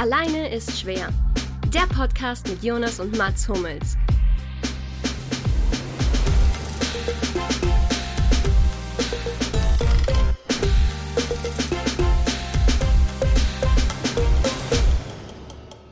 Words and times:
Alleine 0.00 0.50
ist 0.50 0.80
schwer. 0.80 1.10
Der 1.74 1.86
Podcast 1.94 2.48
mit 2.48 2.64
Jonas 2.64 3.00
und 3.00 3.18
Mats 3.18 3.46
Hummels. 3.46 3.98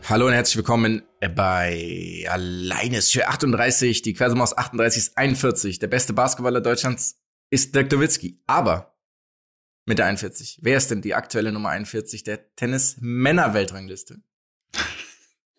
Hallo 0.08 0.28
und 0.28 0.32
herzlich 0.32 0.56
willkommen 0.56 1.02
bei 1.34 2.24
Alleine 2.30 2.96
ist 2.96 3.12
schwer 3.12 3.28
38. 3.28 4.00
Die 4.00 4.14
Quersumme 4.14 4.42
38 4.42 5.02
ist 5.02 5.18
41. 5.18 5.80
Der 5.80 5.88
beste 5.88 6.14
Basketballer 6.14 6.62
Deutschlands 6.62 7.20
ist 7.50 7.74
Dirk 7.74 7.92
Nowitzki. 7.92 8.40
Aber 8.46 8.97
mit 9.88 9.98
der 9.98 10.06
41. 10.06 10.58
Wer 10.60 10.76
ist 10.76 10.90
denn 10.90 11.00
die 11.00 11.14
aktuelle 11.14 11.50
Nummer 11.50 11.70
41 11.70 12.22
der 12.22 12.54
Tennis-Männer-Weltrangliste? 12.56 14.20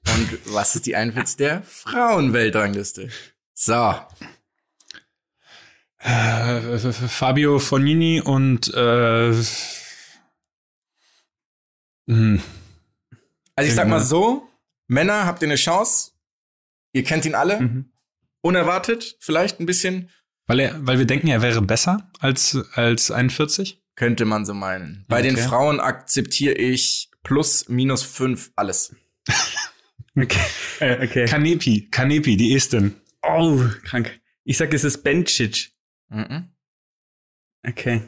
Und 0.05 0.53
was 0.53 0.75
ist 0.75 0.85
die 0.85 0.95
41 0.95 1.37
der 1.37 1.63
Frauen-Weltrangliste? 1.63 3.09
So. 3.55 3.95
Äh, 5.97 6.77
Fabio 6.91 7.57
Fognini 7.57 8.21
und 8.21 8.71
äh, 8.73 9.33
hm. 12.07 12.41
Also 13.55 13.67
ich 13.67 13.75
sag 13.75 13.87
mal 13.87 13.99
so, 13.99 14.47
Männer 14.87 15.25
habt 15.25 15.41
ihr 15.41 15.47
eine 15.47 15.55
Chance. 15.55 16.11
Ihr 16.93 17.03
kennt 17.03 17.25
ihn 17.25 17.35
alle. 17.35 17.59
Mhm. 17.59 17.91
Unerwartet, 18.41 19.17
vielleicht 19.19 19.59
ein 19.59 19.65
bisschen. 19.65 20.09
Weil, 20.45 20.59
er, 20.59 20.87
weil 20.87 20.99
wir 20.99 21.05
denken, 21.05 21.27
er 21.27 21.41
wäre 21.41 21.61
besser 21.61 22.09
als, 22.19 22.57
als 22.73 23.11
41? 23.11 23.78
Könnte 23.99 24.23
man 24.23 24.45
so 24.45 24.53
meinen. 24.53 25.03
Bei 25.09 25.21
den 25.21 25.35
Okay. 25.35 25.43
Frauen 25.45 25.81
akzeptiere 25.81 26.53
ich 26.55 27.11
plus, 27.21 27.67
minus 27.67 28.01
fünf 28.03 28.51
alles. 28.55 28.95
Okay. 30.15 30.39
Äh, 30.79 31.05
okay. 31.05 31.25
Kanepi, 31.25 31.87
Kanepi, 31.91 32.35
die 32.35 32.53
Estin. 32.55 32.95
oh, 33.21 33.61
krank. 33.83 34.19
Ich 34.43 34.57
sag, 34.57 34.73
es 34.73 34.83
ist 34.83 35.03
Bencic. 35.03 35.71
Mhm. 36.09 36.49
Okay. 37.65 38.01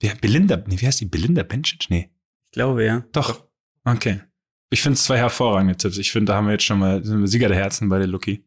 Wer, 0.00 0.14
Belinda, 0.16 0.56
nee, 0.66 0.80
wie 0.80 0.86
heißt 0.86 1.00
die? 1.00 1.04
Belinda 1.06 1.42
Bencic? 1.44 1.88
Nee. 1.90 2.10
Ich 2.50 2.54
glaube, 2.54 2.84
ja. 2.84 3.04
Doch. 3.12 3.46
Okay. 3.84 4.22
Ich 4.70 4.82
finde 4.82 4.94
es 4.94 5.04
zwei 5.04 5.18
hervorragende 5.18 5.76
Tipps. 5.76 5.98
Ich 5.98 6.10
finde, 6.10 6.32
da 6.32 6.36
haben 6.36 6.46
wir 6.46 6.52
jetzt 6.52 6.64
schon 6.64 6.78
mal 6.78 7.04
sind 7.04 7.20
wir 7.20 7.28
Sieger 7.28 7.48
der 7.48 7.58
Herzen 7.58 7.88
bei 7.88 7.98
der 7.98 8.08
Lucky. 8.08 8.44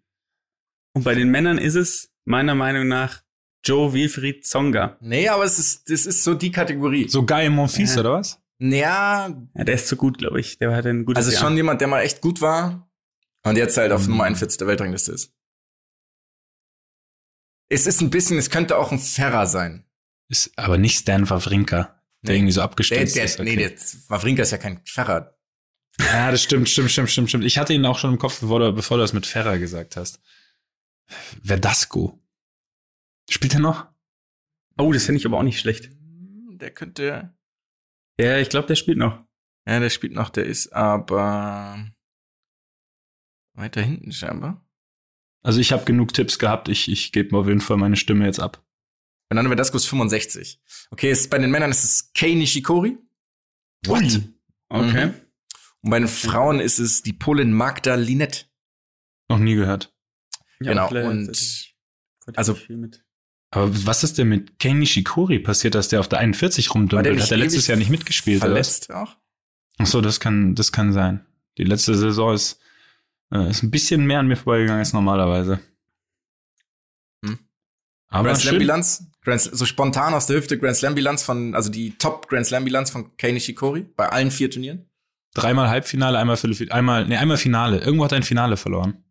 Und 0.93 1.03
bei 1.03 1.13
den 1.15 1.29
Männern 1.29 1.57
ist 1.59 1.75
es 1.75 2.11
meiner 2.25 2.55
Meinung 2.55 2.87
nach 2.87 3.21
Joe 3.65 3.91
Wilfried 3.93 4.45
Zonga. 4.45 4.97
Nee, 5.01 5.27
aber 5.27 5.43
es 5.43 5.57
ist, 5.59 5.89
das 5.89 6.05
ist 6.05 6.23
so 6.23 6.33
die 6.35 6.51
Kategorie. 6.51 7.09
So 7.09 7.25
Guy 7.25 7.49
Monfils, 7.49 7.95
Ja. 7.95 8.01
oder 8.01 8.11
was? 8.13 8.39
Ja, 8.59 9.27
Ja, 9.53 9.63
der 9.63 9.75
ist 9.75 9.87
zu 9.87 9.95
gut, 9.97 10.17
glaube 10.19 10.39
ich. 10.39 10.57
Der 10.59 10.73
hat 10.75 10.85
ein 10.85 11.03
gutes 11.05 11.17
also 11.25 11.31
Jahr. 11.31 11.41
schon 11.41 11.57
jemand, 11.57 11.81
der 11.81 11.87
mal 11.87 12.01
echt 12.01 12.21
gut 12.21 12.41
war 12.41 12.89
und 13.43 13.57
jetzt 13.57 13.75
halt 13.77 13.91
auf 13.91 14.03
Mhm. 14.03 14.09
Nummer 14.11 14.23
41 14.25 14.57
der 14.57 14.67
Weltrangliste 14.67 15.11
ist. 15.11 15.31
Es 17.69 17.87
ist 17.87 18.01
ein 18.01 18.09
bisschen, 18.11 18.37
es 18.37 18.49
könnte 18.49 18.77
auch 18.77 18.91
ein 18.91 18.99
Ferrer 18.99 19.47
sein. 19.47 19.85
Ist 20.29 20.51
aber 20.57 20.77
nicht 20.77 20.99
Stan 20.99 21.27
Wawrinka, 21.29 22.01
der 22.21 22.33
Nee. 22.33 22.37
irgendwie 22.39 22.51
so 22.53 22.61
abgestürzt 22.61 23.15
der, 23.15 23.25
ist. 23.25 23.39
Nee, 23.39 23.55
der 23.55 23.71
Wawrinka 24.07 24.43
ist 24.43 24.51
ja 24.51 24.57
kein 24.57 24.79
Ferrer. 24.85 25.35
Ja, 25.99 26.29
das 26.31 26.43
stimmt, 26.43 26.69
stimmt, 26.69 26.91
stimmt, 26.91 27.09
stimmt, 27.09 27.29
stimmt. 27.29 27.43
Ich 27.45 27.57
hatte 27.57 27.73
ihn 27.73 27.85
auch 27.85 27.97
schon 27.97 28.11
im 28.13 28.19
Kopf, 28.19 28.39
bevor 28.41 28.59
du, 28.59 28.71
bevor 28.73 28.97
du 28.97 29.01
das 29.03 29.13
mit 29.13 29.25
Ferrer 29.25 29.57
gesagt 29.57 29.95
hast. 29.95 30.19
Verdasco. 31.43 32.19
Spielt 33.29 33.53
er 33.53 33.59
noch? 33.59 33.87
oh, 34.77 34.91
das 34.91 35.05
finde 35.05 35.19
ich 35.19 35.25
aber 35.25 35.37
auch 35.37 35.43
nicht 35.43 35.59
schlecht. 35.59 35.89
Der 36.57 36.71
könnte, 36.71 37.33
Ja, 38.19 38.37
ich 38.39 38.49
glaube, 38.49 38.67
der 38.67 38.75
spielt 38.75 38.97
noch. 38.97 39.23
ja, 39.67 39.79
der 39.79 39.89
spielt 39.89 40.13
noch, 40.13 40.29
der 40.29 40.45
ist 40.45 40.73
aber 40.73 41.91
weiter 43.53 43.81
hinten 43.81 44.11
scheinbar. 44.11 44.65
Also 45.43 45.59
ich 45.59 45.71
habe 45.71 45.85
genug 45.85 46.13
Tipps 46.13 46.39
gehabt. 46.39 46.67
Ich, 46.69 46.89
ich 46.91 47.11
gebe 47.11 47.37
auf 47.37 47.47
jeden 47.47 47.61
Fall 47.61 47.77
meine 47.77 47.95
Stimme 47.95 48.25
jetzt 48.25 48.39
ab. 48.39 48.63
Fernando 49.29 49.49
Verdasco 49.49 49.77
ist 49.77 49.85
65. 49.85 50.59
Okay, 50.91 51.11
ist, 51.11 51.29
bei 51.29 51.37
den 51.37 51.51
Männern 51.51 51.71
ist 51.71 51.83
es 51.83 52.11
Kei 52.13 52.33
Nishikori. 52.33 52.97
What? 53.85 54.21
Okay. 54.69 55.07
Mhm. 55.07 55.13
Und 55.81 55.89
bei 55.91 55.99
den 55.99 56.07
Frauen 56.07 56.59
ist 56.59 56.79
es 56.79 57.03
die 57.03 57.13
Polin 57.13 57.53
Magda 57.53 57.95
Linette. 57.95 58.45
Noch 59.29 59.37
nie 59.39 59.55
gehört. 59.55 59.95
Ja, 60.59 60.71
Genau, 60.71 60.85
auch 60.85 60.91
leider- 60.91 61.09
und- 61.09 61.27
das- 61.27 61.67
also- 62.35 62.55
viel 62.55 62.77
mit. 62.77 63.04
Aber 63.55 63.71
was 63.85 64.03
ist 64.03 64.17
denn 64.17 64.27
mit 64.27 64.59
Kei 64.59 64.73
Nishikori 64.73 65.39
passiert, 65.39 65.75
dass 65.75 65.87
der 65.87 66.01
auf 66.01 66.09
der 66.09 66.19
41 66.19 66.67
War 66.67 66.73
rumdümpelt? 66.73 67.21
Hat 67.21 67.31
er 67.31 67.37
letztes 67.37 67.67
Jahr 67.67 67.77
nicht 67.77 67.89
mitgespielt, 67.89 68.41
oder? 68.41 68.51
Verletzt 68.51 68.91
auch? 68.91 69.15
Ach 69.77 69.85
so, 69.85 70.01
das 70.01 70.19
kann, 70.19 70.55
das 70.55 70.73
kann 70.73 70.91
sein. 70.91 71.25
Die 71.57 71.63
letzte 71.63 71.95
Saison 71.95 72.33
ist, 72.33 72.59
äh, 73.31 73.49
ist 73.49 73.63
ein 73.63 73.71
bisschen 73.71 74.05
mehr 74.05 74.19
an 74.19 74.27
mir 74.27 74.35
vorbeigegangen 74.35 74.79
als 74.79 74.91
normalerweise. 74.91 75.61
Hm. 77.23 77.39
Aber 78.09 78.27
Grand 78.29 78.41
Slam. 78.41 78.57
Bilanz? 78.57 79.07
Grand, 79.23 79.41
so 79.41 79.65
spontan 79.65 80.13
aus 80.13 80.27
der 80.27 80.35
Hüfte 80.35 80.59
Grand 80.59 80.75
Slam 80.75 80.93
Bilanz 80.93 81.23
von, 81.23 81.55
also 81.55 81.71
die 81.71 81.97
Top 81.97 82.27
Grand 82.27 82.45
Slam 82.45 82.65
Bilanz 82.65 82.91
von 82.91 83.15
Kei 83.15 83.31
Nishikori 83.31 83.83
bei 83.95 84.09
allen 84.09 84.31
vier 84.31 84.51
Turnieren. 84.51 84.89
Dreimal 85.33 85.69
Halbfinale, 85.69 86.17
einmal 86.17 86.35
Viertelfinale, 86.35 86.77
einmal, 86.77 87.07
nee, 87.07 87.15
einmal 87.15 87.37
Finale. 87.37 87.79
Irgendwo 87.79 88.03
hat 88.03 88.11
er 88.11 88.17
ein 88.17 88.23
Finale 88.23 88.57
verloren. 88.57 89.05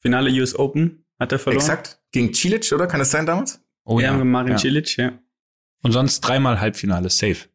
Finale 0.00 0.30
US 0.40 0.56
Open 0.56 1.04
hat 1.18 1.32
er 1.32 1.40
verloren. 1.40 1.62
Exakt. 1.62 2.00
Gegen 2.12 2.32
Cilic, 2.32 2.70
oder? 2.72 2.86
Kann 2.86 3.00
es 3.00 3.10
sein 3.10 3.26
damals? 3.26 3.60
Oh 3.88 4.00
ja, 4.00 4.12
mit 4.12 4.26
Marin 4.26 4.52
ja. 4.52 4.58
Cilic, 4.58 4.98
ja. 4.98 5.18
Und 5.82 5.92
sonst 5.92 6.20
dreimal 6.20 6.60
Halbfinale, 6.60 7.08
safe. 7.08 7.48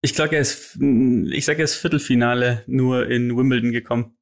Ich 0.00 0.14
sag, 0.14 0.32
er 0.32 0.40
ist, 0.40 0.76
ich 0.80 1.44
sag, 1.44 1.58
er 1.58 1.64
ist 1.64 1.76
Viertelfinale 1.76 2.64
nur 2.66 3.08
in 3.08 3.36
Wimbledon 3.36 3.70
gekommen. 3.70 4.18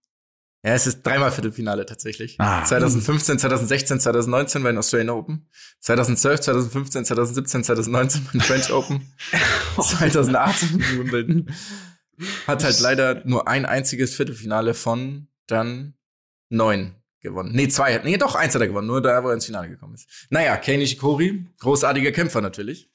Ja, 0.62 0.74
es 0.74 0.86
ist 0.86 1.02
dreimal 1.02 1.32
Viertelfinale 1.32 1.86
tatsächlich. 1.86 2.38
Ah. 2.38 2.66
2015, 2.66 3.38
2016, 3.38 4.00
2019 4.00 4.62
bei 4.62 4.72
den 4.72 4.76
Australian 4.76 5.08
Open. 5.08 5.48
2012, 5.80 6.40
2015, 6.40 7.04
2017, 7.06 7.64
2019 7.64 8.24
bei 8.26 8.32
den 8.32 8.40
French 8.42 8.70
Open. 8.70 9.10
2018 9.80 10.80
in 10.80 10.98
Wimbledon. 10.98 11.50
Hat 12.46 12.62
halt 12.62 12.78
leider 12.80 13.26
nur 13.26 13.48
ein 13.48 13.64
einziges 13.64 14.14
Viertelfinale 14.14 14.74
von 14.74 15.28
dann 15.46 15.94
neun 16.50 16.99
gewonnen. 17.20 17.52
Nee, 17.54 17.68
zwei. 17.68 17.98
Nee, 17.98 18.16
doch, 18.16 18.34
eins 18.34 18.54
hat 18.54 18.60
er 18.60 18.68
gewonnen. 18.68 18.86
Nur 18.86 19.02
da, 19.02 19.22
wo 19.22 19.28
er 19.28 19.34
ins 19.34 19.46
Finale 19.46 19.68
gekommen 19.68 19.94
ist. 19.94 20.08
Naja, 20.30 20.56
Kei 20.56 20.76
Nishikori, 20.76 21.46
großartiger 21.58 22.12
Kämpfer 22.12 22.40
natürlich. 22.40 22.90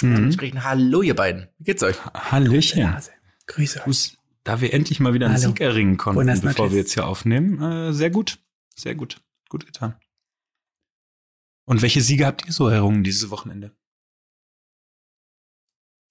Mhm. 0.00 0.32
Sprechen 0.32 0.64
Hallo, 0.64 1.02
ihr 1.02 1.14
beiden. 1.14 1.48
Wie 1.58 1.64
geht's 1.64 1.82
euch? 1.82 1.96
Hallöchen. 2.04 2.96
Grüße 3.46 3.86
euch. 3.86 4.16
Da 4.44 4.60
wir 4.60 4.72
endlich 4.74 4.98
mal 4.98 5.14
wieder 5.14 5.26
einen 5.26 5.36
Hallo. 5.36 5.48
Sieg 5.48 5.60
erringen 5.60 5.96
konnten, 5.96 6.16
Buenas 6.16 6.40
bevor 6.40 6.64
noches. 6.64 6.72
wir 6.72 6.80
jetzt 6.80 6.94
hier 6.94 7.06
aufnehmen, 7.06 7.62
äh, 7.62 7.92
sehr 7.92 8.10
gut. 8.10 8.38
Sehr 8.74 8.94
gut. 8.94 9.20
Gut 9.48 9.66
getan. 9.66 9.94
Und 11.64 11.82
welche 11.82 12.00
Siege 12.00 12.26
habt 12.26 12.44
ihr 12.46 12.52
so 12.52 12.68
errungen 12.68 13.04
dieses 13.04 13.30
Wochenende? 13.30 13.70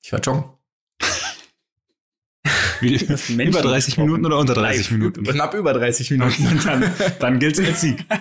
Ich 0.02 0.14
war 0.14 0.22
joggen. 0.22 0.46
Wie, 1.00 1.06
hast 1.06 1.10
einen 2.46 2.60
Menschen 2.60 2.71
über 3.48 3.62
30 3.62 3.86
gesprochen. 3.86 4.06
Minuten 4.06 4.26
oder 4.26 4.38
unter 4.40 4.54
30 4.54 4.82
Live. 4.82 4.92
Minuten? 4.92 5.24
Knapp 5.24 5.54
über 5.54 5.74
30 5.74 6.12
Minuten. 6.12 6.60
dann 6.66 6.92
dann 7.20 7.40
gilt's 7.40 7.60
als 7.60 7.82
Sieg. 7.82 8.06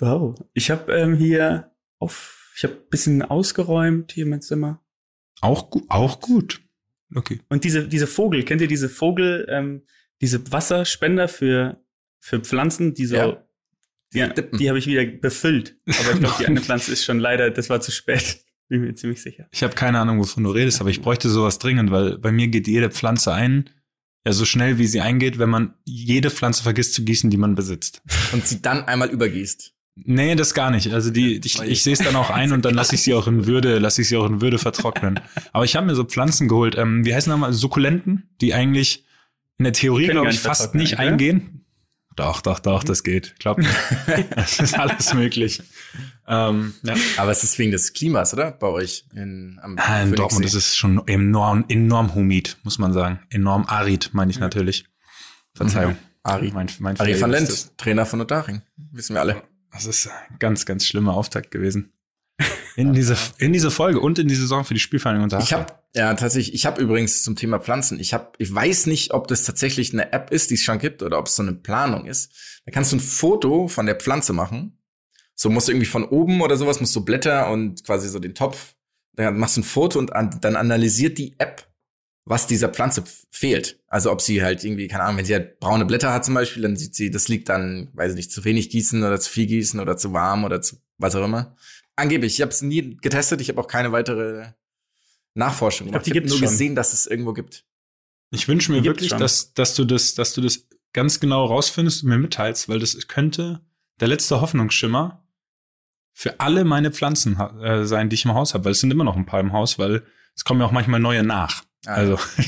Wow. 0.00 0.36
Ich 0.54 0.70
habe 0.70 0.92
ähm, 0.94 1.16
hier 1.16 1.72
auf, 1.98 2.52
ich 2.56 2.64
habe 2.64 2.74
ein 2.74 2.88
bisschen 2.90 3.22
ausgeräumt 3.22 4.12
hier 4.12 4.26
mein 4.26 4.42
Zimmer. 4.42 4.80
Auch, 5.40 5.70
gu 5.70 5.82
auch 5.88 6.20
gut. 6.20 6.60
Okay. 7.14 7.40
Und 7.48 7.64
diese, 7.64 7.88
diese 7.88 8.06
Vogel, 8.06 8.44
kennt 8.44 8.60
ihr 8.60 8.68
diese 8.68 8.88
Vogel, 8.88 9.46
ähm, 9.50 9.82
diese 10.20 10.52
Wasserspender 10.52 11.26
für, 11.28 11.82
für 12.20 12.40
Pflanzen, 12.40 12.94
die 12.94 13.06
so, 13.06 13.16
Ja. 13.16 13.42
die, 14.12 14.56
die 14.56 14.68
habe 14.68 14.78
ich 14.78 14.86
wieder 14.86 15.04
befüllt. 15.04 15.76
Aber 15.86 16.12
ich 16.12 16.20
glaube, 16.20 16.34
die 16.38 16.46
eine 16.46 16.60
Pflanze 16.60 16.92
ist 16.92 17.04
schon 17.04 17.18
leider, 17.18 17.50
das 17.50 17.70
war 17.70 17.80
zu 17.80 17.90
spät. 17.90 18.44
Bin 18.68 18.82
mir 18.82 18.94
ziemlich 18.94 19.22
sicher. 19.22 19.46
Ich 19.50 19.62
habe 19.62 19.74
keine 19.74 19.98
Ahnung, 19.98 20.18
wovon 20.18 20.44
du 20.44 20.50
redest, 20.50 20.80
aber 20.80 20.90
ich 20.90 21.00
bräuchte 21.00 21.30
sowas 21.30 21.58
dringend, 21.58 21.90
weil 21.90 22.18
bei 22.18 22.32
mir 22.32 22.48
geht 22.48 22.68
jede 22.68 22.90
Pflanze 22.90 23.32
ein, 23.32 23.70
ja 24.26 24.32
so 24.32 24.44
schnell 24.44 24.78
wie 24.78 24.86
sie 24.86 25.00
eingeht, 25.00 25.38
wenn 25.38 25.48
man 25.48 25.74
jede 25.84 26.30
Pflanze 26.30 26.62
vergisst 26.62 26.94
zu 26.94 27.04
gießen, 27.04 27.30
die 27.30 27.38
man 27.38 27.54
besitzt. 27.54 28.02
Und 28.32 28.46
sie 28.46 28.60
dann 28.60 28.84
einmal 28.84 29.08
übergießt. 29.08 29.72
Nee, 30.04 30.34
das 30.36 30.54
gar 30.54 30.70
nicht. 30.70 30.92
Also 30.92 31.10
die, 31.10 31.40
ich, 31.44 31.60
ich 31.60 31.82
sehe 31.82 31.92
es 31.92 31.98
dann 31.98 32.14
auch 32.14 32.30
ein 32.30 32.52
und 32.52 32.64
dann 32.64 32.74
lasse 32.74 32.94
ich 32.94 33.02
sie 33.02 33.14
auch 33.14 33.26
in 33.26 33.46
Würde, 33.46 33.78
lasse 33.78 34.02
ich 34.02 34.08
sie 34.08 34.16
auch 34.16 34.26
in 34.26 34.40
Würde 34.40 34.58
vertrocknen. 34.58 35.18
Aber 35.52 35.64
ich 35.64 35.74
habe 35.74 35.86
mir 35.86 35.94
so 35.94 36.04
Pflanzen 36.04 36.46
geholt, 36.46 36.76
ähm, 36.76 37.04
wie 37.04 37.14
heißen 37.14 37.30
nochmal, 37.32 37.52
Sukkulenten, 37.52 38.28
die 38.40 38.54
eigentlich 38.54 39.04
in 39.58 39.64
der 39.64 39.72
Theorie, 39.72 40.06
glaube 40.06 40.30
ich, 40.30 40.38
fast 40.38 40.74
nicht 40.74 40.94
oder? 40.94 41.02
eingehen. 41.02 41.64
Doch, 42.18 42.40
doch, 42.40 42.58
doch, 42.58 42.82
das 42.82 43.04
geht. 43.04 43.38
Glaubt 43.38 43.60
mir. 44.06 44.24
das 44.34 44.58
ist 44.58 44.76
alles 44.76 45.14
möglich. 45.14 45.62
Ähm, 46.26 46.74
ja. 46.82 46.96
Aber 47.16 47.30
es 47.30 47.44
ist 47.44 47.56
wegen 47.60 47.70
des 47.70 47.92
Klimas, 47.92 48.34
oder? 48.34 48.50
Bei 48.50 48.66
euch 48.66 49.04
in, 49.14 49.60
am 49.62 49.78
Ah, 49.78 50.02
in 50.02 50.12
Dortmund 50.16 50.44
ist 50.44 50.54
es 50.54 50.76
schon 50.76 51.06
enorm, 51.06 51.64
enorm 51.68 52.16
humid, 52.16 52.56
muss 52.64 52.80
man 52.80 52.92
sagen. 52.92 53.20
Enorm 53.30 53.66
arid, 53.68 54.10
meine 54.14 54.32
ich 54.32 54.40
natürlich. 54.40 54.84
Verzeihung. 55.54 55.96
Ari. 56.24 56.50
Mein, 56.52 56.68
mein 56.80 56.98
Ari 56.98 57.20
van 57.20 57.30
Lent, 57.30 57.78
Trainer 57.78 58.04
von 58.04 58.20
Unterhaching. 58.20 58.62
Wissen 58.90 59.14
wir 59.14 59.20
alle. 59.20 59.40
Das 59.70 59.86
ist 59.86 60.08
ein 60.08 60.38
ganz, 60.40 60.66
ganz 60.66 60.86
schlimmer 60.86 61.14
Auftakt 61.14 61.52
gewesen. 61.52 61.92
In 62.74 62.94
diese, 62.94 63.16
in 63.38 63.52
diese 63.52 63.70
Folge 63.70 64.00
und 64.00 64.18
in 64.18 64.26
die 64.26 64.34
Saison 64.34 64.64
für 64.64 64.74
die 64.74 64.80
Spielvereinigung 64.80 65.40
Ich 65.40 65.52
habe 65.52 65.66
Ja, 65.98 66.14
tatsächlich. 66.14 66.54
Ich 66.54 66.64
habe 66.64 66.80
übrigens 66.80 67.24
zum 67.24 67.34
Thema 67.34 67.58
Pflanzen, 67.58 67.98
ich 67.98 68.14
habe, 68.14 68.30
ich 68.38 68.54
weiß 68.54 68.86
nicht, 68.86 69.12
ob 69.14 69.26
das 69.26 69.42
tatsächlich 69.42 69.92
eine 69.92 70.12
App 70.12 70.30
ist, 70.30 70.48
die 70.48 70.54
es 70.54 70.62
schon 70.62 70.78
gibt, 70.78 71.02
oder 71.02 71.18
ob 71.18 71.26
es 71.26 71.34
so 71.34 71.42
eine 71.42 71.54
Planung 71.54 72.06
ist. 72.06 72.30
Da 72.64 72.70
kannst 72.70 72.92
du 72.92 72.98
ein 72.98 73.00
Foto 73.00 73.66
von 73.66 73.84
der 73.84 73.96
Pflanze 73.96 74.32
machen. 74.32 74.78
So 75.34 75.50
musst 75.50 75.66
du 75.66 75.72
irgendwie 75.72 75.88
von 75.88 76.04
oben 76.04 76.40
oder 76.40 76.56
sowas, 76.56 76.78
musst 76.78 76.94
du 76.94 77.04
Blätter 77.04 77.50
und 77.50 77.82
quasi 77.82 78.08
so 78.08 78.20
den 78.20 78.36
Topf, 78.36 78.76
dann 79.14 79.38
machst 79.38 79.56
du 79.56 79.62
ein 79.62 79.64
Foto 79.64 79.98
und 79.98 80.12
an, 80.12 80.38
dann 80.40 80.54
analysiert 80.54 81.18
die 81.18 81.34
App, 81.38 81.66
was 82.24 82.46
dieser 82.46 82.68
Pflanze 82.68 83.02
fehlt. 83.32 83.82
Also 83.88 84.12
ob 84.12 84.20
sie 84.20 84.40
halt 84.40 84.62
irgendwie, 84.62 84.86
keine 84.86 85.02
Ahnung, 85.02 85.18
wenn 85.18 85.24
sie 85.24 85.34
halt 85.34 85.58
braune 85.58 85.84
Blätter 85.84 86.12
hat 86.12 86.24
zum 86.24 86.34
Beispiel, 86.34 86.62
dann 86.62 86.76
sieht 86.76 86.94
sie, 86.94 87.10
das 87.10 87.26
liegt 87.26 87.48
dann, 87.48 87.88
weiß 87.94 88.12
ich 88.12 88.16
nicht, 88.16 88.30
zu 88.30 88.44
wenig 88.44 88.70
gießen 88.70 89.02
oder 89.02 89.18
zu 89.18 89.30
viel 89.30 89.46
gießen 89.46 89.80
oder 89.80 89.96
zu 89.96 90.12
warm 90.12 90.44
oder 90.44 90.62
zu 90.62 90.76
was 90.96 91.16
auch 91.16 91.24
immer. 91.24 91.56
Angeblich, 91.96 92.34
ich 92.34 92.40
habe 92.40 92.52
es 92.52 92.62
nie 92.62 92.96
getestet, 92.98 93.40
ich 93.40 93.48
habe 93.48 93.60
auch 93.60 93.66
keine 93.66 93.90
weitere 93.90 94.52
Nachforschung 95.38 95.86
Ich 95.86 95.92
glaub, 95.92 96.02
gemacht. 96.04 96.06
die 96.06 96.10
Ich 96.10 96.16
habe 96.16 96.28
nur 96.28 96.38
schon. 96.38 96.48
gesehen, 96.48 96.74
dass 96.74 96.92
es 96.92 97.06
irgendwo 97.06 97.32
gibt. 97.32 97.64
Ich 98.30 98.46
wünsche 98.48 98.72
mir 98.72 98.82
Die 98.82 98.88
wirklich, 98.88 99.10
dass, 99.10 99.54
dass 99.54 99.74
du 99.74 99.84
das, 99.84 100.14
dass 100.14 100.34
du 100.34 100.40
das 100.42 100.66
ganz 100.92 101.20
genau 101.20 101.44
rausfindest 101.46 102.02
und 102.02 102.10
mir 102.10 102.18
mitteilst, 102.18 102.68
weil 102.68 102.78
das 102.78 103.08
könnte 103.08 103.60
der 104.00 104.08
letzte 104.08 104.40
Hoffnungsschimmer 104.40 105.24
für 106.12 106.40
alle 106.40 106.64
meine 106.64 106.90
Pflanzen 106.90 107.38
äh, 107.62 107.84
sein, 107.86 108.08
die 108.10 108.14
ich 108.14 108.24
im 108.24 108.34
Haus 108.34 108.52
habe, 108.54 108.64
weil 108.66 108.72
es 108.72 108.80
sind 108.80 108.90
immer 108.90 109.04
noch 109.04 109.16
ein 109.16 109.26
paar 109.26 109.40
im 109.40 109.52
Haus, 109.52 109.78
weil 109.78 110.02
es 110.34 110.44
kommen 110.44 110.60
ja 110.60 110.66
auch 110.66 110.72
manchmal 110.72 111.00
neue 111.00 111.22
nach. 111.22 111.62
Ah, 111.86 111.94
Also 111.94 112.18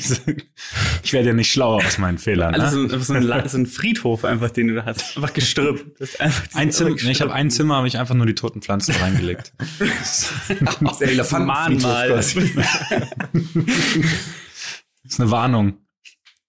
ich 1.03 1.13
werde 1.13 1.29
ja 1.29 1.35
nicht 1.35 1.51
schlauer 1.53 1.85
aus 1.85 1.99
meinen 1.99 2.19
Fehlern. 2.19 2.55
Also 2.55 2.79
Ne? 2.83 2.89
so, 2.91 2.99
so, 2.99 3.13
ein, 3.15 3.49
so 3.49 3.59
ein 3.59 3.67
Friedhof 3.67 4.25
einfach, 4.25 4.51
den 4.51 4.69
du 4.69 4.75
da 4.75 4.85
hast. 4.87 5.17
Einfach 5.17 5.33
gestrüpp. 5.33 5.97
Ein 6.55 6.73
Zimmer, 6.73 6.97
ich 6.97 7.21
habe 7.21 7.33
ein 7.33 7.51
Zimmer, 7.51 7.77
habe 7.77 7.87
ich 7.89 7.97
einfach 7.99 8.15
nur 8.15 8.27
die 8.27 8.35
toten 8.35 8.61
Pflanzen 8.61 8.95
reingelegt. 8.97 9.53
Der 11.01 11.09
Elefantenfriedhof 11.09 11.39
Mahnmal. 11.39 12.09
quasi. 12.09 12.53
Das 15.03 15.13
ist 15.15 15.21
eine 15.21 15.31
Warnung. 15.31 15.79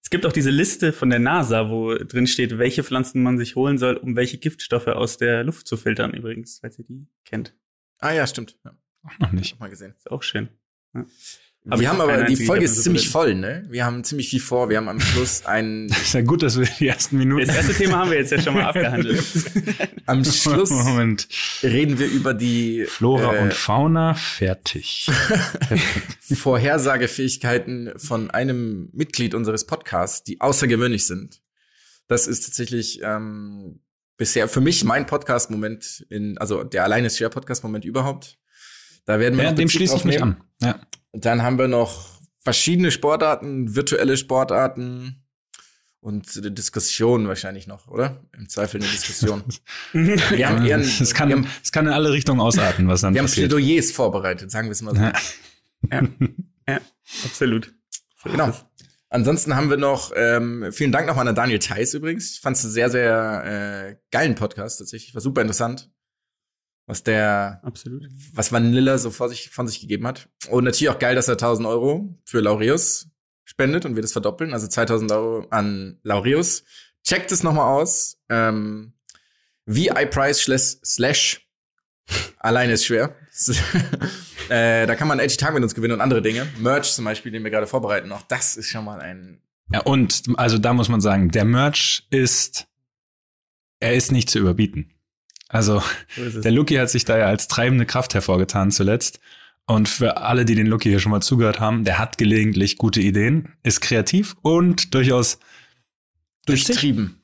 Es 0.03 0.09
gibt 0.09 0.25
auch 0.25 0.33
diese 0.33 0.49
Liste 0.49 0.91
von 0.91 1.09
der 1.09 1.19
NASA, 1.19 1.69
wo 1.69 1.95
drin 1.95 2.27
steht, 2.27 2.57
welche 2.57 2.83
Pflanzen 2.83 3.23
man 3.23 3.37
sich 3.37 3.55
holen 3.55 3.77
soll, 3.77 3.95
um 3.95 4.15
welche 4.15 4.37
Giftstoffe 4.37 4.87
aus 4.87 5.17
der 5.17 5.43
Luft 5.43 5.67
zu 5.67 5.77
filtern, 5.77 6.13
übrigens, 6.13 6.59
falls 6.59 6.77
ihr 6.79 6.85
die 6.85 7.07
kennt. 7.23 7.55
Ah 7.99 8.11
ja, 8.11 8.27
stimmt. 8.27 8.57
Ja, 8.65 8.75
Auch 9.03 9.19
noch 9.19 9.31
nicht. 9.31 9.53
hab 9.53 9.59
mal 9.61 9.69
gesehen. 9.69 9.93
Ist 9.95 10.11
auch 10.11 10.23
schön. 10.23 10.49
Hab 10.93 11.05
ich 11.63 11.79
wir 11.79 11.89
haben 11.89 12.01
aber, 12.01 12.23
die 12.23 12.35
Folge 12.37 12.65
ist 12.65 12.81
ziemlich 12.83 13.09
voll, 13.09 13.35
ne? 13.35 13.65
Wir 13.69 13.85
haben 13.85 14.03
ziemlich 14.03 14.29
viel 14.29 14.39
vor. 14.39 14.69
Wir 14.69 14.77
haben 14.77 14.89
am 14.89 14.99
Schluss 14.99 15.45
ein, 15.45 15.87
Ist 15.87 16.13
ja 16.13 16.21
gut, 16.21 16.41
dass 16.41 16.59
wir 16.59 16.67
die 16.79 16.87
ersten 16.87 17.17
Minuten. 17.17 17.45
Das 17.45 17.55
erste 17.55 17.73
Thema 17.75 17.99
haben 17.99 18.09
wir 18.09 18.17
jetzt 18.17 18.31
ja 18.31 18.41
schon 18.41 18.55
mal 18.55 18.63
abgehandelt. 18.67 19.23
am 20.07 20.23
Schluss 20.25 20.71
Moment. 20.71 21.27
reden 21.61 21.99
wir 21.99 22.07
über 22.07 22.33
die 22.33 22.85
Flora 22.87 23.35
äh, 23.35 23.41
und 23.43 23.53
Fauna 23.53 24.15
fertig. 24.15 25.09
Vorhersagefähigkeiten 26.33 27.91
von 27.97 28.31
einem 28.31 28.89
Mitglied 28.93 29.35
unseres 29.35 29.65
Podcasts, 29.67 30.23
die 30.23 30.41
außergewöhnlich 30.41 31.05
sind. 31.05 31.41
Das 32.07 32.27
ist 32.27 32.41
tatsächlich 32.45 33.01
ähm, 33.03 33.79
bisher 34.17 34.47
für 34.49 34.61
mich 34.61 34.83
mein 34.83 35.05
Podcast-Moment 35.05 36.05
in, 36.09 36.37
also 36.37 36.63
der 36.63 36.83
alleine 36.83 37.09
Share 37.09 37.29
Podcast-Moment 37.29 37.85
überhaupt. 37.85 38.37
Da 39.05 39.19
werden 39.19 39.37
wir 39.37 39.45
Ja, 39.45 39.51
dem 39.51 39.69
schließe 39.69 39.95
ich 39.95 40.05
mich 40.05 40.21
an. 40.21 40.43
Ja. 40.61 40.79
Dann 41.13 41.43
haben 41.43 41.57
wir 41.57 41.67
noch 41.67 42.05
verschiedene 42.39 42.91
Sportarten, 42.91 43.75
virtuelle 43.75 44.17
Sportarten 44.17 45.23
und 45.99 46.35
eine 46.35 46.51
Diskussion 46.51 47.27
wahrscheinlich 47.27 47.67
noch, 47.67 47.87
oder? 47.87 48.25
Im 48.35 48.49
Zweifel 48.49 48.81
eine 48.81 48.89
Diskussion. 48.89 49.43
Wir 49.93 50.49
haben 50.49 50.65
eher 50.65 50.77
ein, 50.77 50.81
Es 50.81 50.99
wir 50.99 51.07
kann, 51.13 51.31
haben, 51.31 51.47
es 51.63 51.71
kann 51.71 51.85
in 51.85 51.93
alle 51.93 52.11
Richtungen 52.11 52.39
ausarten, 52.39 52.87
was 52.87 53.01
dann 53.01 53.13
wir 53.13 53.19
haben 53.19 53.27
passiert. 53.27 53.51
Plädoyers 53.51 53.91
vorbereitet, 53.91 54.49
sagen 54.49 54.67
wir 54.67 54.71
es 54.71 54.81
mal 54.81 54.95
so. 54.95 55.01
Ja. 55.01 55.13
ja, 55.91 56.07
ja, 56.67 56.79
absolut. 57.23 57.71
Genau. 58.23 58.51
Ansonsten 59.09 59.55
haben 59.55 59.69
wir 59.69 59.77
noch, 59.77 60.11
ähm, 60.15 60.69
vielen 60.71 60.91
Dank 60.91 61.05
nochmal 61.05 61.27
an 61.27 61.35
Daniel 61.35 61.59
Theiss 61.59 61.93
übrigens. 61.93 62.31
Ich 62.31 62.39
fand 62.39 62.55
es 62.57 62.63
einen 62.63 62.73
sehr, 62.73 62.89
sehr 62.89 63.89
äh, 63.91 63.95
geilen 64.09 64.35
Podcast 64.35 64.79
tatsächlich. 64.79 65.13
War 65.13 65.21
super 65.21 65.41
interessant, 65.41 65.91
was 66.91 67.03
der, 67.03 67.61
Absolut. 67.63 68.09
was 68.33 68.51
Vanilla 68.51 68.97
so 68.97 69.11
vor 69.11 69.29
sich, 69.29 69.49
von 69.49 69.65
sich 69.65 69.79
gegeben 69.79 70.05
hat. 70.05 70.27
Und 70.49 70.65
natürlich 70.65 70.89
auch 70.89 70.99
geil, 70.99 71.15
dass 71.15 71.29
er 71.29 71.35
1000 71.35 71.65
Euro 71.65 72.19
für 72.25 72.41
Laureus 72.41 73.07
spendet 73.45 73.85
und 73.85 73.95
wir 73.95 74.01
das 74.01 74.11
verdoppeln. 74.11 74.53
Also 74.53 74.67
2000 74.67 75.09
Euro 75.13 75.47
an 75.51 76.01
Laureus. 76.03 76.65
Checkt 77.05 77.31
es 77.31 77.43
nochmal 77.43 77.81
aus. 77.81 78.17
Ähm, 78.27 78.91
VI 79.65 80.05
Price 80.07 80.41
slash, 80.41 80.79
slash 80.83 81.47
alleine 82.39 82.73
ist 82.73 82.85
schwer. 82.85 83.15
äh, 84.49 84.85
da 84.85 84.95
kann 84.95 85.07
man 85.07 85.19
Edgy 85.19 85.37
Tag 85.37 85.53
mit 85.53 85.63
uns 85.63 85.73
gewinnen 85.73 85.93
und 85.93 86.01
andere 86.01 86.21
Dinge. 86.21 86.45
Merch 86.59 86.91
zum 86.91 87.05
Beispiel, 87.05 87.31
den 87.31 87.41
wir 87.45 87.51
gerade 87.51 87.67
vorbereiten. 87.67 88.11
Auch 88.11 88.23
das 88.23 88.57
ist 88.57 88.67
schon 88.67 88.83
mal 88.83 88.99
ein 88.99 89.41
Ja, 89.71 89.79
und 89.83 90.23
also 90.35 90.57
da 90.57 90.73
muss 90.73 90.89
man 90.89 90.99
sagen, 90.99 91.31
der 91.31 91.45
Merch 91.45 92.05
ist, 92.09 92.67
er 93.79 93.93
ist 93.93 94.11
nicht 94.11 94.29
zu 94.29 94.39
überbieten. 94.39 94.93
Also 95.51 95.83
der 96.17 96.51
Lucky 96.51 96.75
hat 96.75 96.89
sich 96.89 97.05
da 97.05 97.17
ja 97.17 97.25
als 97.25 97.47
treibende 97.47 97.85
Kraft 97.85 98.13
hervorgetan 98.13 98.71
zuletzt. 98.71 99.19
Und 99.67 99.87
für 99.87 100.17
alle, 100.17 100.45
die 100.45 100.55
den 100.55 100.67
Lucky 100.67 100.89
hier 100.89 100.99
schon 100.99 101.11
mal 101.11 101.21
zugehört 101.21 101.59
haben, 101.59 101.83
der 101.83 101.99
hat 101.99 102.17
gelegentlich 102.17 102.77
gute 102.77 103.01
Ideen, 103.01 103.49
ist 103.63 103.81
kreativ 103.81 104.35
und 104.41 104.93
durchaus 104.93 105.39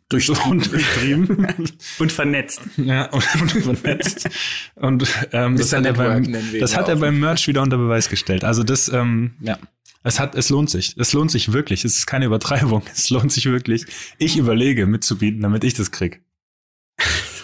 durchtrieben. 0.09 0.49
und 0.51 0.71
betrieben. 0.71 1.47
Und 1.99 2.11
vernetzt. 2.11 2.61
ja, 2.77 3.09
und, 3.11 3.25
und 3.65 3.77
vernetzt. 3.79 4.29
Und 4.75 5.05
ähm, 5.33 5.57
das, 5.57 5.73
hat 5.73 5.85
er, 5.85 5.93
beim, 5.93 6.33
das 6.59 6.77
hat 6.77 6.87
er 6.87 6.95
beim 6.95 7.19
Merch 7.19 7.47
wieder 7.47 7.61
unter 7.61 7.77
Beweis 7.77 8.07
gestellt. 8.07 8.45
Also 8.45 8.63
das, 8.63 8.87
ähm, 8.87 9.33
ja. 9.41 9.57
Es 10.03 10.21
hat, 10.21 10.35
es 10.35 10.49
lohnt 10.49 10.69
sich. 10.69 10.95
Es 10.97 11.11
lohnt 11.11 11.31
sich 11.31 11.51
wirklich. 11.51 11.83
Es 11.83 11.97
ist 11.97 12.05
keine 12.05 12.25
Übertreibung. 12.25 12.83
Es 12.93 13.09
lohnt 13.09 13.31
sich 13.33 13.45
wirklich. 13.45 13.85
Ich 14.17 14.37
überlege 14.37 14.85
mitzubieten, 14.85 15.41
damit 15.41 15.65
ich 15.65 15.73
das 15.73 15.91
krieg. 15.91 16.21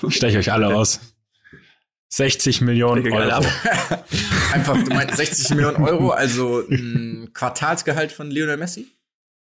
Ich 0.08 0.16
steche 0.16 0.38
euch 0.38 0.52
alle 0.52 0.68
aus. 0.76 1.00
60 2.10 2.62
Millionen 2.62 3.12
Euro. 3.12 3.46
Einfach, 4.54 4.78
du 4.84 4.94
meinst 4.94 5.18
60 5.18 5.50
Millionen 5.52 5.78
Euro, 5.78 6.12
also 6.12 6.62
ein 6.70 7.32
Quartalsgehalt 7.34 8.12
von 8.12 8.30
Lionel 8.30 8.58
Messi? 8.58 8.88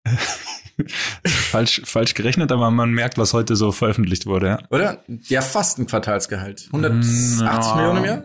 falsch, 1.25 1.81
falsch 1.83 2.13
gerechnet, 2.13 2.51
aber 2.51 2.71
man 2.71 2.91
merkt, 2.91 3.17
was 3.17 3.33
heute 3.33 3.55
so 3.55 3.71
veröffentlicht 3.71 4.25
wurde. 4.25 4.47
Ja. 4.47 4.59
Oder? 4.69 5.03
Ja, 5.07 5.41
fast 5.41 5.79
ein 5.79 5.87
Quartalsgehalt. 5.87 6.67
180 6.67 7.41
Ja. 7.41 7.75
Millionen 7.75 7.97
im 7.97 8.05
Jahr? 8.05 8.23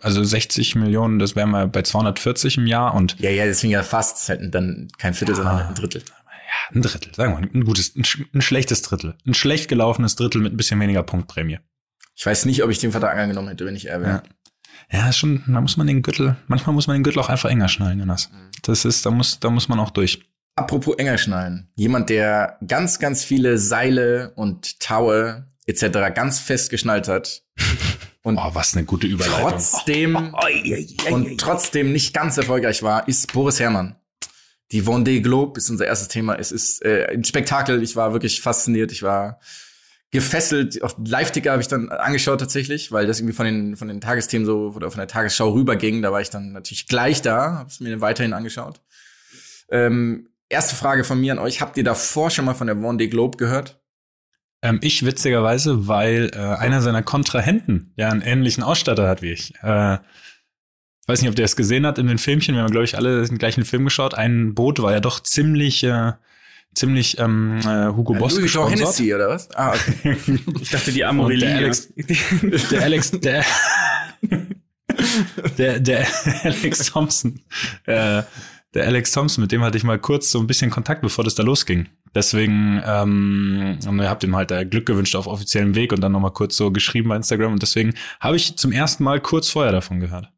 Also 0.00 0.22
60 0.22 0.76
Millionen, 0.76 1.18
das 1.18 1.34
wären 1.36 1.50
wir 1.50 1.66
bei 1.66 1.82
240 1.82 2.58
im 2.58 2.66
Jahr 2.66 2.94
und 2.94 3.16
Ja, 3.18 3.30
ja, 3.30 3.44
deswegen 3.44 3.72
ja 3.72 3.82
fast. 3.82 4.18
Das 4.18 4.28
halt 4.28 4.54
dann 4.54 4.88
kein 4.96 5.12
Viertel, 5.12 5.34
sondern 5.34 5.58
ein 5.66 5.74
Drittel. 5.74 6.02
Ja, 6.48 6.74
ein 6.76 6.82
Drittel, 6.82 7.14
sagen 7.14 7.34
wir 7.34 7.40
mal, 7.40 7.50
ein 7.54 7.64
gutes, 7.64 7.94
ein, 7.94 8.04
ein 8.34 8.40
schlechtes 8.42 8.82
Drittel. 8.82 9.14
Ein 9.26 9.34
schlecht 9.34 9.68
gelaufenes 9.68 10.16
Drittel 10.16 10.40
mit 10.40 10.52
ein 10.52 10.56
bisschen 10.56 10.80
weniger 10.80 11.02
Punktprämie. 11.02 11.58
Ich 12.14 12.26
weiß 12.26 12.46
nicht, 12.46 12.64
ob 12.64 12.70
ich 12.70 12.78
den 12.78 12.90
Vertrag 12.90 13.16
angenommen 13.16 13.48
hätte, 13.48 13.64
wenn 13.66 13.76
ich 13.76 13.86
er 13.88 14.00
wäre. 14.00 14.22
Ja, 14.90 15.08
ist 15.08 15.18
schon, 15.18 15.42
da 15.46 15.60
muss 15.60 15.76
man 15.76 15.86
den 15.86 16.02
Gürtel, 16.02 16.36
manchmal 16.46 16.74
muss 16.74 16.86
man 16.86 16.96
den 16.96 17.02
Gürtel 17.02 17.20
auch 17.20 17.28
einfach 17.28 17.50
enger 17.50 17.68
schnallen, 17.68 17.98
Jonas. 17.98 18.30
Das 18.62 18.84
ist, 18.84 19.04
da 19.04 19.10
muss, 19.10 19.38
da 19.38 19.50
muss 19.50 19.68
man 19.68 19.78
auch 19.78 19.90
durch. 19.90 20.22
Apropos 20.56 20.96
enger 20.96 21.18
schnallen. 21.18 21.68
Jemand, 21.76 22.10
der 22.10 22.58
ganz, 22.66 22.98
ganz 22.98 23.22
viele 23.22 23.58
Seile 23.58 24.32
und 24.34 24.80
Taue 24.80 25.46
etc. 25.66 26.14
ganz 26.14 26.40
fest 26.40 26.70
geschnallt 26.70 27.08
hat. 27.08 27.42
Und 28.22 28.36
Oh, 28.36 28.50
was 28.52 28.76
eine 28.76 28.84
gute 28.84 29.06
Überleitung. 29.06 29.50
trotzdem 29.50 30.16
oi, 30.34 30.62
oi, 30.64 30.86
oi. 31.06 31.12
und 31.12 31.40
trotzdem 31.40 31.92
nicht 31.92 32.12
ganz 32.12 32.36
erfolgreich 32.36 32.82
war, 32.82 33.06
ist 33.08 33.32
Boris 33.32 33.60
Herrmann. 33.60 33.94
Die 34.72 34.82
Vendée 34.82 35.20
Globe 35.22 35.58
ist 35.58 35.70
unser 35.70 35.86
erstes 35.86 36.08
Thema. 36.08 36.34
Es 36.34 36.52
ist 36.52 36.84
äh, 36.84 37.06
ein 37.10 37.24
Spektakel. 37.24 37.82
Ich 37.82 37.96
war 37.96 38.12
wirklich 38.12 38.40
fasziniert. 38.40 38.92
Ich 38.92 39.02
war 39.02 39.40
gefesselt. 40.10 40.82
Auf 40.82 40.96
Live-Ticker 41.04 41.52
habe 41.52 41.62
ich 41.62 41.68
dann 41.68 41.88
angeschaut 41.90 42.40
tatsächlich, 42.40 42.92
weil 42.92 43.06
das 43.06 43.20
irgendwie 43.20 43.34
von 43.34 43.46
den 43.46 43.76
von 43.76 43.88
den 43.88 44.00
Tagesthemen 44.00 44.46
so 44.46 44.72
oder 44.74 44.90
von 44.90 44.98
der 44.98 45.08
Tagesschau 45.08 45.50
rüberging. 45.50 46.02
Da 46.02 46.12
war 46.12 46.20
ich 46.20 46.30
dann 46.30 46.52
natürlich 46.52 46.86
gleich 46.86 47.22
da, 47.22 47.58
habe 47.58 47.70
es 47.70 47.80
mir 47.80 48.00
weiterhin 48.00 48.32
angeschaut. 48.32 48.80
Ähm, 49.70 50.28
erste 50.48 50.76
Frage 50.76 51.04
von 51.04 51.20
mir 51.20 51.32
an 51.32 51.38
euch: 51.38 51.60
Habt 51.60 51.76
ihr 51.76 51.84
davor 51.84 52.30
schon 52.30 52.44
mal 52.44 52.54
von 52.54 52.66
der 52.66 52.76
Vendée 52.76 53.08
Globe 53.08 53.38
gehört? 53.38 53.80
Ähm, 54.60 54.80
ich 54.82 55.04
witzigerweise, 55.04 55.86
weil 55.86 56.30
äh, 56.34 56.38
einer 56.38 56.82
seiner 56.82 57.02
Kontrahenten 57.02 57.92
ja 57.96 58.08
einen 58.08 58.22
ähnlichen 58.22 58.62
Ausstatter 58.62 59.08
hat 59.08 59.22
wie 59.22 59.32
ich. 59.32 59.54
Äh, 59.62 59.98
weiß 61.08 61.20
nicht, 61.22 61.28
ob 61.30 61.36
der 61.36 61.46
es 61.46 61.56
gesehen 61.56 61.86
hat 61.86 61.98
in 61.98 62.06
den 62.06 62.18
Filmchen. 62.18 62.54
Wir 62.54 62.62
haben, 62.62 62.70
glaube 62.70 62.84
ich, 62.84 62.96
alle 62.96 63.24
den 63.26 63.38
gleichen 63.38 63.64
Film 63.64 63.84
geschaut. 63.84 64.14
Ein 64.14 64.54
Boot 64.54 64.80
war 64.80 64.92
ja 64.92 65.00
doch 65.00 65.20
ziemlich, 65.20 65.82
äh, 65.82 66.12
ziemlich 66.74 67.18
ähm, 67.18 67.58
äh, 67.64 67.86
Hugo 67.88 68.14
Boss 68.14 68.32
Louis 68.34 68.42
gesponsert. 68.44 68.78
Hennessy 68.78 69.14
oder 69.14 69.28
was? 69.30 69.50
Ah, 69.56 69.72
okay. 69.74 70.16
Ich 70.60 70.70
dachte, 70.70 70.92
die 70.92 71.04
Amorelie. 71.04 71.46
Der 71.46 71.56
Alex- 71.56 71.88
Der 72.70 72.82
Alex, 72.82 73.10
der, 73.12 73.44
der, 75.56 75.80
der 75.80 76.06
Alex 76.44 76.90
Thompson, 76.90 77.40
äh, 77.86 78.22
der 78.74 78.84
Alex 78.86 79.12
Thompson, 79.12 79.42
mit 79.42 79.50
dem 79.52 79.62
hatte 79.62 79.78
ich 79.78 79.84
mal 79.84 79.98
kurz 79.98 80.30
so 80.30 80.38
ein 80.40 80.46
bisschen 80.46 80.70
Kontakt, 80.70 81.00
bevor 81.02 81.24
das 81.24 81.34
da 81.34 81.42
losging. 81.42 81.88
Deswegen, 82.14 82.82
ähm, 82.84 83.78
habt 84.00 84.24
ihm 84.24 84.36
halt 84.36 84.52
Glück 84.70 84.86
gewünscht 84.86 85.14
auf 85.16 85.26
offiziellem 85.26 85.74
Weg 85.74 85.92
und 85.92 86.00
dann 86.00 86.12
nochmal 86.12 86.32
kurz 86.32 86.56
so 86.56 86.70
geschrieben 86.70 87.08
bei 87.08 87.16
Instagram 87.16 87.52
und 87.52 87.62
deswegen 87.62 87.94
habe 88.20 88.36
ich 88.36 88.56
zum 88.56 88.72
ersten 88.72 89.04
Mal 89.04 89.20
kurz 89.20 89.48
vorher 89.50 89.72
davon 89.72 90.00
gehört. 90.00 90.30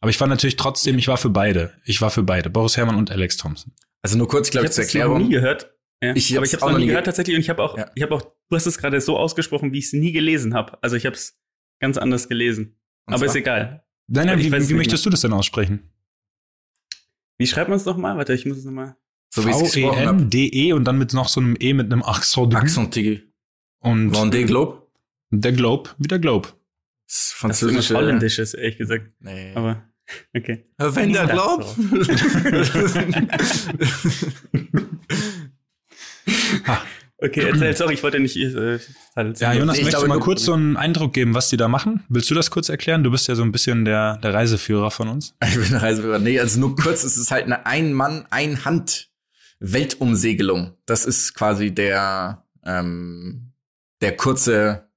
Aber 0.00 0.10
ich 0.10 0.20
war 0.20 0.28
natürlich 0.28 0.56
trotzdem, 0.56 0.98
ich 0.98 1.08
war 1.08 1.16
für 1.16 1.30
beide. 1.30 1.72
Ich 1.84 2.00
war 2.00 2.10
für 2.10 2.22
beide. 2.22 2.50
Boris 2.50 2.76
Herrmann 2.76 2.96
und 2.96 3.10
Alex 3.10 3.36
Thompson. 3.36 3.72
Also 4.02 4.16
nur 4.16 4.28
kurz, 4.28 4.50
glaube 4.50 4.66
ich, 4.66 4.72
zur 4.72 4.84
Ich 4.84 4.90
habe 4.90 4.98
Erklärung. 5.00 5.22
noch 5.22 5.28
nie 5.28 5.34
gehört. 5.34 5.74
Ja. 6.02 6.14
Ich 6.14 6.30
aber 6.36 6.42
hab's 6.42 6.52
ich 6.52 6.54
habe 6.54 6.62
auch 6.64 6.68
es 6.68 6.72
noch 6.74 6.78
nie 6.78 6.86
gehört 6.86 7.06
tatsächlich 7.06 7.34
und 7.36 7.40
ich 7.42 7.50
habe 7.50 7.62
auch, 7.62 7.76
Ja. 7.76 7.90
ich 7.96 8.02
habe 8.04 8.14
auch, 8.14 8.22
du 8.22 8.56
hast 8.56 8.66
es 8.66 8.78
gerade 8.78 9.00
so 9.00 9.16
ausgesprochen, 9.18 9.72
wie 9.72 9.78
ich 9.78 9.86
es 9.86 9.92
nie 9.92 10.12
gelesen 10.12 10.54
habe. 10.54 10.78
Also 10.82 10.94
ich 10.94 11.04
habe 11.06 11.16
es 11.16 11.36
ganz 11.80 11.98
anders 11.98 12.28
gelesen. 12.28 12.78
Und 13.06 13.14
aber 13.14 13.18
zwar? 13.24 13.26
ist 13.26 13.34
egal. 13.36 13.84
Nein, 14.06 14.26
nein, 14.26 14.38
wie, 14.38 14.52
wie 14.68 14.74
möchtest 14.74 15.04
du 15.04 15.10
das 15.10 15.22
denn 15.22 15.32
aussprechen? 15.32 15.90
Wie 17.36 17.46
schreibt 17.46 17.68
man 17.68 17.76
es 17.76 17.84
nochmal? 17.84 18.16
Warte, 18.16 18.32
ich 18.34 18.46
muss 18.46 18.58
es 18.58 18.64
nochmal. 18.64 18.96
So 19.30 19.44
wie. 19.46 19.52
V-E-N-D-E 19.52 20.72
und 20.72 20.84
dann 20.84 20.98
mit 20.98 21.12
noch 21.12 21.28
so 21.28 21.40
einem 21.40 21.56
E 21.60 21.72
mit 21.74 21.92
einem 21.92 22.02
Accent. 22.02 22.54
Accent 22.54 22.94
Tiggy. 22.94 23.22
Und 23.80 24.12
Vendée 24.14 24.44
Globe. 24.44 24.82
der 25.30 25.52
Globe, 25.52 25.90
wie 25.98 26.08
der 26.08 26.18
Globe. 26.18 26.48
Das 27.08 27.16
ist 27.16 27.18
Das 27.18 27.18
ist 27.26 27.32
französische. 27.38 27.94
Holländisches, 27.96 28.52
ehrlich 28.54 28.76
gesagt. 28.78 29.06
Nee. 29.20 29.52
Aber, 29.54 29.82
okay. 30.36 30.66
Wenn 30.76 31.12
der 31.14 31.26
Globe. 31.26 31.64
Okay, 37.20 37.48
erzähl, 37.50 37.76
sorry, 37.76 37.94
ich 37.94 38.02
wollte 38.04 38.20
nicht. 38.20 38.36
Äh, 38.36 38.78
halt- 39.16 39.40
Ja, 39.40 39.52
Jonas, 39.52 39.76
Ich 39.78 39.82
möchtest 39.82 40.04
du 40.04 40.08
mal 40.08 40.20
kurz 40.20 40.44
so 40.44 40.52
einen 40.52 40.76
Eindruck 40.76 41.12
geben, 41.14 41.34
was 41.34 41.48
die 41.48 41.56
da 41.56 41.66
machen? 41.66 42.04
Willst 42.08 42.30
du 42.30 42.34
das 42.36 42.52
kurz 42.52 42.68
erklären? 42.68 43.02
Du 43.02 43.10
bist 43.10 43.26
ja 43.26 43.34
so 43.34 43.42
ein 43.42 43.50
bisschen 43.50 43.84
der, 43.84 44.18
der 44.18 44.34
Reiseführer 44.34 44.92
von 44.92 45.08
uns. 45.08 45.34
Ich 45.44 45.56
bin 45.56 45.64
ein 45.64 45.74
Reiseführer. 45.80 46.20
Nee, 46.20 46.38
also 46.38 46.60
nur 46.60 46.76
kurz, 46.76 47.02
es 47.02 47.18
ist 47.18 47.32
halt 47.32 47.46
eine 47.46 47.66
Ein-Mann, 47.66 48.26
Ein-Hand-Weltumsegelung. 48.30 50.74
Das 50.86 51.04
ist 51.06 51.34
quasi 51.34 51.74
der, 51.74 52.44
ähm, 52.64 53.50
der 54.00 54.16
kurze, 54.16 54.87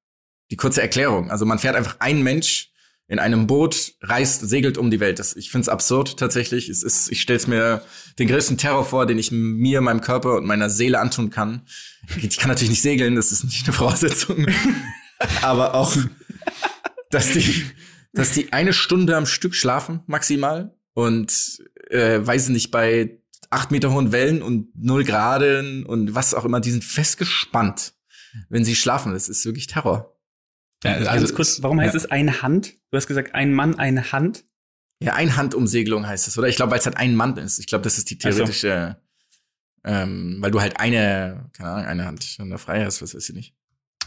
die 0.52 0.58
kurze 0.58 0.82
Erklärung. 0.82 1.32
Also 1.32 1.46
man 1.46 1.58
fährt 1.58 1.76
einfach 1.76 1.96
ein 2.00 2.22
Mensch 2.22 2.72
in 3.08 3.20
einem 3.20 3.48
Boot, 3.48 3.94
reist, 4.02 4.48
segelt 4.48 4.78
um 4.78 4.90
die 4.90 5.00
Welt. 5.00 5.20
Das, 5.20 5.36
ich 5.36 5.52
finde 5.52 5.64
es 5.64 5.70
absurd 5.70 6.18
tatsächlich. 6.18 6.70
Es 6.70 6.84
ist, 6.84 7.12
ich 7.12 7.22
stelle 7.22 7.38
es 7.38 7.48
mir 7.48 7.84
den 8.20 8.28
größten 8.28 8.58
Terror 8.58 8.86
vor, 8.86 9.06
den 9.06 9.18
ich 9.18 9.32
mir, 9.32 9.82
meinem 9.82 10.02
Körper 10.02 10.38
und 10.38 10.46
meiner 10.46 10.70
Seele 10.70 11.00
antun 11.00 11.30
kann. 11.30 11.64
Ich 12.22 12.38
kann 12.38 12.50
natürlich 12.50 12.70
nicht 12.70 12.82
segeln, 12.82 13.16
das 13.16 13.32
ist 13.32 13.44
nicht 13.44 13.66
eine 13.66 13.74
Voraussetzung. 13.74 14.46
Aber 15.42 15.74
auch, 15.74 15.96
dass 17.10 17.34
die, 17.34 17.66
dass 18.14 18.32
die 18.32 18.54
eine 18.54 18.74
Stunde 18.74 19.18
am 19.18 19.26
Stück 19.26 19.56
schlafen, 19.56 20.02
maximal. 20.08 20.74
Und 20.94 21.60
äh, 21.90 22.20
weiß 22.22 22.46
ich 22.46 22.54
nicht, 22.54 22.72
bei 22.72 23.20
acht 23.50 23.72
Meter 23.72 23.92
hohen 23.92 24.12
Wellen 24.12 24.42
und 24.42 24.70
null 24.76 25.04
Graden 25.04 25.86
und 25.86 26.16
was 26.16 26.34
auch 26.34 26.46
immer, 26.46 26.62
die 26.62 26.72
sind 26.72 26.84
festgespannt, 26.84 27.94
wenn 28.50 28.64
sie 28.64 28.76
schlafen. 28.76 29.14
Das 29.14 29.30
ist 29.30 29.46
wirklich 29.46 29.68
Terror. 29.68 30.18
Ja, 30.84 31.00
Ganz 31.00 31.34
kurz, 31.36 31.62
warum 31.62 31.80
heißt 31.80 31.94
ja. 31.94 32.00
es 32.00 32.12
eine 32.12 32.42
Hand? 32.42 32.74
Du 32.90 32.98
hast 32.98 33.08
gesagt, 33.08 33.36
ein 33.36 33.54
Mann, 33.54 33.78
eine 33.78 34.12
Hand. 34.12 34.46
Ja, 35.02 35.14
Einhandumsegelung 35.14 36.06
heißt 36.08 36.28
es, 36.28 36.38
oder? 36.38 36.48
Ich 36.48 36.56
glaube, 36.56 36.72
weil 36.72 36.80
es 36.80 36.86
halt 36.86 36.98
ein 36.98 37.16
Mann 37.16 37.36
ist. 37.38 37.60
Ich 37.60 37.68
glaube, 37.68 37.84
das 37.84 37.98
ist 37.98 38.10
die 38.10 38.18
Ach 38.20 38.32
so. 38.32 38.38
theoretische, 38.38 38.98
ähm, 39.84 40.38
weil 40.40 40.52
du 40.52 40.62
halt 40.62 40.80
eine, 40.80 41.50
keine 41.54 41.70
Ahnung, 41.70 41.86
eine 41.86 42.06
Hand 42.06 42.38
an 42.40 42.50
der 42.50 42.60
frei 42.60 42.86
hast, 42.86 43.02
was 43.02 43.16
weiß 43.16 43.30
ich 43.30 43.36
nicht. 43.36 43.56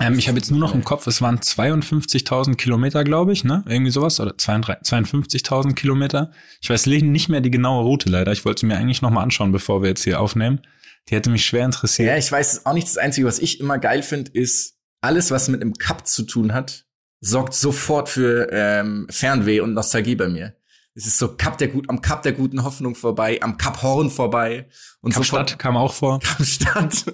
Ähm, 0.01 0.19
ich 0.19 0.29
habe 0.29 0.39
jetzt 0.39 0.51
nur 0.51 0.61
noch 0.61 0.75
im 0.75 0.83
Kopf, 0.83 1.07
es 1.07 1.23
waren 1.23 1.39
52.000 1.39 2.57
Kilometer, 2.57 3.05
glaube 3.05 3.33
ich, 3.33 3.45
ne? 3.45 3.65
Irgendwie 3.67 3.93
sowas. 3.93 4.19
Oder 4.19 4.37
52 4.37 5.43
52.000 5.43 5.75
Kilometer. 5.75 6.33
Ich 6.61 6.71
weiß 6.71 6.87
nicht 6.87 7.29
mehr 7.29 7.41
die 7.41 7.51
genaue 7.51 7.85
Route 7.85 8.09
leider. 8.09 8.33
Ich 8.33 8.45
wollte 8.45 8.61
sie 8.61 8.67
mir 8.67 8.77
eigentlich 8.77 9.03
noch 9.03 9.11
mal 9.11 9.23
anschauen, 9.23 9.53
bevor 9.53 9.83
wir 9.83 9.89
jetzt 9.89 10.05
hier 10.05 10.21
aufnehmen. 10.21 10.61
Die 11.09 11.15
hätte 11.15 11.31
mich 11.31 11.45
schwer 11.45 11.65
interessiert. 11.65 12.09
Ja, 12.09 12.17
ich 12.17 12.31
weiß 12.31 12.67
auch 12.67 12.73
nicht. 12.73 12.89
Das 12.89 12.99
Einzige, 12.99 13.27
was 13.27 13.39
ich 13.39 13.61
immer 13.61 13.79
geil 13.79 14.03
finde, 14.03 14.33
ist, 14.33 14.74
alles, 15.05 15.31
was 15.31 15.49
mit 15.49 15.61
einem 15.61 15.75
Cup 15.75 16.07
zu 16.07 16.23
tun 16.23 16.55
hat, 16.55 16.87
sorgt 17.21 17.53
sofort 17.55 18.09
für 18.09 18.49
ähm, 18.51 19.07
Fernweh 19.11 19.61
und 19.61 19.75
Nostalgie 19.75 20.17
bei 20.17 20.29
mir. 20.29 20.57
Es 20.95 21.07
ist 21.07 21.19
so 21.19 21.37
Cup 21.37 21.59
der 21.59 21.69
gut, 21.69 21.91
am 21.91 22.01
Cup 22.01 22.23
der 22.23 22.33
guten 22.33 22.65
Hoffnung 22.65 22.95
vorbei, 22.95 23.39
am 23.43 23.59
Cup 23.59 23.83
Horn 23.83 24.09
vorbei 24.11 24.69
und 25.01 25.13
Kapstadt 25.13 25.59
kam 25.59 25.77
auch 25.77 25.93
vor. 25.93 26.21
Kapstadt. 26.21 27.05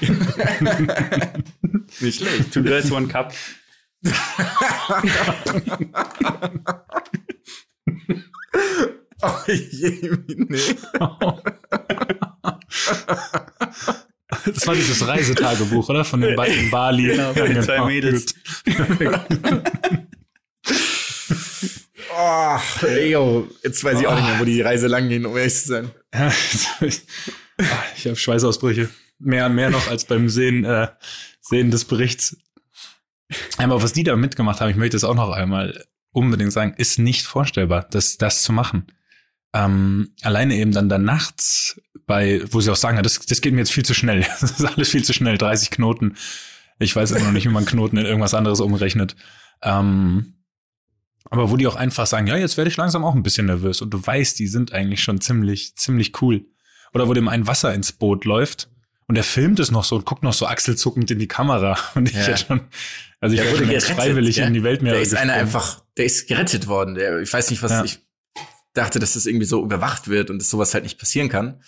Nicht 2.00 2.20
schlecht. 2.20 2.52
Two 2.52 2.62
Girls, 2.62 2.92
One 2.92 3.08
Cup. 3.08 3.32
Oh 9.22 9.36
je, 9.46 10.16
nee. 10.48 10.76
Das 14.46 14.66
war 14.66 14.74
dieses 14.74 15.06
Reisetagebuch, 15.06 15.88
oder? 15.88 16.04
Von 16.04 16.20
den 16.20 16.36
beiden 16.36 16.58
in 16.58 16.70
Bali. 16.70 17.06
Genau, 17.08 17.34
von 17.34 17.46
den 17.46 17.62
zwei 17.62 17.84
Mädels. 17.84 18.34
Oh, 22.16 22.58
yo, 23.08 23.48
jetzt 23.62 23.82
weiß 23.82 24.00
ich 24.00 24.06
auch 24.06 24.14
nicht 24.14 24.26
mehr, 24.26 24.40
wo 24.40 24.44
die 24.44 24.60
Reise 24.60 24.86
lang 24.86 25.08
geht, 25.08 25.24
um 25.24 25.36
ehrlich 25.36 25.54
zu 25.54 25.68
sein. 25.68 25.90
Ich 26.82 27.02
ich 27.96 28.06
habe 28.06 28.16
Schweißausbrüche. 28.16 28.88
Mehr, 29.18 29.48
mehr 29.48 29.70
noch 29.70 29.88
als 29.88 30.04
beim 30.06 30.28
Sehen, 30.28 30.64
äh, 30.64 30.88
Sehen 31.40 31.70
des 31.70 31.84
Berichts. 31.84 32.36
Aber 33.58 33.82
was 33.82 33.92
die 33.92 34.02
da 34.02 34.16
mitgemacht 34.16 34.60
haben, 34.60 34.70
ich 34.70 34.76
möchte 34.76 34.96
es 34.96 35.04
auch 35.04 35.14
noch 35.14 35.30
einmal 35.30 35.84
unbedingt 36.12 36.52
sagen, 36.52 36.74
ist 36.76 36.98
nicht 36.98 37.26
vorstellbar, 37.26 37.86
das, 37.90 38.16
das 38.18 38.42
zu 38.42 38.52
machen. 38.52 38.86
Ähm, 39.52 40.14
alleine 40.22 40.54
eben 40.54 40.72
dann 40.72 40.88
da 40.88 40.98
nachts 40.98 41.80
bei, 42.10 42.42
wo 42.50 42.60
sie 42.60 42.70
auch 42.70 42.76
sagen, 42.76 43.02
das, 43.02 43.20
das 43.20 43.40
geht 43.40 43.54
mir 43.54 43.60
jetzt 43.60 43.72
viel 43.72 43.84
zu 43.86 43.94
schnell. 43.94 44.26
Das 44.42 44.50
ist 44.50 44.64
alles 44.64 44.90
viel 44.90 45.02
zu 45.02 45.12
schnell. 45.14 45.38
30 45.38 45.70
Knoten. 45.70 46.16
Ich 46.78 46.94
weiß 46.94 47.12
immer 47.12 47.24
noch 47.26 47.32
nicht, 47.32 47.44
wie 47.46 47.52
man 47.52 47.64
Knoten 47.64 47.96
in 47.96 48.04
irgendwas 48.04 48.34
anderes 48.34 48.60
umrechnet. 48.60 49.16
Ähm, 49.62 50.34
aber 51.30 51.50
wo 51.50 51.56
die 51.56 51.66
auch 51.66 51.76
einfach 51.76 52.06
sagen, 52.06 52.26
ja, 52.26 52.36
jetzt 52.36 52.56
werde 52.56 52.70
ich 52.70 52.76
langsam 52.76 53.04
auch 53.04 53.14
ein 53.14 53.22
bisschen 53.22 53.46
nervös 53.46 53.80
und 53.82 53.90
du 53.90 54.04
weißt, 54.04 54.38
die 54.38 54.46
sind 54.48 54.72
eigentlich 54.72 55.02
schon 55.02 55.20
ziemlich, 55.20 55.76
ziemlich 55.76 56.20
cool. 56.22 56.44
Oder 56.92 57.06
wo 57.08 57.14
dem 57.14 57.28
ein 57.28 57.46
Wasser 57.46 57.72
ins 57.74 57.92
Boot 57.92 58.24
läuft 58.24 58.68
und 59.06 59.16
er 59.16 59.22
filmt 59.24 59.60
es 59.60 59.70
noch 59.70 59.84
so 59.84 59.96
und 59.96 60.06
guckt 60.06 60.22
noch 60.22 60.32
so 60.32 60.46
achselzuckend 60.46 61.10
in 61.10 61.18
die 61.18 61.28
Kamera. 61.28 61.78
Und 61.94 62.08
ich 62.08 62.14
Ja. 62.16 62.22
hätte 62.22 62.44
schon, 62.46 62.60
also 63.20 63.34
ich 63.36 63.42
Der 63.42 63.52
wurde 63.52 63.66
gerettet, 63.66 63.90
freiwillig 63.96 64.36
gell? 64.36 64.46
in 64.48 64.54
die 64.54 64.62
Weltmeere 64.64 64.94
Der 64.96 65.02
ist 65.02 65.14
einer 65.14 65.34
gesprungen. 65.34 65.46
einfach, 65.46 65.84
der 65.96 66.04
ist 66.06 66.26
gerettet 66.28 66.66
worden. 66.66 66.94
Der, 66.94 67.20
ich 67.20 67.32
weiß 67.32 67.50
nicht, 67.50 67.62
was 67.62 67.70
Ja. 67.72 67.84
ich 67.84 67.98
dachte, 68.72 68.98
dass 68.98 69.14
das 69.14 69.26
irgendwie 69.26 69.46
so 69.46 69.62
überwacht 69.64 70.08
wird 70.08 70.30
und 70.30 70.38
dass 70.40 70.48
sowas 70.50 70.72
halt 70.74 70.84
nicht 70.84 70.98
passieren 70.98 71.28
kann. 71.28 71.60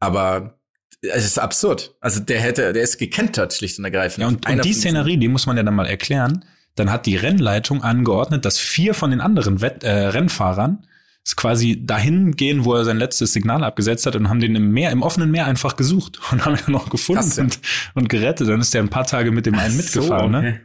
Aber 0.00 0.58
es 1.02 1.24
ist 1.24 1.38
absurd. 1.38 1.94
Also 2.00 2.20
der 2.20 2.40
hätte, 2.40 2.72
der 2.72 2.82
ist 2.82 2.98
gekentert, 2.98 3.54
schlicht 3.54 3.78
und 3.78 3.84
ergreifend. 3.84 4.22
Ja, 4.22 4.28
und, 4.28 4.48
und 4.48 4.64
die 4.64 4.72
Szenerie, 4.72 5.16
die 5.16 5.28
muss 5.28 5.46
man 5.46 5.56
ja 5.56 5.62
dann 5.62 5.74
mal 5.74 5.86
erklären. 5.86 6.44
Dann 6.74 6.90
hat 6.90 7.06
die 7.06 7.16
Rennleitung 7.16 7.82
angeordnet, 7.82 8.44
dass 8.44 8.58
vier 8.58 8.94
von 8.94 9.10
den 9.10 9.20
anderen 9.20 9.60
Wett 9.60 9.82
äh, 9.82 9.90
Rennfahrern 9.90 10.86
es 11.24 11.34
quasi 11.34 11.84
dahin 11.84 12.36
gehen, 12.36 12.64
wo 12.64 12.74
er 12.74 12.84
sein 12.84 12.98
letztes 12.98 13.32
Signal 13.32 13.64
abgesetzt 13.64 14.06
hat 14.06 14.14
und 14.14 14.28
haben 14.28 14.38
den 14.38 14.54
im 14.54 14.70
Meer, 14.70 14.92
im 14.92 15.02
offenen 15.02 15.30
Meer 15.30 15.46
einfach 15.46 15.76
gesucht 15.76 16.20
und 16.30 16.44
haben 16.44 16.56
ihn 16.56 16.72
noch 16.72 16.88
gefunden 16.88 17.22
Krass, 17.22 17.36
ja. 17.36 17.44
und, 17.44 17.58
und 17.94 18.08
gerettet. 18.08 18.48
Dann 18.48 18.60
ist 18.60 18.74
er 18.74 18.82
ein 18.82 18.90
paar 18.90 19.06
Tage 19.06 19.32
mit 19.32 19.46
dem 19.46 19.54
einen 19.54 19.74
Ach 19.74 19.76
mitgefahren, 19.76 20.32
so, 20.32 20.38
ne? 20.38 20.38
okay. 20.38 20.60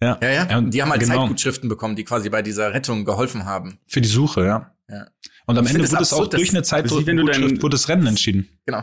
Ja. 0.00 0.18
Ja, 0.20 0.28
ja. 0.28 0.50
Ja, 0.50 0.58
Und 0.58 0.74
die 0.74 0.82
haben 0.82 0.90
halt 0.90 1.00
genau. 1.00 1.22
Zeitgutschriften 1.22 1.68
bekommen, 1.68 1.96
die 1.96 2.04
quasi 2.04 2.28
bei 2.28 2.42
dieser 2.42 2.74
Rettung 2.74 3.04
geholfen 3.04 3.46
haben. 3.46 3.78
Für 3.86 4.00
die 4.00 4.08
Suche, 4.08 4.44
ja. 4.44 4.74
Ja. 4.88 5.06
Und 5.46 5.58
am 5.58 5.64
Ich 5.66 5.72
Ende 5.74 5.90
wurde 5.90 6.02
es 6.02 6.12
auch 6.12 6.26
durch 6.28 6.50
eine 6.50 6.60
Das 6.62 6.70
wie 6.72 7.06
wenn 7.06 7.16
du 7.18 7.24
Zeitgutschrift 7.24 7.56
dein- 7.56 7.62
wurde 7.62 7.74
das 7.74 7.88
Rennen 7.88 8.06
entschieden. 8.06 8.48
Genau. 8.66 8.82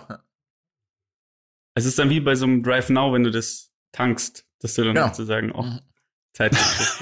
Es 1.73 1.85
ist 1.85 1.97
dann 1.97 2.09
wie 2.09 2.19
bei 2.19 2.35
so 2.35 2.45
einem 2.45 2.63
Drive 2.63 2.89
Now, 2.89 3.13
wenn 3.13 3.23
du 3.23 3.31
das 3.31 3.71
tankst, 3.91 4.45
dass 4.59 4.75
du 4.75 4.83
dann 4.83 4.95
Genau. 4.95 5.07
sozusagen 5.07 5.51
auch 5.53 5.65
Mhm. 5.65 5.79
Zeit 6.33 6.51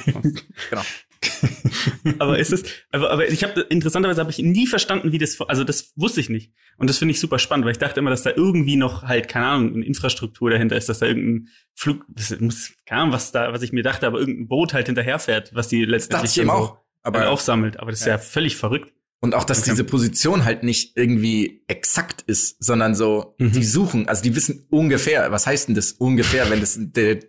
bekommst. 0.06 0.46
Genau. 0.70 0.82
aber 2.20 2.40
ist 2.40 2.54
es, 2.54 2.64
aber, 2.92 3.12
aber 3.12 3.28
ich 3.28 3.44
habe 3.44 3.60
interessanterweise 3.62 4.22
habe 4.22 4.32
ich 4.32 4.38
nie 4.40 4.68
verstanden, 4.68 5.12
wie 5.12 5.18
das, 5.18 5.40
also 5.42 5.66
das 5.66 5.92
wusste 5.98 6.22
ich 6.22 6.30
nicht. 6.30 6.54
Und 6.78 6.90
das 6.90 6.98
finde 6.98 7.12
ich 7.14 7.20
super 7.20 7.40
spannend, 7.40 7.66
weil 7.66 7.74
ich 7.74 7.78
dachte 7.78 8.00
immer, 8.00 8.10
dass 8.10 8.24
da 8.24 8.30
irgendwie 8.34 8.78
noch 8.78 9.04
halt, 9.04 9.28
keine 9.28 9.48
Ahnung, 9.48 9.74
eine 9.76 9.86
Infrastruktur 9.86 10.50
dahinter 10.50 10.78
ist, 10.78 10.88
dass 10.88 11.00
da 11.00 11.08
irgendein 11.08 11.50
Flug, 11.76 12.06
das 12.08 12.38
muss, 12.40 12.72
keine 12.86 13.02
Ahnung, 13.02 13.14
was 13.14 13.34
da, 13.34 13.52
was 13.52 13.62
ich 13.64 13.74
mir 13.74 13.84
dachte, 13.84 14.08
aber 14.08 14.20
irgendein 14.20 14.48
Boot 14.48 14.74
halt 14.74 14.86
hinterherfährt, 14.86 15.54
was 15.54 15.68
die 15.68 15.86
Das 15.86 16.08
dachte 16.08 16.24
letztendlich 16.24 16.32
ich 16.32 16.38
eben 16.38 16.48
dann 16.48 16.56
auch. 16.58 16.78
Aber 17.02 17.30
aufsammelt. 17.30 17.78
Aber 17.80 17.92
das 17.92 18.00
ist 18.02 18.06
ja, 18.06 18.14
Ja. 18.14 18.18
völlig 18.18 18.56
verrückt. 18.56 18.94
Und 19.22 19.36
auch, 19.36 19.44
dass 19.44 19.60
Okay. 19.60 19.72
diese 19.72 19.84
Position 19.84 20.46
halt 20.46 20.64
nicht 20.64 20.96
irgendwie 20.96 21.62
exakt 21.68 22.22
ist, 22.28 22.56
sondern 22.64 22.96
so, 22.96 23.36
Mhm. 23.38 23.52
die 23.52 23.64
suchen, 23.66 24.08
also 24.08 24.24
die 24.24 24.34
wissen 24.36 24.66
ungefähr, 24.70 25.30
was 25.32 25.46
heißt 25.46 25.68
denn 25.68 25.76
das 25.76 25.92
ungefähr, 25.94 26.50
wenn 26.50 26.62
das 26.62 26.78
der, 26.80 27.20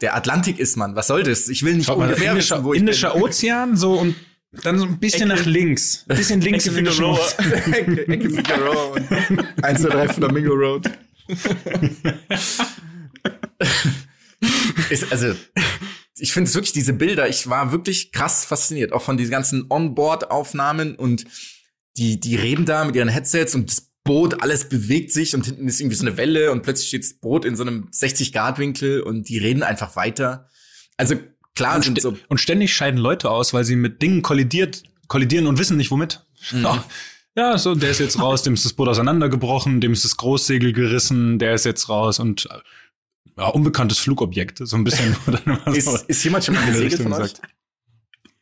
der 0.00 0.14
Atlantik 0.16 0.58
ist, 0.60 0.76
Mann? 0.76 0.94
Was 0.94 1.08
soll 1.08 1.24
das? 1.24 1.48
Ich 1.48 1.64
will 1.64 1.74
nicht 1.74 1.86
Schaut 1.86 1.98
ungefähr 1.98 2.30
Indischer, 2.32 2.56
wissen, 2.56 2.64
wo 2.64 2.74
ich 2.74 2.80
Indischer 2.80 3.12
bin. 3.14 3.22
Ozean, 3.22 3.76
so 3.76 3.94
und 3.94 4.14
dann 4.62 4.78
so 4.78 4.84
ein 4.84 5.00
bisschen 5.00 5.30
Ecke- 5.32 5.38
nach 5.40 5.46
links. 5.46 6.04
Ein 6.08 6.16
bisschen 6.16 6.40
links 6.42 6.66
Ecke 6.66 6.76
Figueroa. 6.76 7.18
Ecke, 7.72 8.06
Ecke 8.08 8.30
Figueroa 8.30 8.84
und 8.92 9.08
1, 9.64 9.82
2, 9.82 9.88
3 9.88 10.08
Flamingo 10.10 10.52
Road. 10.52 10.88
ist, 14.90 15.10
also, 15.10 15.34
ich 16.22 16.32
finde 16.32 16.48
es 16.48 16.54
wirklich, 16.54 16.72
diese 16.72 16.92
Bilder, 16.92 17.28
ich 17.28 17.48
war 17.48 17.72
wirklich 17.72 18.12
krass 18.12 18.44
fasziniert, 18.44 18.92
auch 18.92 19.02
von 19.02 19.16
diesen 19.16 19.32
ganzen 19.32 19.66
Onboard-Aufnahmen 19.68 20.94
und 20.94 21.24
die, 21.96 22.20
die 22.20 22.36
reden 22.36 22.64
da 22.64 22.84
mit 22.84 22.94
ihren 22.94 23.08
Headsets 23.08 23.56
und 23.56 23.68
das 23.68 23.90
Boot, 24.04 24.40
alles 24.40 24.68
bewegt 24.68 25.10
sich 25.10 25.34
und 25.34 25.44
hinten 25.44 25.66
ist 25.66 25.80
irgendwie 25.80 25.96
so 25.96 26.06
eine 26.06 26.16
Welle 26.16 26.52
und 26.52 26.62
plötzlich 26.62 26.86
steht 26.86 27.02
das 27.02 27.14
Boot 27.14 27.44
in 27.44 27.56
so 27.56 27.64
einem 27.64 27.88
60-Grad-Winkel 27.92 29.00
und 29.00 29.28
die 29.28 29.38
reden 29.38 29.64
einfach 29.64 29.96
weiter. 29.96 30.48
Also, 30.96 31.16
klar 31.56 31.74
Und, 31.74 31.84
sind 31.86 32.00
so, 32.00 32.16
und 32.28 32.38
ständig 32.38 32.72
scheiden 32.72 33.00
Leute 33.00 33.28
aus, 33.28 33.52
weil 33.52 33.64
sie 33.64 33.74
mit 33.74 34.00
Dingen 34.00 34.22
kollidiert, 34.22 34.84
kollidieren 35.08 35.48
und 35.48 35.58
wissen 35.58 35.76
nicht 35.76 35.90
womit. 35.90 36.24
Mhm. 36.52 36.62
Ja, 36.62 36.84
ja, 37.34 37.58
so, 37.58 37.74
der 37.74 37.90
ist 37.90 37.98
jetzt 37.98 38.20
raus, 38.20 38.44
dem 38.44 38.54
ist 38.54 38.64
das 38.64 38.74
Boot 38.74 38.86
auseinandergebrochen, 38.86 39.80
dem 39.80 39.92
ist 39.92 40.04
das 40.04 40.16
Großsegel 40.18 40.72
gerissen, 40.72 41.40
der 41.40 41.54
ist 41.54 41.64
jetzt 41.64 41.88
raus 41.88 42.20
und 42.20 42.46
äh, 42.46 42.58
ja, 43.38 43.46
unbekanntes 43.48 43.98
Flugobjekt, 43.98 44.58
so 44.62 44.76
ein 44.76 44.84
bisschen. 44.84 45.16
immer 45.46 45.60
so 45.66 45.96
Ist, 45.96 46.04
ist 46.08 46.24
jemand 46.24 46.44
schon 46.44 46.54
mal 46.54 46.66
gesegelt 46.66 46.92
Richtung 46.92 47.12
von 47.12 47.22
euch? 47.22 47.34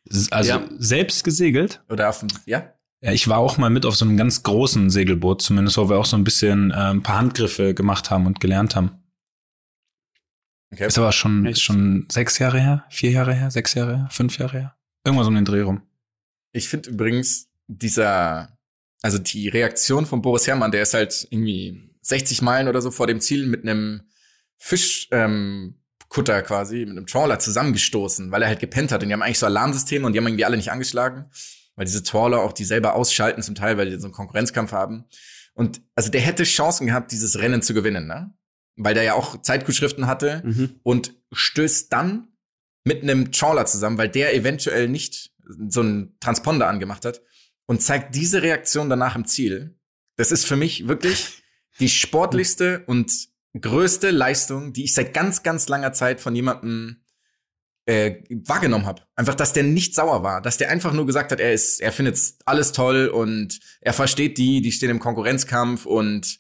gesagt. 0.05 0.33
Also 0.33 0.51
Ja. 0.51 0.69
selbst 0.79 1.23
gesegelt. 1.25 1.83
Oder 1.89 2.09
auf 2.09 2.21
dem, 2.21 2.29
ja? 2.47 2.73
Ja, 3.03 3.13
ich 3.13 3.29
war 3.29 3.39
auch 3.39 3.57
mal 3.57 3.71
mit 3.71 3.87
auf 3.87 3.97
so 3.97 4.05
einem 4.05 4.17
ganz 4.17 4.43
großen 4.43 4.91
Segelboot, 4.91 5.41
zumindest, 5.41 5.77
wo 5.79 5.89
wir 5.89 5.97
auch 5.99 6.05
so 6.05 6.17
ein 6.17 6.25
bisschen 6.25 6.71
äh, 6.71 6.75
ein 6.75 7.03
paar 7.03 7.17
Handgriffe 7.19 7.73
gemacht 7.75 8.11
haben 8.11 8.27
und 8.27 8.41
gelernt 8.41 8.77
haben. 8.77 8.91
Okay. 10.73 10.87
Ist 10.87 10.99
aber 10.99 11.13
schon, 11.13 11.47
Echt? 11.47 11.61
schon 11.63 12.07
sechs 12.11 12.39
Jahre 12.39 12.61
her, 12.61 12.85
vier 12.91 13.11
Jahre 13.11 13.35
her, 13.35 13.51
sechs 13.51 13.75
Jahre 13.75 13.97
her, 13.97 14.09
fünf 14.11 14.39
Jahre 14.39 14.59
her. 14.59 14.77
Irgendwas 15.05 15.27
um 15.27 15.35
den 15.35 15.45
Dreh 15.45 15.63
rum. 15.63 15.83
Ich 16.53 16.69
finde 16.69 16.91
übrigens 16.91 17.49
dieser, 17.69 18.57
also 19.03 19.19
die 19.19 19.49
Reaktion 19.49 20.07
von 20.07 20.21
Boris 20.23 20.47
Herrmann, 20.47 20.71
der 20.71 20.83
ist 20.83 20.95
halt 20.95 21.27
irgendwie 21.31 21.91
60 22.03 22.43
Meilen 22.43 22.69
oder 22.69 22.83
so 22.83 22.91
vor 22.91 23.07
dem 23.07 23.21
Ziel 23.21 23.47
mit 23.47 23.63
einem 23.63 24.03
Fischkutter 24.61 25.25
ähm, 25.25 25.75
Kutter 26.09 26.43
quasi, 26.43 26.81
mit 26.81 26.91
einem 26.91 27.07
Trawler 27.07 27.39
zusammengestoßen, 27.39 28.31
weil 28.31 28.43
er 28.43 28.49
halt 28.49 28.61
gepennt 28.61 28.93
hat. 28.93 29.03
Und 29.03 29.09
die 29.09 29.13
haben 29.13 29.23
eigentlich 29.23 29.39
so 29.39 29.47
Alarmsysteme 29.47 30.07
und 30.07 30.13
die 30.13 30.19
haben 30.19 30.27
irgendwie 30.27 30.45
alle 30.45 30.57
nicht 30.57 30.71
angeschlagen, 30.71 31.27
weil 31.77 31.87
diese 31.87 32.03
Trawler 32.03 32.41
auch 32.41 32.53
die 32.53 32.65
selber 32.65 32.95
ausschalten 32.95 33.43
zum 33.43 33.55
Teil, 33.55 33.79
weil 33.79 33.89
die 33.91 33.97
so 33.99 34.07
einen 34.07 34.13
Konkurrenzkampf 34.13 34.73
haben. 34.73 35.05
Und 35.55 35.81
also 35.95 36.11
der 36.11 36.21
hätte 36.21 36.45
Chancen 36.45 36.87
gehabt, 36.87 37.13
dieses 37.13 37.39
Rennen 37.39 37.63
zu 37.63 37.75
gewinnen, 37.75 38.07
ne? 38.07 38.33
Weil 38.77 38.95
der 38.95 39.03
ja 39.05 39.15
auch 39.15 39.41
Zeitgutschriften 39.41 40.07
hatte 40.07 40.43
Mhm. 40.45 40.81
und 40.83 41.15
stößt 41.33 41.93
dann 41.93 42.29
mit 42.85 43.03
einem 43.03 43.31
Trawler 43.33 43.67
zusammen, 43.67 43.97
weil 43.99 44.09
der 44.09 44.35
eventuell 44.35 44.89
nicht 44.89 45.33
so 45.69 45.81
einen 45.81 46.19
Transponder 46.21 46.67
angemacht 46.69 47.05
hat 47.05 47.23
und 47.67 47.83
zeigt 47.83 48.15
diese 48.15 48.43
Reaktion 48.43 48.91
danach 48.91 49.17
im 49.17 49.27
Ziel. 49.27 49.77
Das 50.17 50.33
ist 50.33 50.45
für 50.45 50.57
mich 50.57 50.89
wirklich 50.89 51.43
die 51.79 51.89
sportlichste 51.89 52.83
und 52.87 53.30
größte 53.59 54.11
Leistung, 54.11 54.73
die 54.73 54.85
ich 54.85 54.95
seit 54.95 55.15
ganz, 55.15 55.43
ganz 55.43 55.69
langer 55.69 55.93
Zeit 55.93 56.21
von 56.21 56.35
jemandem 56.35 57.03
äh, 57.87 58.23
wahrgenommen 58.31 58.87
habe. 58.87 59.03
Einfach, 59.17 59.35
dass 59.35 59.53
der 59.53 59.65
nicht 59.65 59.95
sauer 59.95 60.23
war, 60.23 60.41
dass 60.41 60.59
der 60.59 60.71
einfach 60.71 60.93
nur 60.93 61.07
gesagt 61.07 61.33
hat, 61.33 61.41
er 61.41 61.53
ist, 61.53 61.81
er 61.81 61.93
findet 61.93 62.19
alles 62.45 62.73
toll 62.73 63.09
und 63.09 63.59
er 63.81 63.93
versteht 63.93 64.39
die, 64.39 64.63
die 64.63 64.73
stehen 64.73 64.91
im 64.91 65.01
Konkurrenzkampf 65.01 65.87
und 65.87 66.39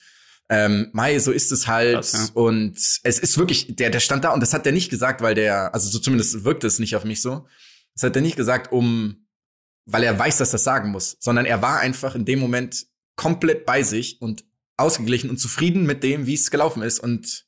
ähm, 0.49 0.88
Mai, 0.93 1.19
so 1.21 1.31
ist 1.31 1.52
es 1.52 1.69
halt. 1.69 1.95
Krass, 1.95 2.33
ja. 2.35 2.40
Und 2.40 2.76
es 2.76 3.19
ist 3.19 3.38
wirklich, 3.38 3.76
der, 3.76 3.90
der 3.90 4.00
stand 4.00 4.25
da 4.25 4.31
und 4.31 4.40
das 4.40 4.52
hat 4.52 4.67
der 4.67 4.73
nicht 4.73 4.90
gesagt, 4.90 5.23
weil 5.23 5.35
der, 5.35 5.73
also 5.75 5.88
so 5.88 5.99
zumindest 6.00 6.45
wirkt 6.45 6.64
es 6.64 6.81
nicht 6.81 6.97
auf 6.97 7.05
mich 7.05 7.23
so. 7.23 7.47
Das 7.95 8.02
hat 8.02 8.17
er 8.17 8.23
nicht 8.23 8.37
gesagt, 8.37 8.73
um, 8.73 9.26
weil 9.87 10.02
er 10.02 10.19
weiß, 10.19 10.38
dass 10.38 10.50
das 10.50 10.64
sagen 10.64 10.90
muss, 10.90 11.17
sondern 11.21 11.47
er 11.47 11.62
war 11.62 11.81
einfach 11.81 12.14
in 12.14 12.25
dem 12.25 12.40
Moment 12.40 12.87
komplett 13.17 13.64
bei 13.64 13.83
sich 13.83 14.21
und 14.21 14.45
ausgeglichen 14.80 15.30
und 15.30 15.38
zufrieden 15.38 15.84
mit 15.84 16.02
dem, 16.02 16.26
wie 16.26 16.34
es 16.34 16.50
gelaufen 16.50 16.82
ist. 16.82 16.99
Und 17.00 17.44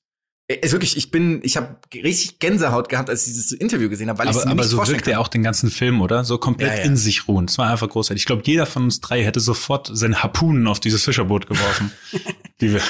er 0.49 0.63
ist 0.63 0.73
wirklich, 0.73 0.97
ich 0.97 1.11
bin, 1.11 1.41
ich 1.43 1.57
habe 1.57 1.77
richtig 1.95 2.39
Gänsehaut 2.39 2.89
gehabt, 2.89 3.09
als 3.09 3.27
ich 3.27 3.33
dieses 3.33 3.53
Interview 3.53 3.89
gesehen 3.89 4.09
habe, 4.09 4.19
weil 4.19 4.31
ich 4.31 4.47
aber 4.47 4.63
es 4.63 4.71
so 4.71 4.87
wirkt 4.87 5.09
er 5.09 5.21
auch 5.21 5.29
den 5.29 5.43
ganzen 5.43 5.71
Film, 5.71 6.01
oder? 6.03 6.25
So 6.25 6.39
komplett 6.39 6.73
Ja, 6.73 6.79
ja. 6.79 6.85
in 6.85 6.97
sich 6.97 7.29
ruhen. 7.29 7.47
Es 7.47 7.59
war 7.59 7.71
einfach 7.71 7.89
großartig. 7.89 8.23
Ich 8.23 8.27
glaube, 8.27 8.43
jeder 8.45 8.67
von 8.67 8.85
uns 8.85 9.01
drei 9.01 9.25
hätte 9.25 9.41
sofort 9.41 9.91
seinen 9.93 10.23
Harpunen 10.23 10.67
auf 10.67 10.81
dieses 10.81 11.05
Fischerboot 11.05 11.47
geworfen, 11.47 11.93
die 12.61 12.73
wir, 12.73 12.81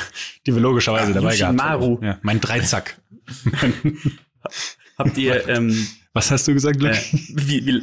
die 0.47 0.55
wir 0.55 0.61
logischerweise 0.61 1.13
dabei 1.13 1.37
gehabt 1.37 1.61
haben. 1.61 2.03
Ja, 2.03 2.19
mein 2.23 2.41
Dreizack. 2.41 3.01
Habt 4.99 5.17
ihr, 5.19 5.49
ähm, 5.49 5.87
Was 6.13 6.31
hast 6.31 6.49
du 6.49 6.55
gesagt, 6.55 6.81
Luke? 6.81 6.95
äh, 6.95 7.19
wie, 7.35 7.67
wie, 7.67 7.83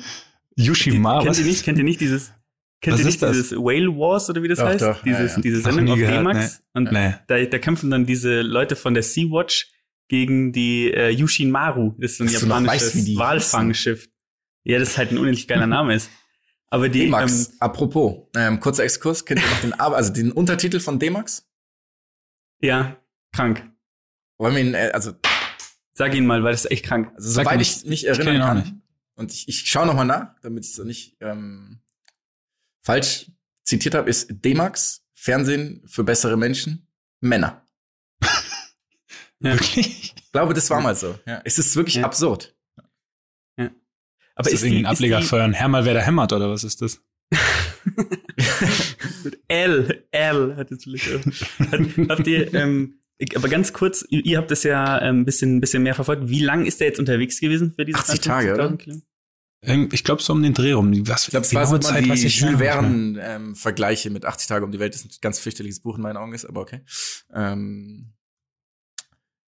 Yushima, 0.55 1.23
kennt 1.23 1.37
ihr 1.37 1.45
nicht, 1.45 1.63
kennt 1.63 1.77
ihr 1.77 1.83
nicht 1.85 2.01
dieses, 2.01 2.33
kennt 2.81 2.93
Was 2.95 2.99
ihr 3.01 3.07
ist 3.07 3.13
nicht 3.13 3.21
das? 3.21 3.31
dieses 3.37 3.51
Whale 3.57 3.87
Wars 3.89 4.29
oder 4.29 4.41
wie 4.43 4.47
das 4.47 4.59
Doch, 4.59 4.65
heißt? 4.67 4.81
doch, 4.81 4.97
ja, 4.97 5.17
Dieses, 5.17 5.35
ja. 5.35 5.41
diese 5.41 5.57
Noch 5.57 5.71
Sendung 5.73 5.89
auf 5.93 5.99
D-Max. 5.99 6.61
Und 6.73 6.91
Nee. 6.91 7.15
da, 7.27 7.43
da 7.45 7.59
kämpfen 7.59 7.89
dann 7.89 8.05
diese 8.05 8.41
Leute 8.41 8.75
von 8.75 8.93
der 8.93 9.03
Sea-Watch 9.03 9.71
gegen 10.07 10.51
die 10.51 10.91
äh, 10.93 11.09
Yushin 11.09 11.51
Maru. 11.51 11.93
Das 11.99 12.11
ist 12.11 12.17
so 12.17 12.23
ein 12.23 12.31
Dass 12.31 12.41
japanisches 12.41 12.95
weißt, 12.95 13.17
Walfangschiff. 13.17 14.09
Ja, 14.63 14.79
das 14.79 14.97
halt 14.97 15.11
ein 15.11 15.17
unendlich 15.17 15.47
geiler 15.47 15.67
Name 15.77 15.93
ist. 15.95 16.09
Aber 16.71 16.87
die, 16.89 17.05
D-Max, 17.05 17.47
ähm, 17.49 17.53
apropos, 17.59 18.27
ähm, 18.35 18.59
kurzer 18.59 18.83
Exkurs, 18.83 19.25
kennt 19.25 19.41
ihr 19.41 19.47
noch 19.49 19.61
den, 19.61 19.73
also 19.73 20.13
den 20.13 20.31
Untertitel 20.31 20.79
von 20.79 20.99
D-Max? 20.99 21.45
ja, 22.61 22.97
krank. 23.33 23.63
Wollen 24.37 24.55
wir 24.55 24.61
ihn, 24.61 24.73
äh, 24.73 24.91
also, 24.93 25.13
Sag 25.93 26.13
ihn 26.15 26.25
mal, 26.25 26.43
weil 26.43 26.51
das 26.53 26.65
ist 26.65 26.71
echt 26.71 26.85
krank. 26.85 27.11
also 27.15 27.29
soweit 27.31 27.59
ich 27.61 27.77
nicht. 27.77 27.87
mich 27.87 28.03
Ich 28.03 28.09
erinnern 28.09 28.35
ihn 28.35 28.41
auch 28.41 28.47
kann. 28.47 28.57
nicht. 28.59 28.73
Und 29.15 29.33
ich, 29.33 29.47
ich 29.49 29.69
schaue 29.69 29.85
noch 29.85 29.93
mal 29.95 30.05
nach, 30.05 30.35
damit 30.41 30.65
ich 30.65 30.73
so 30.73 30.83
nicht 30.83 31.17
ähm, 31.19 31.79
falsch 32.89 33.31
zitiert 33.63 33.93
habe, 33.93 34.09
ist 34.09 34.29
D-Max, 34.43 35.05
Fernsehen 35.13 35.83
für 35.85 36.03
bessere 36.03 36.37
Menschen, 36.37 36.87
Männer. 37.21 37.65
Ja. 39.41 39.53
Wirklich? 39.53 40.13
Ich 40.17 40.31
glaube, 40.33 40.53
das 40.53 40.69
war 40.69 40.81
mal 40.81 40.97
so. 40.97 41.17
Ja. 41.25 41.41
Es 41.45 41.57
ist 41.59 41.73
wirklich 41.77 41.95
Ja. 41.95 42.03
absurd. 42.03 42.57
Aber 44.35 44.49
ist 44.49 44.53
das 44.53 44.63
irgendwie 44.63 44.79
ein 44.81 44.85
Ableger 44.85 45.21
für 45.21 45.41
ein 45.41 45.53
Herr 45.53 45.69
mal 45.69 45.85
wer 45.85 45.93
da 45.93 46.01
hämmert, 46.01 46.33
oder 46.33 46.49
was 46.49 46.65
ist 46.65 46.81
das? 46.81 47.01
L, 49.47 50.03
L 50.11 50.55
hat 50.57 50.71
jetzt. 50.71 50.85
Hat, 50.85 51.79
habt 52.09 52.27
ihr, 52.27 52.53
ähm, 52.53 52.99
ich- 53.17 53.35
aber 53.37 53.47
ganz 53.49 53.71
kurz, 53.73 54.05
ihr, 54.09 54.37
habt 54.37 54.51
das 54.51 54.63
ja 54.63 54.97
ein 54.97 55.19
ähm, 55.19 55.25
bisschen, 55.25 55.59
bisschen 55.61 55.83
mehr 55.83 55.95
verfolgt. 55.95 56.27
Wie 56.29 56.43
lang 56.43 56.65
ist 56.65 56.79
der 56.81 56.87
jetzt 56.87 56.99
unterwegs 56.99 57.39
gewesen 57.39 57.71
für 57.73 57.85
diese 57.85 57.97
80 57.99 58.19
Tage, 58.21 58.53
52.000 58.53 58.55
oder? 58.55 58.77
Kilometer? 58.77 59.05
Irgend- 59.61 59.93
Ich 59.93 60.03
glaube 60.03 60.21
so 60.21 60.33
um 60.33 60.41
den 60.41 60.53
Dreh 60.53 60.71
rum. 60.71 60.91
Was, 61.07 61.25
Ich 61.25 61.31
glaube, 61.31 61.45
es 61.45 61.53
war 61.53 61.65
so 61.67 61.75
immer 61.75 62.01
die 62.01 62.09
weiß 62.09 62.23
ich 62.23 62.37
Jules. 62.39 62.57
Verne-Vergleiche 62.59 64.09
mit 64.09 64.25
80 64.25 64.47
Tage 64.47 64.65
um 64.65 64.71
die 64.71 64.79
Welt. 64.79 64.93
Das 64.93 65.01
ist 65.01 65.11
ein 65.11 65.17
ganz 65.21 65.39
fürchterliches 65.39 65.81
Buch 65.81 65.95
in 65.97 66.01
meinen 66.01 66.17
Augen 66.17 66.33
ist, 66.33 66.45
aber 66.45 66.61
okay. 66.61 66.81
Ähm, 67.33 68.13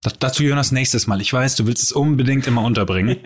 Das, 0.02 0.18
dazu 0.20 0.44
Jonas 0.44 0.72
nächstes 0.72 1.08
Mal. 1.08 1.22
Ich 1.22 1.32
weiß, 1.32 1.56
du 1.56 1.68
willst 1.68 1.84
es 1.84 1.92
unbedingt 1.92 2.46
immer 2.48 2.64
unterbringen. 2.64 3.20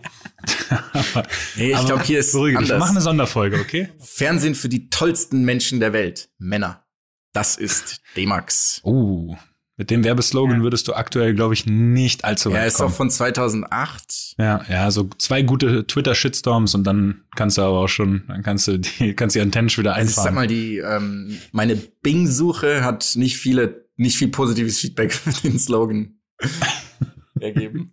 aber, 0.70 1.26
nee, 1.56 1.72
ich 1.72 1.86
glaube, 1.86 2.04
hier 2.04 2.20
ist 2.20 2.34
beruhige 2.34 2.60
dich. 2.60 2.68
Wir 2.68 2.76
anders. 2.76 2.88
machen 2.88 2.98
eine 2.98 3.04
Sonderfolge, 3.04 3.60
okay? 3.60 3.90
Fernsehen 4.00 4.54
für 4.56 4.70
die 4.70 4.90
tollsten 4.90 5.44
Menschen 5.44 5.80
der 5.80 5.94
Welt, 5.94 6.30
Männer. 6.38 6.86
Das 7.34 7.56
ist 7.58 8.02
D-Max. 8.16 8.82
Uh, 8.84 9.36
mit 9.78 9.90
dem 9.90 10.04
Werbeslogan 10.04 10.58
Ja. 10.60 10.64
würdest 10.64 10.88
du 10.88 10.94
aktuell, 10.94 11.34
glaube 11.34 11.54
ich, 11.54 11.66
nicht 11.66 12.24
allzu 12.24 12.50
weit 12.52 12.58
Er 12.60 12.66
ist 12.68 12.76
kommen. 12.78 12.90
auch 12.92 12.96
von 12.96 13.10
2008. 13.10 14.36
ja, 14.38 14.64
ja, 14.70 14.90
so 14.92 15.10
zwei 15.18 15.42
gute 15.42 15.86
Twitter-Shitstorms 15.88 16.76
und 16.76 16.84
dann 16.86 17.22
kannst 17.36 17.58
du 17.58 17.62
aber 17.62 17.80
auch 17.80 17.88
schon, 17.90 18.24
dann 18.28 18.42
kannst 18.44 18.68
du 18.68 18.80
die, 18.80 19.14
kannst 19.16 19.36
die 19.36 19.42
Antennen 19.42 19.70
schon 19.70 19.84
wieder 19.84 19.96
Also 19.96 20.10
ich 20.10 20.16
sag 20.16 20.22
einfahren. 20.28 20.36
mal, 20.36 20.48
die 20.48 20.78
ähm, 20.78 21.38
meine 21.52 21.76
Bing-Suche 21.76 22.84
hat 22.84 23.14
nicht 23.16 23.38
viele, 23.38 23.86
nicht 23.98 24.18
viel 24.18 24.30
positives 24.30 24.80
Feedback 24.80 25.14
für 25.14 25.32
den 25.48 25.60
Slogan 25.60 26.20
ergeben. 27.40 27.92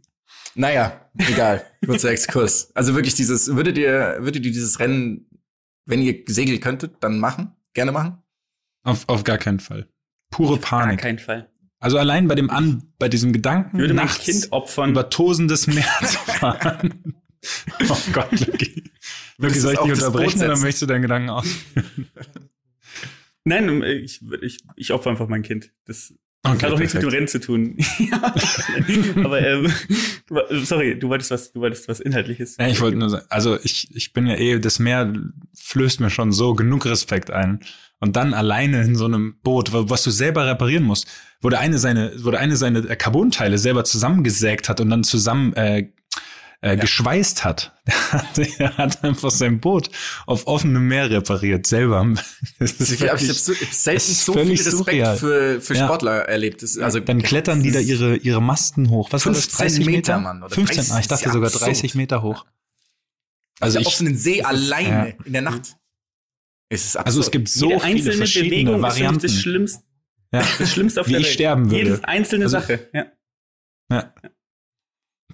Naja, 0.55 1.09
egal. 1.17 1.65
Kurzer 1.85 2.11
Exkurs. 2.11 2.71
Also 2.75 2.95
wirklich 2.95 3.15
dieses, 3.15 3.55
würdet 3.57 3.79
ihr, 3.79 4.17
würdet 4.21 4.45
ihr 4.45 4.53
dieses 4.53 4.79
Rennen, 4.81 5.27
wenn 5.87 6.03
ihr 6.03 6.23
segeln 6.27 6.61
könntet, 6.61 6.97
dann 7.01 7.19
machen? 7.19 7.53
Gerne 7.75 7.93
machen? 7.93 8.19
auf, 8.85 9.09
auf 9.09 9.25
gar 9.25 9.39
keinen 9.39 9.61
Fall. 9.61 9.89
Pure 10.31 10.59
Gar 10.59 10.81
Panik. 10.81 11.01
keinen 11.01 11.19
Fall. 11.19 11.49
Also 11.83 11.99
allein 11.99 12.29
bei 12.29 12.37
dem 12.37 12.49
An, 12.49 12.85
bei 13.01 13.09
diesem 13.09 13.33
Gedanken, 13.33 13.77
Ich 13.77 13.81
würde 13.81 13.95
mein 13.95 14.07
nachts 14.07 14.25
Kind 14.25 14.53
opfern. 14.53 14.91
über 14.91 15.11
tosendes 15.11 15.67
Meer 15.67 15.85
zu 16.03 16.17
fahren. 16.19 17.17
oh 17.89 17.99
Gott, 18.13 18.31
Lucky. 18.39 18.85
Lucky, 19.39 19.59
soll 19.59 19.73
ich 19.73 19.81
dich 19.81 19.93
unterbrechen 19.93 20.43
oder 20.43 20.57
möchtest 20.59 20.83
du 20.83 20.87
deinen 20.87 21.03
Gedanken 21.03 21.31
aus? 21.31 21.45
Nein, 23.45 23.83
ich, 23.83 24.21
ich, 24.43 24.59
ich 24.77 24.93
opfer 24.93 25.11
einfach 25.11 25.27
mein 25.27 25.43
Kind. 25.43 25.73
Das 25.85 26.15
Okay, 26.45 26.67
hat 26.67 26.73
auch 26.73 26.79
nichts 26.79 26.95
mit 26.95 27.05
dem. 27.05 27.11
Rennen 27.11 27.29
zu 27.29 27.39
tun. 27.39 27.77
Aber 29.25 29.41
ähm, 29.41 29.73
sorry, 30.65 30.99
du 30.99 31.09
wolltest 31.09 31.31
was, 31.31 31.53
du 31.53 31.61
wolltest 31.61 31.89
was 31.89 32.01
Inhaltliches. 32.01 32.57
Ja, 32.59 32.67
ich 32.67 32.81
wollte 32.81 32.99
nur 32.99 33.11
sagen, 33.11 33.27
also 33.29 33.59
ich, 33.63 33.95
ich 33.95 34.13
bin 34.13 34.27
ja 34.27 34.35
eh, 34.35 34.59
das 34.59 34.79
Meer 34.79 35.13
flößt 35.57 36.01
mir 36.01 36.11
schon 36.11 36.33
so 36.33 36.55
genug 36.55 36.87
Respekt 36.87 37.31
ein. 37.31 37.61
Und 38.01 38.17
dann 38.17 38.35
alleine 38.35 38.83
in 38.83 38.97
so 38.97 39.05
einem 39.05 39.37
Boot, 39.45 39.73
was 39.73 40.03
du 40.03 40.11
selber 40.11 40.45
reparieren 40.45 40.83
musst, 40.83 41.07
wo 41.41 41.49
der 41.49 41.61
eine 41.61 41.79
seine, 41.79 42.13
wo 42.19 42.33
der 42.33 42.41
eine 42.41 42.57
seine 42.57 42.81
äh, 42.81 42.97
Carbonteile 42.97 43.59
selber 43.59 43.85
zusammengesägt 43.85 44.69
hat 44.69 44.81
und 44.81 44.91
dann 44.91 45.05
zusammen 45.05 45.53
äh, 45.55 45.93
äh, 46.63 46.77
geschweißt 46.77 47.45
hat. 47.45 47.73
Der 48.37 48.77
hat, 48.79 49.05
einfach 49.05 49.31
sein 49.31 49.61
Boot 49.61 49.91
auf 50.27 50.47
offenem 50.47 50.87
Meer 50.89 51.11
repariert, 51.11 51.67
selber. 51.67 52.15
Das 52.59 52.73
ist 52.73 52.91
Ich 52.93 53.01
habe 53.03 53.21
wirklich- 53.21 53.43
so, 53.43 53.53
ich 53.53 53.61
hab 53.63 53.73
selten 53.73 53.97
das 53.99 54.09
ist 54.09 54.25
so 54.25 54.33
viel 54.33 54.51
Respekt 54.53 54.77
surreal. 54.77 55.17
für, 55.19 55.61
für 55.61 55.75
Ja. 55.75 55.85
Sportler 55.87 56.13
erlebt. 56.29 56.63
Das, 56.63 56.79
also 56.79 57.01
dann 57.01 57.21
klettern 57.23 57.63
die 57.63 57.71
da 57.73 57.81
ihre, 57.81 58.17
ihre 58.17 58.41
Masten 58.41 58.89
hoch. 58.91 59.09
Was 59.13 59.27
war 59.27 59.33
das? 59.33 59.45
15 59.47 59.67
30 59.67 59.79
Meter? 59.87 59.97
Meter, 59.97 60.19
Mann, 60.21 60.43
oder 60.43 60.55
15, 60.55 60.77
30, 60.77 60.93
ah, 60.95 61.01
ich 61.01 61.07
dachte 61.09 61.21
ist 61.21 61.27
ja 61.27 61.33
sogar 61.33 61.47
absurd. 61.49 61.67
30 61.69 61.95
Meter 61.97 62.23
hoch. 62.23 62.47
also 63.61 63.77
Also 63.77 63.79
auf 63.79 63.83
ich, 63.83 63.87
offenen 63.89 64.17
See 64.17 64.43
alleine 64.43 65.09
ja. 65.11 65.25
in 65.25 65.33
der 65.33 65.43
Nacht. 65.43 65.77
Es 66.69 66.87
ist 66.87 66.97
also 66.97 67.21
es 67.21 67.31
gibt 67.31 67.49
so 67.51 67.69
Jede 67.69 67.81
viele 67.81 67.93
einzelne 67.97 68.17
verschiedene 68.17 68.51
Bewegung 68.51 68.77
ist 68.77 68.83
Varianten. 68.83 69.15
wirklich 69.23 69.33
das 69.33 69.43
Schlimmste, 69.43 69.83
ja. 70.33 70.43
das 70.59 70.73
Schlimmste 70.73 71.01
auf 71.03 71.07
Wie 71.09 71.11
der 71.11 71.21
ich 71.21 71.27
Welt. 71.27 71.35
sterben 71.35 71.71
würde. 71.71 71.77
Jede 71.91 72.05
einzelne 72.09 72.45
Also- 72.45 72.61
Sache. 72.61 72.89
Ja. 72.95 73.07
Ja. 73.91 74.15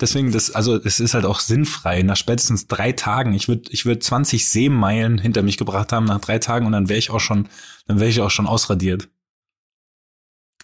Deswegen, 0.01 0.33
das, 0.33 0.51
also 0.51 0.77
es 0.77 1.01
ist 1.01 1.15
halt 1.15 1.25
auch 1.25 1.41
sinnfrei. 1.41 2.03
Nach 2.03 2.17
spätestens 2.17 2.67
drei 2.67 2.93
Tagen, 2.93 3.35
ich 3.35 3.49
würde 3.49 3.71
ich 3.71 3.87
würd 3.87 4.03
20 4.03 4.49
Seemeilen 4.49 5.19
hinter 5.19 5.43
mich 5.43 5.57
gebracht 5.57 5.93
haben 5.93 6.07
nach 6.07 6.21
drei 6.21 6.39
Tagen 6.39 6.67
und 6.67 6.73
dann 6.73 6.89
wäre 6.89 6.99
ich 6.99 7.11
auch 7.11 7.21
schon, 7.21 7.49
dann 7.87 8.01
wäre 8.01 8.11
ich 8.11 8.21
auch 8.21 8.31
schon 8.31 8.47
ausradiert. 8.47 9.09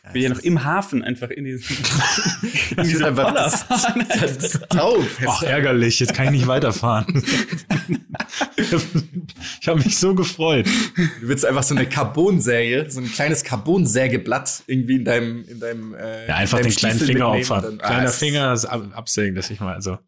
Ich 0.07 0.13
bin 0.13 0.23
ja 0.23 0.29
noch 0.29 0.39
im 0.41 0.63
Hafen 0.65 1.03
einfach 1.03 1.31
in 1.31 1.45
diesem 1.45 1.77
in 2.71 2.77
Das 2.77 2.87
diesem 2.89 3.05
einfach- 3.07 3.25
Roller 3.31 3.45
das- 3.45 3.63
fahren. 3.63 4.07
Das 4.21 4.37
ist 4.37 4.61
taub. 4.69 5.05
Ach, 5.27 5.43
ärgerlich, 5.43 5.99
jetzt 6.01 6.15
kann 6.15 6.27
ich 6.27 6.33
nicht 6.33 6.47
weiterfahren. 6.47 7.23
ich 9.61 9.69
habe 9.69 9.83
mich 9.83 9.99
so 9.99 10.15
gefreut. 10.15 10.67
Du 11.21 11.29
willst 11.29 11.45
einfach 11.45 11.63
so 11.63 11.75
eine 11.75 11.87
Carbonsäge, 11.89 12.87
so 12.91 13.01
ein 13.01 13.11
kleines 13.11 13.45
Carbonsägeblatt 13.45 14.63
irgendwie 14.67 14.97
in 14.97 15.05
deinem, 15.05 15.45
in 15.49 15.61
deinem, 15.61 15.95
äh, 15.95 16.29
Ja, 16.29 16.37
einfach 16.37 16.59
in 16.59 16.65
deinem 16.65 16.73
den 16.73 16.77
kleinen 16.79 17.01
Finger 17.01 17.29
opfern. 17.31 17.79
ah, 17.83 17.87
Kleiner 17.87 18.09
Finger, 18.11 18.51
das 18.51 18.65
ab, 18.67 18.83
absägen, 18.95 19.35
dass 19.35 19.51
ich 19.51 19.61
mal, 19.61 19.75
also, 19.75 19.99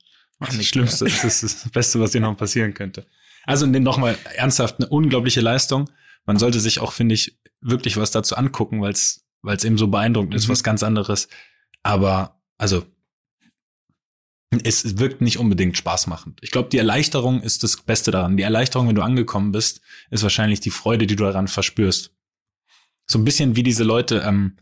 das 0.41 0.65
Schlimmste, 0.67 1.05
das 1.07 1.25
ist 1.25 1.43
das 1.43 1.71
Beste, 1.71 2.01
was 2.01 2.11
dir 2.11 2.21
noch 2.21 2.37
passieren 2.37 2.75
könnte. 2.75 3.07
Also, 3.45 3.67
nochmal 3.67 4.17
ernsthaft, 4.35 4.77
eine 4.79 4.89
unglaubliche 4.89 5.41
Leistung. 5.41 5.89
Man 6.27 6.39
sollte 6.39 6.61
sich 6.61 6.81
auch, 6.81 6.93
finde 6.93 7.15
ich, 7.15 7.39
wirklich 7.61 7.97
was 7.97 8.11
dazu 8.11 8.37
angucken, 8.37 8.81
weil 8.83 8.93
es, 8.93 9.25
weil 9.47 9.57
es 9.57 9.65
eben 9.65 9.79
so 9.79 9.89
beeindruckend 9.89 10.35
ist, 10.35 10.47
Mhm. 10.49 10.53
was 10.53 10.63
ganz 10.65 10.83
anderes. 10.83 11.29
Aber, 11.83 12.41
also, 12.59 12.85
es 14.63 14.99
wirkt 14.99 15.21
nicht 15.21 15.39
unbedingt 15.39 15.77
spaßmachend. 15.77 16.39
Ich 16.43 16.51
glaube, 16.51 16.69
die 16.69 16.79
Erleichterung 16.79 17.43
ist 17.43 17.63
das 17.63 17.77
Beste 17.83 18.11
daran. 18.11 18.37
Die 18.37 18.43
Erleichterung, 18.43 18.89
wenn 18.89 18.95
du 18.95 19.03
angekommen 19.03 19.53
bist, 19.53 19.81
ist 20.11 20.23
wahrscheinlich 20.23 20.61
die 20.61 20.71
Freude, 20.71 21.07
die 21.07 21.17
du 21.17 21.25
daran 21.25 21.49
verspürst. 21.49 22.13
So 23.07 23.19
ein 23.19 23.25
bisschen 23.25 23.57
wie 23.57 23.63
diese 23.63 23.85
Leute, 23.85 24.23
ähm, 24.27 24.57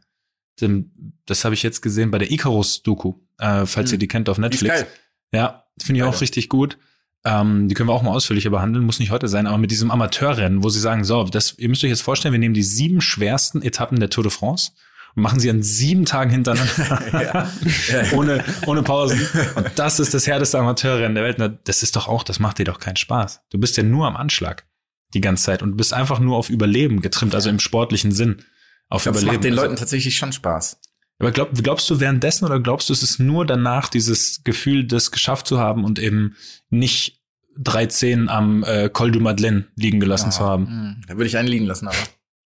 das 1.27 1.44
habe 1.44 1.55
ich 1.55 1.62
jetzt 1.62 1.81
gesehen 1.81 2.11
bei 2.11 2.18
der 2.18 2.31
Icarus-Doku, 2.31 3.14
äh, 3.38 3.66
falls 3.66 3.90
Mhm. 3.90 3.94
ihr 3.94 3.99
die 3.99 4.09
kennt 4.09 4.29
auf 4.29 4.38
Netflix. 4.38 4.87
Ja, 5.33 5.66
finde 5.83 5.99
ich 6.01 6.05
auch 6.05 6.20
richtig 6.20 6.49
gut. 6.49 6.79
Ähm, 7.27 7.69
die 7.69 7.75
können 7.75 7.89
wir 7.89 7.95
auch 7.95 8.03
mal 8.03 8.11
ausführlicher 8.11 8.51
behandeln, 8.51 8.85
muss 8.85 8.99
nicht 8.99 9.11
heute 9.11 9.29
sein, 9.29 9.47
aber 9.47 9.57
mit 9.59 9.71
diesem 9.71 9.91
Amateurrennen, 9.91 10.63
wo 10.63 10.69
sie 10.69 10.81
sagen, 10.81 11.05
so, 11.05 11.25
das, 11.25 11.55
ihr 11.59 11.69
müsst 11.71 11.83
euch 11.83 11.91
jetzt 11.91 12.03
vorstellen, 12.03 12.33
wir 12.33 12.39
nehmen 12.39 12.55
die 12.55 12.63
sieben 12.63 13.01
schwersten 13.01 13.63
Etappen 13.63 13.99
der 13.99 14.11
Tour 14.11 14.25
de 14.25 14.31
France 14.31 14.73
und 15.17 15.23
machen 15.23 15.41
sie 15.41 15.49
an 15.49 15.63
sieben 15.63 16.05
Tagen 16.05 16.31
hintereinander. 16.31 17.49
Ohne, 18.13 18.45
ohne 18.67 18.83
Pausen. 18.83 19.27
Und 19.55 19.71
das 19.77 20.01
ist 20.01 20.13
das 20.13 20.27
härteste 20.27 20.59
Amateurrennen 20.59 21.15
der 21.15 21.25
Welt. 21.25 21.37
Na, 21.39 21.49
Das 21.49 21.83
ist 21.83 21.97
doch 21.97 22.09
auch, 22.09 22.25
das 22.25 22.41
macht 22.41 22.59
dir 22.59 22.65
doch 22.65 22.79
keinen 22.79 22.97
Spaß. 22.97 23.41
Du 23.51 23.59
bist 23.59 23.77
ja 23.79 23.83
nur 23.85 24.07
am 24.07 24.17
Anschlag 24.17 24.67
die 25.15 25.21
ganze 25.23 25.45
Zeit 25.45 25.63
und 25.63 25.77
bist 25.77 25.95
einfach 25.95 26.19
nur 26.19 26.37
auf 26.37 26.51
Überleben 26.51 27.01
getrimmt, 27.01 27.35
also 27.35 27.49
im 27.49 27.61
sportlichen 27.61 28.13
Sinn. 28.13 28.43
Auf 28.91 29.07
es 29.07 29.13
Überleben. 29.13 29.33
macht 29.35 29.45
den 29.45 29.53
Also- 29.55 29.63
Leuten 29.65 29.77
tatsächlich 29.77 30.17
schon 30.19 30.33
Spaß. 30.33 30.79
Aber 31.18 31.33
glaub, 31.33 31.55
glaubst 31.55 31.88
du 31.90 32.00
währenddessen 32.00 32.44
oder 32.44 32.61
glaubst 32.61 32.88
du, 32.88 32.92
es 32.92 33.03
ist 33.03 33.18
nur 33.18 33.46
danach 33.46 33.88
dieses 33.88 34.42
Gefühl, 34.44 34.85
das 34.87 35.11
geschafft 35.11 35.46
zu 35.46 35.59
haben 35.59 35.85
und 35.85 35.98
eben 35.98 36.37
nicht 36.70 37.22
13 37.59 38.29
am 38.29 38.64
äh, 38.64 38.88
Col 38.92 39.12
du 39.12 39.20
Madeleine 39.20 39.66
liegen 39.77 40.00
gelassen 40.00 40.33
zu 40.33 40.40
haben? 40.40 40.64
Mhm. 40.64 41.00
Da 41.07 41.14
würde 41.16 41.27
ich 41.27 41.37
einen 41.37 41.48
liegen 41.48 41.66
lassen, 41.66 41.87
aber. 41.88 41.96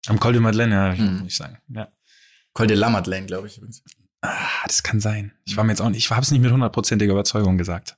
Am 0.07 0.21
Col 0.21 0.33
du 0.35 0.41
Madeleine, 0.41 0.75
ja, 0.75 0.95
Mhm. 0.95 1.15
würde 1.17 1.27
ich 1.29 1.37
sagen. 1.37 1.59
Ja. 1.69 1.89
Col 2.53 2.67
de 2.67 2.77
la 2.77 2.91
Madeleine, 2.91 3.27
glaube 3.27 3.47
ich. 3.47 3.57
übrigens. 3.57 3.83
Ah, 4.21 4.37
das 4.67 4.83
kann 4.83 5.01
sein. 5.01 5.33
Ich 5.45 5.57
war 5.57 5.65
mir 5.65 5.71
jetzt 5.73 5.81
auch 5.81 5.89
nicht, 5.91 5.99
ich 5.99 6.11
habe 6.11 6.23
es 6.23 6.31
nicht 6.31 6.41
mit 6.41 6.51
hundertprozentiger 6.51 7.13
Überzeugung 7.13 7.57
gesagt. 7.57 7.97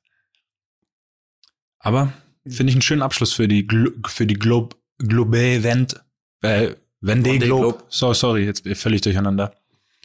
Aber 1.78 2.12
finde 2.46 2.70
ich 2.70 2.74
einen 2.76 2.82
schönen 2.82 3.02
Abschluss 3.02 3.32
für 3.32 3.48
die 3.48 3.66
Glo 3.66 3.90
für 4.06 4.26
die 4.26 4.34
Globe 4.34 4.76
Globe 4.98 5.38
Event 5.40 6.00
äh, 6.42 6.74
Vendée 7.02 7.38
Globe. 7.38 7.46
Globe. 7.78 7.84
So 7.88 8.12
sorry, 8.12 8.44
jetzt 8.44 8.64
bin 8.64 8.72
ich 8.72 8.78
völlig 8.78 9.00
durcheinander. 9.00 9.54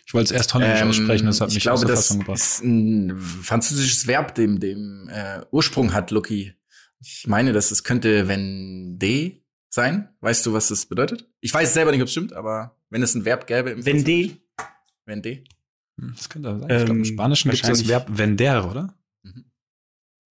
Ich 0.08 0.14
wollte 0.14 0.26
es 0.26 0.38
erst 0.38 0.54
holländisch 0.54 0.82
Ähm, 0.82 0.90
aussprechen, 0.90 1.26
das 1.26 1.42
hat 1.42 1.50
ich 1.50 1.56
mich 1.56 1.64
glaube, 1.64 1.76
aus 1.76 1.82
der 1.82 1.90
das 1.90 2.00
Fassung 2.08 2.20
gebracht. 2.20 2.38
ist 2.40 2.64
ein 2.64 3.18
französisches 3.20 4.06
Verb, 4.08 4.36
dem, 4.36 4.60
dem 4.60 5.10
äh, 5.10 5.42
Ursprung 5.52 5.94
hat, 5.94 6.12
Lucky. 6.12 6.54
Ich 7.02 7.26
meine, 7.28 7.54
dass 7.54 7.72
es 7.72 7.84
könnte 7.84 8.28
Vendée 8.28 9.42
sein. 9.70 10.10
Weißt 10.22 10.46
du, 10.46 10.54
was 10.54 10.68
das 10.70 10.86
bedeutet? 10.86 11.28
Ich 11.42 11.54
weiß 11.54 11.74
selber 11.74 11.92
nicht, 11.92 12.02
ob 12.02 12.06
es 12.08 12.12
stimmt, 12.12 12.34
aber 12.34 12.78
wenn 12.90 13.02
es 13.04 13.16
ein 13.16 13.26
Verb 13.26 13.48
gäbe 13.48 13.72
im 13.72 13.82
Vendée? 13.82 14.38
Vendée. 15.08 15.44
Hm, 16.00 16.14
Das 16.16 16.30
könnte 16.30 16.50
sein. 16.50 16.62
ich 16.62 16.68
glaube, 16.68 16.92
im 16.92 16.98
Ähm, 17.00 17.06
Spanischen 17.06 17.52
gibt 17.52 17.64
es 17.64 17.70
das 17.70 17.88
Verb 17.88 18.08
vender, 18.10 18.70
oder? 18.70 18.94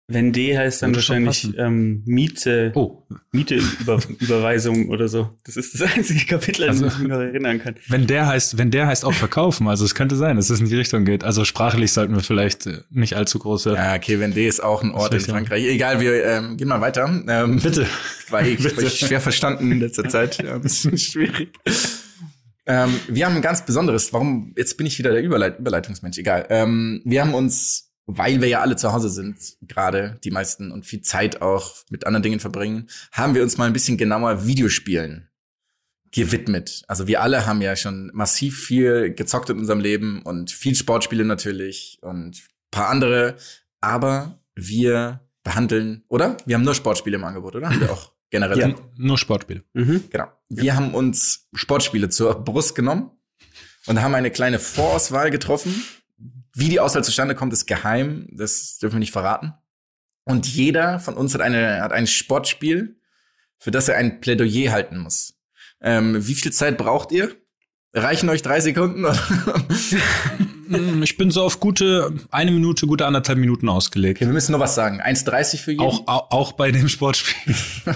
Vendée 0.09 0.59
heißt 0.59 0.83
dann 0.83 0.95
wahrscheinlich 0.95 1.57
ähm, 1.57 2.03
Miete, 2.05 2.73
Oh, 2.75 3.05
Miete 3.31 3.55
über, 3.81 3.99
Überweisung 4.19 4.89
oder 4.91 5.09
so. 5.09 5.31
Das 5.45 5.57
ist 5.57 5.73
das 5.81 5.95
einzige 5.95 6.27
Kapitel, 6.27 6.65
an 6.65 6.71
Also- 6.71 6.85
das 6.85 6.95
ich 6.95 6.99
mich 7.01 7.09
noch 7.09 7.19
erinnern 7.21 7.59
kann. 7.61 7.77
wenn 7.89 8.07
der 8.07 8.27
heißt, 8.27 8.59
wenn 8.59 8.71
der 8.71 8.89
heißt 8.89 9.05
auch 9.05 9.15
verkaufen, 9.15 9.69
also 9.69 9.85
es 9.85 9.95
könnte 9.95 10.17
sein, 10.17 10.37
dass 10.37 10.51
es 10.51 10.61
in 10.61 10.67
die 10.69 10.75
Richtung 10.77 11.05
geht. 11.05 11.25
Also 11.25 11.45
sprachlich 11.45 11.93
sollten 11.93 12.15
wir 12.15 12.21
vielleicht 12.23 12.67
äh, 12.67 12.79
nicht 12.91 13.15
allzu 13.17 13.39
große. 13.39 13.73
Ja, 13.75 13.95
okay, 13.95 14.17
Vendée 14.17 14.49
ist 14.49 14.63
auch 14.63 14.83
ein 14.83 14.91
Ort 14.91 15.15
in. 15.15 15.21
Frankreich. 15.21 15.65
Egal, 15.65 16.01
wir 16.01 16.25
ähm, 16.27 16.57
gehen 16.57 16.69
mal 16.69 16.81
weiter. 16.81 17.05
Ähm, 17.29 17.59
Bitte. 17.63 17.87
War 18.29 18.45
ich, 18.47 18.59
Bitte. 18.63 18.77
war 18.77 18.83
ich 18.85 18.99
schwer 18.99 19.21
verstanden 19.21 19.71
in 19.73 19.81
letzter 19.81 20.09
Zeit. 20.09 20.43
Ja, 20.43 20.57
ein 20.57 20.61
bisschen 20.63 20.99
schwierig. 20.99 21.53
Ähm, 22.67 22.91
wir 23.09 23.27
haben 23.27 23.37
ein 23.37 23.43
ganz 23.43 23.65
besonderes, 23.65 24.13
warum, 24.13 24.53
jetzt 24.57 24.77
bin 24.77 24.87
ich 24.87 24.99
wieder 24.99 25.11
der 25.13 25.23
Überleit 25.23 25.59
Überleitungsmensch, 25.59 26.19
egal. 26.19 26.47
Ähm, 26.51 27.01
wir 27.05 27.21
haben 27.23 27.35
uns, 27.35 27.92
weil 28.07 28.41
wir 28.41 28.49
ja 28.49 28.61
alle 28.61 28.77
zu 28.77 28.93
Hause 28.93 29.11
sind, 29.11 29.39
gerade 29.63 30.19
die 30.25 30.31
meisten 30.31 30.73
und 30.73 30.87
viel 30.87 31.03
Zeit 31.03 31.43
auch 31.43 31.77
mit 31.91 32.07
anderen 32.07 32.23
Dingen 32.23 32.41
verbringen, 32.41 32.89
haben 33.13 33.35
wir 33.35 33.43
uns 33.43 33.59
mal 33.59 33.67
ein 33.67 33.73
bisschen 33.73 33.97
genauer 33.97 34.47
Videospielen 34.47 35.29
gewidmet. 36.11 36.83
Also 36.89 37.07
wir 37.07 37.23
alle 37.23 37.47
haben 37.47 37.63
ja 37.63 37.75
schon 37.75 38.11
massiv 38.13 38.61
viel 38.61 39.15
gezockt 39.15 39.51
in 39.51 39.59
unserem 39.59 39.81
Leben 39.81 40.23
und 40.23 40.51
viel 40.51 40.75
Sportspiele 40.75 41.25
natürlich 41.25 41.99
und 42.03 42.43
paar 42.71 42.89
andere, 42.89 43.37
aber 43.81 44.39
wir 44.55 45.21
behandeln, 45.43 46.05
oder? 46.09 46.37
Wir 46.45 46.57
haben 46.57 46.63
nur 46.63 46.75
Sportspiele 46.75 47.17
im 47.17 47.25
Angebot, 47.25 47.57
oder? 47.57 47.71
Haben 47.71 47.81
wir 47.81 47.93
auch 47.93 48.13
generell. 48.31 48.59
Ja, 48.59 48.75
nur 48.97 49.19
Sportspiele. 49.19 49.65
Mhm. 49.73 50.05
Genau. 50.11 50.27
Wir 50.49 50.77
haben 50.77 50.95
uns 50.95 51.49
Sportspiele 51.55 52.09
zur 52.09 52.35
Brust 52.45 52.75
genommen 52.75 53.11
und 53.87 54.03
haben 54.03 54.15
eine 54.15 54.31
kleine 54.31 54.59
Vorauswahl 54.59 55.31
getroffen. 55.31 55.83
Wie 56.55 56.69
die 56.69 56.81
Auswahl 56.81 57.05
zustande 57.05 57.35
kommt, 57.35 57.53
ist 57.53 57.67
geheim. 57.67 58.29
Das 58.31 58.79
dürfen 58.79 58.97
wir 58.97 59.01
nicht 59.01 59.13
verraten. 59.13 59.55
Und 60.25 60.47
jeder 60.47 61.01
von 61.01 61.15
uns 61.15 61.35
hat, 61.35 61.41
eine, 61.41 61.81
hat 61.81 61.93
ein 61.93 62.07
Sportspiel, 62.07 62.97
für 63.59 63.71
das 63.71 63.89
er 63.89 63.97
ein 63.97 64.21
Plädoyer 64.21 64.73
halten 64.73 64.99
muss. 64.99 65.35
Ähm, 65.81 66.27
wie 66.27 66.35
viel 66.35 66.53
Zeit 66.53 66.79
braucht 66.79 67.11
ihr? 67.11 67.35
Reichen 67.95 68.29
euch 68.29 68.43
drei 68.43 68.61
Sekunden? 68.61 69.07
Ich 71.03 71.19
bin 71.19 71.31
so 71.31 71.43
auf 71.43 71.61
gute 71.61 72.15
eine 72.31 72.51
Minute, 72.51 72.87
gute 72.87 73.05
anderthalb 73.05 73.39
Minuten 73.39 73.69
ausgelegt. 73.69 74.19
Okay, 74.19 74.27
wir 74.27 74.33
müssen 74.33 74.53
nur 74.53 74.61
was 74.61 74.75
sagen. 74.75 75.03
1,30 75.03 75.59
für 75.59 75.73
jeden? 75.73 75.83
Auch, 75.83 76.07
auch, 76.07 76.31
auch 76.31 76.53
bei 76.53 76.71
dem 76.71 76.89
Sportspiel. 76.89 77.55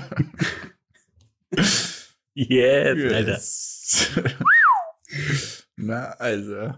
Yes, 2.39 3.15
Alter. 3.15 3.33
Yes. 3.33 4.11
Na, 5.77 6.11
also. 6.19 6.75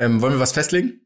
Ähm, 0.00 0.20
wollen 0.22 0.32
wir 0.34 0.40
was 0.40 0.52
festlegen? 0.52 1.00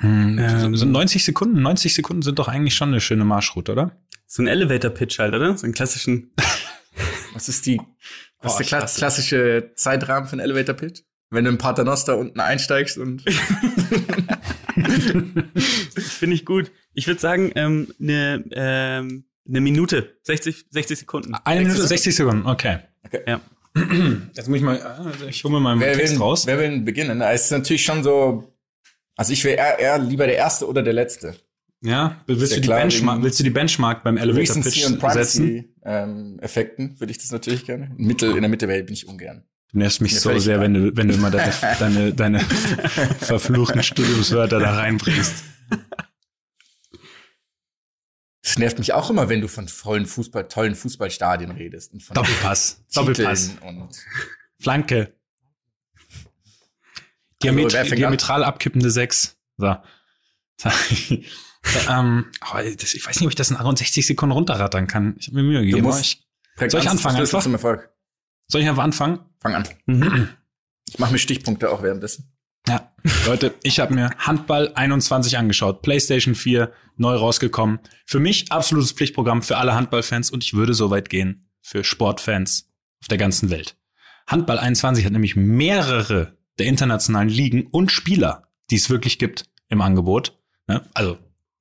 Hm, 0.00 0.38
Ähm. 0.38 0.58
so, 0.60 0.74
so 0.74 0.84
90 0.86 1.24
Sekunden, 1.24 1.62
90 1.62 1.94
Sekunden 1.94 2.22
sind 2.22 2.38
doch 2.38 2.48
eigentlich 2.48 2.74
schon 2.74 2.88
eine 2.88 3.00
schöne 3.00 3.24
Marschroute, 3.24 3.72
oder? 3.72 3.96
So 4.26 4.42
ein 4.42 4.48
Elevator-Pitch 4.48 5.18
halt, 5.20 5.32
oder? 5.34 5.56
So 5.56 5.64
einen 5.64 5.74
klassischen. 5.74 6.32
Was 7.32 7.48
ist 7.48 7.66
die, 7.66 7.80
was 8.40 8.52
ist 8.52 8.54
Oh, 8.54 8.58
der 8.58 8.66
kla 8.66 8.78
klasse. 8.78 8.98
klassische 8.98 9.72
Zeitrahmen 9.74 10.28
für 10.28 10.34
einen 10.34 10.40
Elevator 10.42 10.76
Pitch? 10.76 11.00
Wenn 11.30 11.44
du 11.44 11.50
im 11.50 11.58
Paternoster 11.58 12.16
unten 12.16 12.38
einsteigst 12.38 12.96
und 12.98 13.24
Finde 15.98 16.34
ich 16.36 16.44
gut. 16.44 16.70
Ich 16.92 17.08
würde 17.08 17.20
sagen, 17.20 17.50
ähm, 17.56 17.92
eine 18.00 18.44
ähm, 18.52 19.24
eine 19.48 19.60
Minute, 19.60 20.16
60, 20.22 20.66
60 20.70 20.98
Sekunden. 21.00 21.34
Eine 21.34 21.62
Minute 21.62 21.84
60 21.84 22.14
Sekunden, 22.14 22.46
okay. 22.46 22.78
Okay. 23.04 23.22
Ja. 23.26 23.40
Jetzt 23.74 24.48
muss 24.48 24.58
ich 24.58 24.62
mal, 24.62 24.76
äh, 24.76 25.28
ich 25.28 25.42
hole 25.42 25.54
mir 25.54 25.60
mal 25.60 25.78
wer 25.80 25.88
meinen 25.88 25.98
Text 25.98 26.14
will, 26.14 26.20
raus. 26.20 26.46
wer 26.46 26.58
will 26.58 26.70
denn 26.70 26.84
beginnen? 26.84 27.20
Es 27.20 27.46
ist 27.46 27.50
natürlich 27.50 27.84
schon 27.84 28.02
so, 28.02 28.54
also 29.16 29.32
ich 29.32 29.44
wäre 29.44 29.56
eher, 29.56 29.78
eher 29.78 29.98
lieber 29.98 30.26
der 30.26 30.36
Erste 30.36 30.68
oder 30.68 30.82
der 30.82 30.92
Letzte. 30.92 31.34
Ja, 31.82 32.22
willst 32.26 32.56
du, 32.56 32.60
die 32.60 32.68
Benchmark, 32.68 33.22
willst 33.22 33.38
du 33.40 33.44
die 33.44 33.50
Benchmark 33.50 34.04
beim 34.04 34.16
Elevator 34.16 34.62
Pitch 34.62 34.86
und 34.86 34.92
setzen? 34.92 34.98
Privacy 34.98 35.74
ähm, 35.84 36.38
Effekten 36.40 36.98
würde 36.98 37.10
ich 37.10 37.18
das 37.18 37.30
natürlich 37.30 37.66
gerne. 37.66 37.90
Mittel, 37.98 38.34
in 38.34 38.40
der 38.40 38.48
Mitte 38.48 38.66
bin 38.66 38.94
ich 38.94 39.06
ungern. 39.06 39.44
Du 39.70 39.78
nervst 39.78 40.00
mich 40.00 40.18
so 40.18 40.38
sehr, 40.38 40.60
wenn 40.60 40.72
du, 40.72 40.96
wenn 40.96 41.08
du 41.08 41.14
immer 41.14 41.30
deine, 41.30 41.52
deine, 41.78 42.14
deine 42.14 42.40
verfluchten 43.18 43.82
Studiumswörter 43.82 44.60
da 44.60 44.76
reinbringst. 44.76 45.44
Es 48.46 48.58
nervt 48.58 48.78
mich 48.78 48.92
auch 48.92 49.08
immer, 49.08 49.30
wenn 49.30 49.40
du 49.40 49.48
von 49.48 49.68
vollen 49.68 50.04
Fußball, 50.04 50.46
tollen 50.48 50.74
Fußballstadien 50.74 51.50
redest 51.50 51.94
und 51.94 52.02
von 52.02 52.14
Doppelpass, 52.14 52.84
Titeln 52.88 53.06
Doppelpass, 53.06 53.50
und 53.62 53.88
Flanke. 54.60 55.14
Diamet 57.42 57.74
an? 57.74 57.86
diametral 57.96 58.44
abkippende 58.44 58.90
Sechs. 58.90 59.38
So. 59.56 59.76
ähm, 61.88 62.26
oh, 62.52 62.58
das, 62.78 62.94
ich 62.94 63.06
weiß 63.06 63.16
nicht, 63.16 63.24
ob 63.26 63.30
ich 63.30 63.34
das 63.34 63.50
in 63.50 63.56
61 63.56 64.06
Sekunden 64.06 64.32
runterrattern 64.32 64.86
kann. 64.86 65.16
Ich 65.18 65.28
habe 65.28 65.36
mir 65.36 65.42
Mühe 65.42 65.60
gegeben. 65.64 65.82
musst- 65.82 66.02
ich, 66.02 66.26
Soll 66.58 66.68
ich 66.80 66.86
an- 66.86 66.92
anfangen 66.92 67.16
einfach? 67.16 67.42
zum 67.42 67.52
Erfolg. 67.54 67.90
soll 68.48 68.60
ich 68.60 68.68
einfach 68.68 68.84
anfangen? 68.84 69.20
Fang 69.40 69.54
an. 69.54 69.68
Mhm. 69.86 70.28
Ich 70.88 70.98
mache 70.98 71.12
mir 71.12 71.18
Stichpunkte 71.18 71.70
auch 71.70 71.82
währenddessen. 71.82 72.30
Ja, 72.66 72.90
Leute, 73.26 73.54
ich 73.62 73.78
habe 73.78 73.94
mir 73.94 74.10
Handball 74.18 74.72
21 74.74 75.36
angeschaut. 75.36 75.82
PlayStation 75.82 76.34
4 76.34 76.72
neu 76.96 77.14
rausgekommen. 77.14 77.78
Für 78.06 78.20
mich 78.20 78.50
absolutes 78.50 78.92
Pflichtprogramm 78.92 79.42
für 79.42 79.58
alle 79.58 79.74
Handballfans 79.74 80.30
und 80.30 80.42
ich 80.42 80.54
würde 80.54 80.72
so 80.72 80.90
weit 80.90 81.10
gehen 81.10 81.50
für 81.60 81.84
Sportfans 81.84 82.70
auf 83.02 83.08
der 83.08 83.18
ganzen 83.18 83.50
Welt. 83.50 83.76
Handball 84.26 84.58
21 84.58 85.04
hat 85.04 85.12
nämlich 85.12 85.36
mehrere 85.36 86.38
der 86.58 86.66
internationalen 86.66 87.28
Ligen 87.28 87.66
und 87.66 87.92
Spieler, 87.92 88.48
die 88.70 88.76
es 88.76 88.88
wirklich 88.88 89.18
gibt 89.18 89.44
im 89.68 89.82
Angebot. 89.82 90.38
Ne? 90.66 90.88
Also 90.94 91.18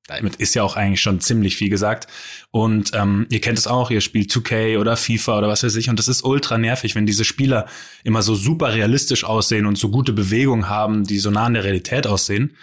damit 0.07 0.35
ist 0.35 0.53
ja 0.53 0.63
auch 0.63 0.75
eigentlich 0.75 1.01
schon 1.01 1.21
ziemlich 1.21 1.55
viel 1.55 1.69
gesagt. 1.69 2.07
Und 2.51 2.91
ähm, 2.93 3.25
ihr 3.29 3.39
kennt 3.39 3.57
es 3.57 3.67
auch, 3.67 3.89
ihr 3.89 4.01
spielt 4.01 4.31
2K 4.31 4.77
oder 4.77 4.97
FIFA 4.97 5.37
oder 5.37 5.47
was 5.47 5.63
weiß 5.63 5.75
ich. 5.75 5.89
Und 5.89 5.97
das 5.97 6.09
ist 6.09 6.23
ultra 6.23 6.57
nervig, 6.57 6.95
wenn 6.95 7.05
diese 7.05 7.23
Spieler 7.23 7.67
immer 8.03 8.21
so 8.21 8.35
super 8.35 8.73
realistisch 8.73 9.23
aussehen 9.23 9.65
und 9.65 9.77
so 9.77 9.89
gute 9.89 10.11
Bewegungen 10.11 10.67
haben, 10.67 11.05
die 11.05 11.19
so 11.19 11.31
nah 11.31 11.45
an 11.45 11.53
der 11.53 11.63
Realität 11.63 12.05
aussehen. 12.05 12.57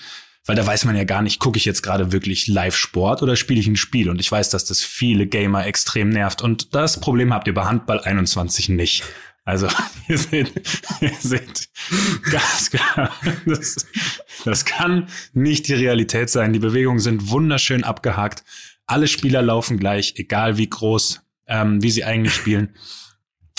Weil 0.46 0.56
da 0.56 0.66
weiß 0.66 0.84
man 0.84 0.96
ja 0.96 1.04
gar 1.04 1.22
nicht, 1.22 1.38
gucke 1.38 1.58
ich 1.58 1.64
jetzt 1.64 1.82
gerade 1.82 2.12
wirklich 2.12 2.46
Live-Sport 2.48 3.22
oder 3.22 3.36
spiele 3.36 3.60
ich 3.60 3.66
ein 3.66 3.76
Spiel? 3.76 4.10
Und 4.10 4.20
ich 4.20 4.32
weiß, 4.32 4.50
dass 4.50 4.64
das 4.64 4.82
viele 4.82 5.26
Gamer 5.26 5.66
extrem 5.66 6.10
nervt. 6.10 6.42
Und 6.42 6.74
das 6.74 7.00
Problem 7.00 7.32
habt 7.32 7.46
ihr 7.46 7.54
bei 7.54 7.64
Handball 7.64 8.00
21 8.00 8.70
nicht. 8.70 9.04
Also, 9.50 9.66
ihr 10.08 10.16
seht, 10.16 10.52
ihr 11.00 11.12
seht 11.18 11.68
ganz 12.30 12.70
klar, 12.70 13.10
das, 13.44 13.84
das 14.44 14.64
kann 14.64 15.08
nicht 15.32 15.66
die 15.66 15.74
Realität 15.74 16.30
sein. 16.30 16.52
Die 16.52 16.60
Bewegungen 16.60 17.00
sind 17.00 17.30
wunderschön 17.30 17.82
abgehakt. 17.82 18.44
Alle 18.86 19.08
Spieler 19.08 19.42
laufen 19.42 19.76
gleich, 19.76 20.14
egal 20.18 20.56
wie 20.56 20.70
groß, 20.70 21.22
ähm, 21.48 21.82
wie 21.82 21.90
sie 21.90 22.04
eigentlich 22.04 22.32
spielen. 22.32 22.76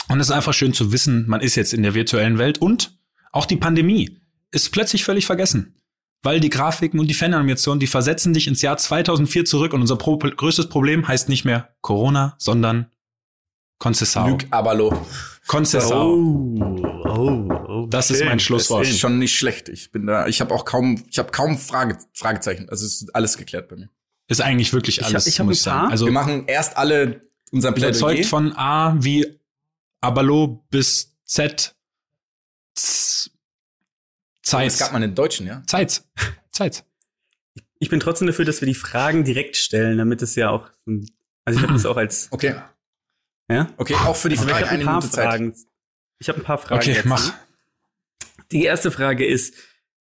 Und 0.07 0.21
es 0.21 0.27
ist 0.27 0.33
einfach 0.33 0.53
schön 0.53 0.73
zu 0.73 0.93
wissen, 0.93 1.25
man 1.27 1.41
ist 1.41 1.55
jetzt 1.55 1.73
in 1.73 1.83
der 1.83 1.93
virtuellen 1.93 2.37
Welt 2.37 2.59
und 2.59 2.97
auch 3.33 3.45
die 3.45 3.57
Pandemie 3.57 4.21
ist 4.51 4.71
plötzlich 4.71 5.03
völlig 5.03 5.25
vergessen. 5.25 5.75
Weil 6.23 6.39
die 6.39 6.49
Grafiken 6.49 7.01
und 7.01 7.07
die 7.07 7.15
Fananimationen, 7.15 7.81
die 7.81 7.87
versetzen 7.87 8.31
dich 8.31 8.47
ins 8.47 8.61
Jahr 8.61 8.77
2004 8.77 9.43
zurück 9.43 9.73
und 9.73 9.81
unser 9.81 9.97
pro 9.97 10.17
größtes 10.17 10.69
Problem 10.69 11.05
heißt 11.05 11.27
nicht 11.27 11.43
mehr 11.43 11.75
Corona, 11.81 12.35
sondern 12.37 12.91
Concessao. 13.81 14.27
Luc 14.27 14.45
Abalo. 14.51 15.07
Concessao. 15.47 16.13
Oh, 16.13 17.03
oh, 17.03 17.53
oh. 17.67 17.87
Das 17.89 18.11
ist 18.11 18.23
mein 18.23 18.39
Schlusswort. 18.39 18.83
Das 18.85 18.91
ist 18.91 18.99
schon 18.99 19.17
nicht 19.17 19.35
schlecht. 19.35 19.69
Ich 19.69 19.91
bin 19.91 20.05
da, 20.05 20.27
ich 20.27 20.39
habe 20.39 20.53
auch 20.53 20.65
kaum, 20.65 21.03
ich 21.09 21.17
habe 21.17 21.31
kaum 21.31 21.57
Frage, 21.57 21.97
Fragezeichen. 22.13 22.69
Also 22.69 22.85
es 22.85 23.01
ist 23.01 23.15
alles 23.15 23.37
geklärt 23.37 23.69
bei 23.69 23.77
mir. 23.77 23.89
Ist 24.27 24.39
eigentlich 24.39 24.71
wirklich 24.71 24.99
Ich 24.99 25.03
hab- 25.03 25.09
alles, 25.11 25.25
ich 25.25 25.39
hab 25.39 25.47
muss 25.47 25.55
ein 25.55 25.57
ich 25.57 25.63
sagen. 25.63 25.91
Also 25.91 26.05
Wir 26.05 26.11
machen 26.13 26.43
erst 26.45 26.77
alle 26.77 27.21
unser 27.51 27.69
überzeugt 27.69 27.99
Plädoyer. 28.17 28.23
von 28.23 28.53
A 28.55 28.95
wie 28.99 29.39
Abalo 29.99 30.63
bis 30.69 31.15
Z. 31.25 31.75
Z 32.75 33.31
Es 34.43 34.77
gab 34.79 34.91
mal 34.91 35.01
einen 35.03 35.15
Deutschen, 35.15 35.47
ja? 35.47 35.63
Zeit. 35.65 36.03
Zeit. 36.51 36.83
Ich 37.79 37.89
bin 37.89 37.99
trotzdem 37.99 38.27
dafür, 38.27 38.45
dass 38.45 38.61
wir 38.61 38.67
die 38.67 38.75
Fragen 38.75 39.23
direkt 39.23 39.57
stellen, 39.57 39.97
damit 39.97 40.21
es 40.21 40.35
ja 40.35 40.51
auch, 40.51 40.69
also 41.45 41.57
ich 41.59 41.63
habe 41.63 41.73
das 41.73 41.85
auch 41.87 41.97
als, 41.97 42.27
Okay. 42.31 42.55
Ja. 43.51 43.67
Okay, 43.77 43.95
auch 43.95 44.15
für 44.15 44.29
die 44.29 44.35
ich 44.35 44.41
Frage 44.41 44.65
habe 44.65 44.69
eine 44.69 44.81
ein 44.81 44.85
paar 44.85 45.01
Zeit. 45.01 45.25
Fragen. 45.25 45.55
Ich 46.19 46.29
habe 46.29 46.39
ein 46.39 46.43
paar 46.43 46.57
Fragen. 46.57 46.81
Okay, 46.81 47.01
mach. 47.05 47.33
Die 48.51 48.63
erste 48.63 48.91
Frage 48.91 49.25
ist, 49.25 49.55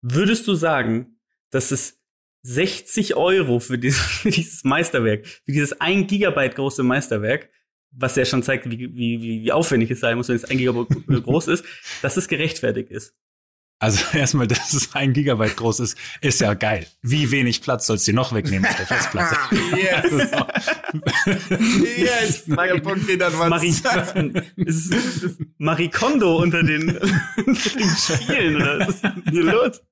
würdest 0.02 0.46
du 0.46 0.54
sagen, 0.54 1.18
dass 1.50 1.70
es 1.70 2.00
60 2.42 3.16
Euro 3.16 3.58
für 3.58 3.78
dieses, 3.78 4.00
für 4.22 4.30
dieses 4.30 4.64
Meisterwerk, 4.64 5.26
für 5.26 5.52
dieses 5.52 5.80
ein 5.80 6.06
Gigabyte 6.06 6.54
große 6.54 6.82
Meisterwerk, 6.82 7.50
was 7.90 8.16
ja 8.16 8.24
schon 8.24 8.42
zeigt, 8.42 8.70
wie, 8.70 8.78
wie, 8.78 9.22
wie, 9.22 9.42
wie 9.42 9.52
aufwendig 9.52 9.90
es 9.90 10.00
sein 10.00 10.16
muss, 10.16 10.28
wenn 10.28 10.36
es 10.36 10.44
ein 10.44 10.58
Gigabyte 10.58 11.06
groß 11.24 11.48
ist, 11.48 11.64
dass 12.02 12.16
es 12.16 12.28
gerechtfertigt 12.28 12.90
ist? 12.90 13.14
Also 13.78 14.02
erstmal, 14.16 14.46
dass 14.46 14.72
es 14.72 14.94
ein 14.94 15.12
Gigabyte 15.12 15.56
groß 15.56 15.80
ist, 15.80 15.98
ist 16.20 16.40
ja 16.40 16.54
geil. 16.54 16.86
Wie 17.02 17.30
wenig 17.30 17.60
Platz 17.60 17.86
sollst 17.86 18.06
du 18.06 18.12
dir 18.12 18.16
noch 18.16 18.32
wegnehmen 18.32 18.64
auf 18.66 18.76
der 18.76 18.86
Festplatte? 18.86 19.36
yes. 19.76 20.30
yes. 21.98 22.44
Geht 23.06 23.22
an 23.22 23.36
Marie, 23.50 23.74
ist, 24.56 24.94
Marikondo 25.58 26.36
unter 26.36 26.62
den, 26.62 26.96
unter 27.46 27.70
den 27.70 27.90
Spielen, 27.96 28.56
oder 28.56 28.80
was 28.80 28.88
ist 28.88 29.04
denn 29.04 29.22
hier 29.30 29.44
los? 29.44 29.82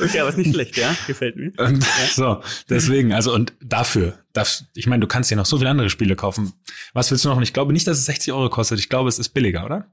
Okay, 0.00 0.20
aber 0.20 0.30
ist 0.30 0.38
nicht 0.38 0.54
schlecht, 0.54 0.76
ja? 0.76 0.94
Gefällt 1.06 1.36
mir. 1.36 1.52
Und 1.58 1.84
so, 2.12 2.42
deswegen, 2.68 3.12
also 3.12 3.34
und 3.34 3.52
dafür, 3.60 4.18
darf, 4.32 4.62
ich 4.74 4.86
meine, 4.86 5.00
du 5.00 5.06
kannst 5.06 5.30
dir 5.30 5.36
noch 5.36 5.46
so 5.46 5.58
viele 5.58 5.70
andere 5.70 5.90
Spiele 5.90 6.16
kaufen. 6.16 6.52
Was 6.92 7.10
willst 7.10 7.24
du 7.24 7.28
noch? 7.28 7.36
Und 7.36 7.42
ich 7.42 7.52
glaube 7.52 7.72
nicht, 7.72 7.86
dass 7.86 7.98
es 7.98 8.06
60 8.06 8.32
Euro 8.32 8.48
kostet. 8.48 8.78
Ich 8.78 8.88
glaube, 8.88 9.08
es 9.08 9.18
ist 9.18 9.30
billiger, 9.30 9.64
oder? 9.64 9.90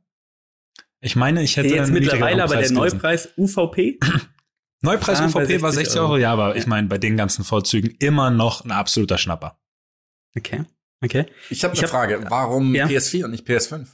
Ich 1.01 1.15
meine, 1.15 1.41
ich 1.43 1.55
hätte 1.57 1.69
Jetzt 1.69 1.85
einen 1.85 1.93
mittlerweile 1.93 2.43
aber 2.43 2.57
der. 2.57 2.71
Neupreis 2.71 3.29
UVP. 3.37 3.99
Neupreis 4.81 5.19
Ah, 5.19 5.25
UVP 5.27 5.61
war 5.61 5.71
60 5.71 5.85
60 5.93 5.99
Euro, 5.99 6.07
Euro. 6.13 6.17
ja, 6.17 6.31
aber 6.33 6.55
ich 6.55 6.63
Ja. 6.63 6.69
meine, 6.69 6.87
bei 6.87 6.97
den 6.97 7.17
ganzen 7.17 7.43
Vorzügen 7.43 7.95
immer 7.99 8.29
noch 8.31 8.63
ein 8.65 8.71
absoluter 8.71 9.17
Schnapper. 9.17 9.59
Okay, 10.37 10.63
okay. 11.03 11.25
Ich 11.49 11.63
habe 11.63 11.73
Ich 11.73 11.79
eine 11.79 11.87
hab- 11.87 11.89
Frage. 11.89 12.25
Warum 12.29 12.73
Ja. 12.75 12.85
PS4 12.87 13.25
und 13.25 13.31
nicht 13.31 13.45
PS5? 13.47 13.87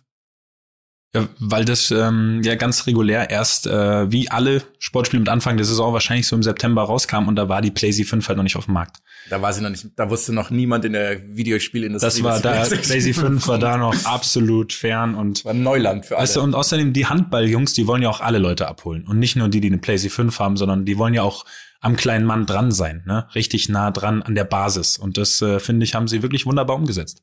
Weil 1.39 1.65
das 1.65 1.91
ähm, 1.91 2.41
ja 2.43 2.55
ganz 2.55 2.87
regulär 2.87 3.29
erst 3.29 3.67
äh, 3.67 4.11
wie 4.11 4.29
alle 4.29 4.63
Sportspiele 4.79 5.19
mit 5.19 5.29
Anfang 5.29 5.57
der 5.57 5.65
Saison 5.65 5.93
wahrscheinlich 5.93 6.27
so 6.27 6.35
im 6.35 6.43
September 6.43 6.83
rauskam 6.83 7.27
und 7.27 7.35
da 7.35 7.49
war 7.49 7.61
die 7.61 7.71
PlayStation 7.71 8.21
5 8.21 8.27
halt 8.27 8.37
noch 8.37 8.43
nicht 8.43 8.55
auf 8.55 8.65
dem 8.65 8.73
Markt. 8.73 8.97
Da 9.29 9.41
war 9.41 9.53
sie 9.53 9.61
noch 9.61 9.69
nicht, 9.69 9.87
da 9.95 10.09
wusste 10.09 10.33
noch 10.33 10.49
niemand 10.49 10.85
in 10.85 10.93
der 10.93 11.35
Videospielindustrie. 11.35 12.07
Das 12.07 12.23
war 12.23 12.33
dass 12.33 12.41
da, 12.41 12.51
PlayStation 12.51 12.83
PlayStation 12.83 13.33
5 13.33 13.47
war 13.47 13.59
da 13.59 13.77
noch 13.77 14.05
absolut 14.05 14.73
fern 14.73 15.15
und 15.15 15.45
war 15.45 15.53
Neuland 15.53 16.05
für 16.05 16.15
alle. 16.15 16.23
Weißt 16.23 16.35
du, 16.35 16.41
und 16.41 16.53
außerdem 16.53 16.93
die 16.93 17.05
Handballjungs, 17.05 17.73
die 17.73 17.87
wollen 17.87 18.01
ja 18.01 18.09
auch 18.09 18.21
alle 18.21 18.37
Leute 18.37 18.67
abholen. 18.67 19.05
Und 19.07 19.19
nicht 19.19 19.35
nur 19.35 19.49
die, 19.49 19.61
die 19.61 19.67
eine 19.67 19.77
PlayStation 19.77 20.27
5 20.27 20.39
haben, 20.39 20.57
sondern 20.57 20.85
die 20.85 20.97
wollen 20.97 21.13
ja 21.13 21.23
auch 21.23 21.45
am 21.81 21.95
kleinen 21.95 22.25
Mann 22.25 22.45
dran 22.45 22.71
sein, 22.71 23.03
ne? 23.05 23.27
Richtig 23.35 23.69
nah 23.69 23.91
dran 23.91 24.23
an 24.23 24.33
der 24.33 24.43
Basis. 24.43 24.97
Und 24.97 25.17
das, 25.17 25.41
äh, 25.41 25.59
finde 25.59 25.83
ich, 25.83 25.93
haben 25.93 26.07
sie 26.07 26.23
wirklich 26.23 26.45
wunderbar 26.45 26.75
umgesetzt. 26.75 27.21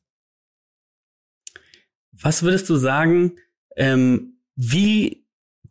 Was 2.13 2.43
würdest 2.43 2.69
du 2.69 2.77
sagen, 2.77 3.33
ähm, 3.75 4.37
wie 4.55 5.23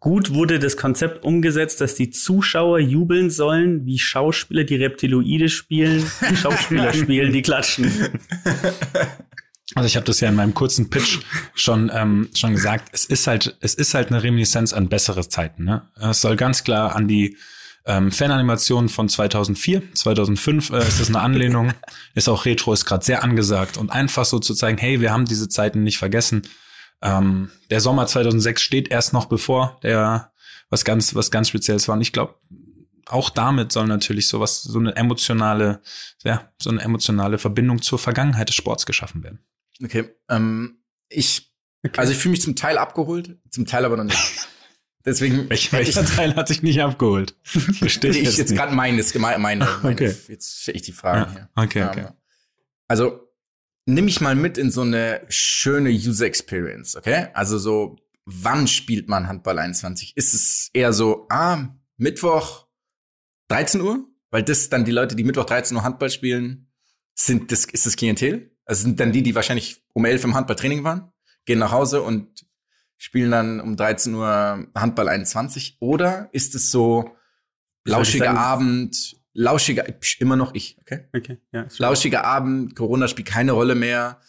gut 0.03 0.35
wurde 0.35 0.59
das 0.59 0.77
Konzept 0.77 1.25
umgesetzt, 1.25 1.81
dass 1.81 1.95
die 1.95 2.11
Zuschauer 2.11 2.81
jubeln 2.81 3.31
sollen, 3.31 3.87
wie 3.87 3.99
Schauspieler, 3.99 4.65
die 4.65 4.77
Reptiloide 4.77 5.49
spielen, 5.49 6.05
Schauspieler 6.35 6.93
spielen, 6.95 7.33
die 7.33 7.43
klatschen? 7.43 7.93
Also 9.75 9.87
ich 9.87 9.97
habe 9.97 10.05
das 10.05 10.21
ja 10.21 10.29
in 10.29 10.35
meinem 10.35 10.55
kurzen 10.55 10.91
Pitch 10.91 11.21
schon 11.55 11.91
ähm, 11.95 12.29
schon 12.35 12.55
gesagt. 12.55 12.88
Es 12.93 13.05
ist 13.05 13.27
halt 13.27 13.57
es 13.61 13.75
ist 13.75 13.95
halt 13.95 14.11
eine 14.11 14.23
Reminiszenz 14.23 14.73
an 14.73 14.88
bessere 14.88 15.29
Zeiten. 15.29 15.65
Ne? 15.65 15.83
Es 16.01 16.21
soll 16.21 16.37
ganz 16.37 16.65
klar 16.65 16.95
an 16.97 17.09
die 17.09 17.37
ähm, 17.85 18.12
Fananimationen 18.12 18.88
von 18.88 19.09
2004, 19.09 19.95
2005 19.95 20.71
äh, 20.71 20.79
ist 20.79 21.01
das 21.01 21.09
eine 21.09 21.21
Anlehnung. 21.21 21.73
ist 22.15 22.29
auch 22.29 22.45
Retro, 22.45 22.73
ist 22.73 22.85
gerade 22.85 23.05
sehr 23.05 23.25
angesagt 23.25 23.77
und 23.77 23.91
einfach 23.91 24.25
so 24.25 24.38
zu 24.38 24.55
zeigen, 24.55 24.79
hey, 24.79 25.01
wir 25.01 25.12
haben 25.12 25.25
diese 25.25 25.49
Zeiten 25.49 25.83
nicht 25.83 25.99
vergessen. 25.99 26.43
Ähm, 27.03 27.51
der 27.71 27.81
Sommer 27.81 28.07
2006 28.07 28.62
steht 28.62 28.88
erst 28.91 29.12
noch 29.12 29.27
bevor, 29.27 29.79
der 29.83 30.33
was 30.71 30.85
ganz 30.85 31.15
was 31.15 31.31
ganz 31.31 31.49
Spezielles 31.49 31.88
war. 31.88 31.97
Und 31.97 32.03
ich 32.03 32.12
glaube, 32.12 32.35
auch 33.07 33.29
damit 33.31 33.73
soll 33.73 33.87
natürlich 33.87 34.29
sowas 34.29 34.62
so 34.62 34.79
eine 34.79 34.95
emotionale 34.97 35.83
ja 36.23 36.51
so 36.61 36.71
eine 36.71 36.81
emotionale 36.81 37.38
Verbindung 37.38 37.83
zur 37.83 37.99
Vergangenheit 37.99 38.49
des 38.49 38.57
Sports 38.57 38.87
geschaffen 38.87 39.23
werden. 39.23 39.41
Okay, 39.83 40.11
ähm, 40.29 40.79
ich, 41.09 41.53
also 41.97 42.12
ich 42.12 42.19
fühle 42.19 42.31
mich 42.33 42.43
zum 42.43 42.55
Teil 42.57 42.79
abgeholt, 42.79 43.37
zum 43.51 43.67
Teil 43.67 43.85
aber 43.85 43.97
noch 43.97 44.05
nicht. 44.05 44.49
Deswegen, 45.05 45.51
Welch, 45.51 45.73
welcher 45.73 46.07
Teil 46.17 46.37
hat 46.37 46.47
sich 46.47 46.62
nicht 46.62 46.81
abgeholt? 46.81 47.35
Verstehe 47.43 48.12
ich, 48.12 48.21
ich 48.23 48.29
ich 48.29 48.37
jetzt 48.37 48.55
gerade 48.55 48.73
meine, 48.73 49.01
ist 49.01 49.12
meine, 49.19 49.38
meine, 49.41 49.67
meine 49.83 49.95
Okay. 49.95 50.15
jetzt 50.29 50.61
stelle 50.62 50.77
ich 50.77 50.83
die 50.83 50.93
Fragen 50.93 51.23
Ja, 51.23 51.33
hier. 51.33 51.49
okay, 51.57 51.83
okay. 51.85 52.01
Ähm, 52.07 52.12
Also, 52.87 53.29
nimm 53.87 54.05
mich 54.05 54.21
mal 54.21 54.35
mit 54.35 54.59
in 54.59 54.71
so 54.71 54.83
eine 54.83 55.23
schöne 55.29 55.90
User 55.90 56.27
Experience, 56.27 56.97
okay? 56.97 57.29
Also 57.35 57.59
so, 57.59 57.97
wann 58.25 58.66
spielt 58.66 59.09
man 59.09 59.29
Handball 59.29 59.59
21? 59.59 60.16
Ist 60.16 60.35
es 60.35 60.71
eher 60.73 60.92
so, 60.92 61.27
ah, 61.31 61.68
Mittwoch 61.97 62.66
13 63.49 63.81
Uhr? 63.81 64.07
Weil 64.31 64.42
das 64.42 64.68
dann 64.68 64.85
die 64.85 64.92
Leute, 64.92 65.14
die 65.14 65.25
Mittwoch 65.25 65.45
13 65.45 65.77
Uhr 65.77 65.83
Handball 65.83 66.11
spielen, 66.11 66.73
sind 67.14 67.53
das, 67.53 67.66
ist 67.66 67.87
das 67.87 67.97
Klientel? 67.97 68.57
Also 68.64 68.83
sind 68.83 68.99
dann 69.01 69.12
die, 69.12 69.23
die 69.23 69.35
wahrscheinlich 69.35 69.85
um 69.92 70.05
11 70.05 70.25
im 70.25 70.35
Handballtraining 70.35 70.85
waren, 70.85 71.12
gehen 71.45 71.59
nach 71.59 71.73
Hause 71.73 72.03
und 72.03 72.47
spielen 72.97 73.33
dann 73.33 73.61
um 73.61 73.77
13 73.77 74.14
Uhr 74.14 74.68
Handball 74.75 75.09
21? 75.09 75.77
Oder 75.81 76.31
ist 76.33 76.55
es 76.55 76.71
so 76.71 77.14
lauschiger? 77.85 78.38
Abend, 78.38 79.16
lauschiger, 79.33 79.85
psch, 79.85 80.21
immer 80.21 80.37
noch 80.37 80.55
ich, 80.55 80.79
okay? 80.81 81.09
Okay, 81.14 81.38
ja. 81.53 81.66
Lauschiger 81.79 82.25
Abend, 82.25 82.77
Corona 82.77 83.09
spielt 83.09 83.29
keine 83.29 83.53
Rolle 83.53 83.75
mehr. 83.75 84.21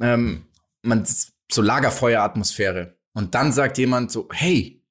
Ähm, 0.00 0.46
man 0.82 1.06
so 1.50 1.62
Lagerfeueratmosphäre. 1.62 2.98
Und 3.12 3.34
dann 3.34 3.52
sagt 3.52 3.78
jemand 3.78 4.12
so, 4.12 4.28
hey, 4.32 4.84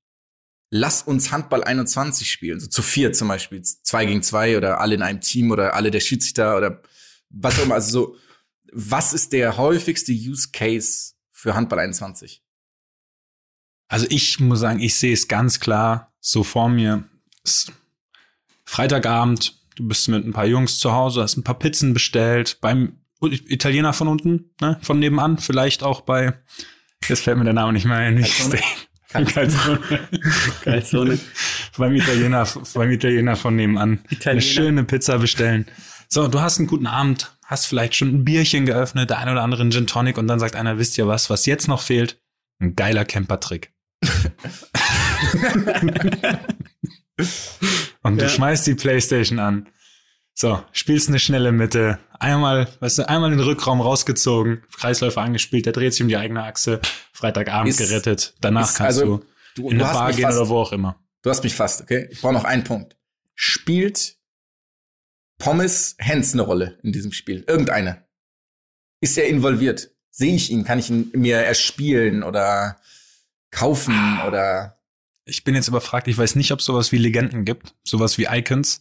lass 0.70 1.02
uns 1.02 1.32
Handball 1.32 1.64
21 1.64 2.30
spielen. 2.30 2.60
So 2.60 2.68
zu 2.68 2.82
vier 2.82 3.14
zum 3.14 3.28
Beispiel, 3.28 3.62
zwei 3.62 4.06
gegen 4.06 4.22
zwei 4.22 4.58
oder 4.58 4.80
alle 4.82 4.96
in 4.96 5.02
einem 5.02 5.22
Team 5.22 5.52
oder 5.52 5.76
alle 5.76 5.92
der 5.92 6.00
Schiedsrichter 6.00 6.58
oder 6.58 6.82
was 7.30 7.60
auch 7.60 7.64
immer. 7.64 7.76
Also 7.76 7.92
so, 7.92 8.16
was 8.72 9.14
ist 9.14 9.34
der 9.34 9.58
häufigste 9.58 10.12
Use 10.12 10.50
Case 10.52 11.14
für 11.32 11.56
Handball 11.56 11.80
21? 11.80 12.44
Also 13.88 14.06
ich 14.10 14.40
muss 14.40 14.60
sagen, 14.60 14.80
ich 14.80 14.96
sehe 14.96 15.14
es 15.14 15.28
ganz 15.28 15.60
klar 15.60 16.14
so 16.20 16.44
vor 16.44 16.70
mir. 16.70 17.08
ist 17.44 17.72
Freitagabend, 18.68 19.54
du 19.78 19.88
bist 19.88 20.10
mit 20.10 20.26
ein 20.26 20.34
paar 20.34 20.46
Jungs 20.46 20.78
zu 20.78 20.92
Hause, 20.92 21.22
hast 21.22 21.38
ein 21.38 21.44
paar 21.44 21.58
Pizzen 21.58 21.94
bestellt, 21.94 22.58
beim 22.60 22.98
Italiener 23.22 23.94
von 23.94 24.10
unten, 24.10 24.52
ne, 24.60 24.78
von 24.82 25.00
nebenan, 25.00 25.38
vielleicht 25.38 25.84
auch 25.84 26.02
bei, 26.02 26.34
jetzt 27.08 27.24
fällt 27.24 27.38
mir 27.38 27.46
der 27.46 27.54
Name 27.54 27.72
nicht 27.72 27.86
mehr 27.86 27.96
ein, 27.96 28.16
nicht 28.16 28.36
Calzone. 29.10 29.80
Calzone. 30.64 31.18
beim 31.78 31.96
Italiener, 31.96 32.46
beim 32.74 32.92
Italiener 32.92 33.38
von 33.38 33.56
nebenan. 33.56 34.00
Italiener. 34.10 34.32
Eine 34.32 34.42
schöne 34.42 34.84
Pizza 34.84 35.18
bestellen. 35.18 35.66
So, 36.10 36.28
du 36.28 36.42
hast 36.42 36.60
einen 36.60 36.68
guten 36.68 36.88
Abend, 36.88 37.32
hast 37.46 37.68
vielleicht 37.68 37.96
schon 37.96 38.10
ein 38.10 38.26
Bierchen 38.26 38.66
geöffnet, 38.66 39.10
der 39.10 39.20
ein 39.20 39.30
oder 39.30 39.44
andere 39.44 39.62
einen 39.62 39.72
Gin 39.72 39.88
Tonic 39.88 40.18
und 40.18 40.28
dann 40.28 40.42
sagt 40.42 40.58
einer, 40.58 40.78
wisst 40.78 40.98
ihr 40.98 41.08
was, 41.08 41.30
was 41.30 41.46
jetzt 41.46 41.70
noch 41.70 41.82
fehlt? 41.82 42.20
Ein 42.60 42.76
geiler 42.76 43.06
Camper-Trick. 43.06 43.72
und 48.08 48.18
du 48.18 48.24
Ja. 48.24 48.30
schmeißt 48.30 48.66
die 48.68 48.76
Playstation 48.76 49.40
an. 49.40 49.68
So, 50.34 50.64
spielst 50.72 51.08
eine 51.10 51.18
schnelle 51.20 51.52
Mitte, 51.52 51.98
einmal, 52.20 52.68
weißt 52.80 53.00
du, 53.00 53.10
einmal 53.10 53.32
den 53.32 53.40
Rückraum 53.40 53.82
rausgezogen, 53.82 54.64
Kreisläufer 54.78 55.22
angespielt, 55.22 55.66
der 55.66 55.74
dreht 55.74 55.94
sich 55.94 56.02
um 56.04 56.08
die 56.10 56.18
eigene 56.18 56.44
Achse, 56.44 56.80
Freitagabend 57.12 57.70
Ist- 57.70 57.78
gerettet. 57.80 58.36
Danach 58.42 58.70
ist 58.70 58.76
kannst 58.76 59.00
also- 59.00 59.18
du 59.18 59.26
Du, 59.56 59.70
in 59.72 59.80
du 59.80 59.86
eine 59.86 59.94
Bar 59.94 60.12
gehen 60.14 60.22
fast, 60.26 60.38
oder 60.38 60.50
wo 60.50 60.60
auch 60.60 60.72
immer. 60.72 61.00
Du 61.24 61.32
hast 61.32 61.44
mich 61.44 61.56
fast, 61.56 61.82
okay? 61.82 62.08
Ich 62.12 62.22
brauche 62.22 62.34
noch 62.34 62.44
einen 62.44 62.64
Punkt. 62.64 62.96
Spielt 63.34 64.16
Pommes 65.40 65.96
Hens 65.98 66.34
eine 66.34 66.44
Rolle 66.44 66.78
in 66.84 66.92
diesem 66.92 67.12
Spiel? 67.12 67.44
Irgendeine? 67.48 68.06
Ist 69.02 69.18
er 69.18 69.28
involviert? 69.28 69.90
Sehe 70.12 70.36
ich 70.36 70.52
ihn? 70.52 70.64
Kann 70.64 70.80
ich 70.80 70.90
ihn 70.90 71.12
mir 71.14 71.38
erspielen 71.38 72.22
oder 72.24 72.78
kaufen 73.52 74.20
oder 74.28 74.77
Ich 75.28 75.44
bin 75.44 75.56
jetzt 75.56 75.68
überfragt, 75.68 76.08
ich 76.08 76.18
weiß 76.18 76.36
nicht, 76.36 76.52
ob 76.52 76.62
sowas 76.62 76.92
wie 76.92 76.98
Legenden 76.98 77.44
gibt, 77.46 77.76
sowas 77.84 78.18
wie 78.18 78.28
Icons. 78.30 78.80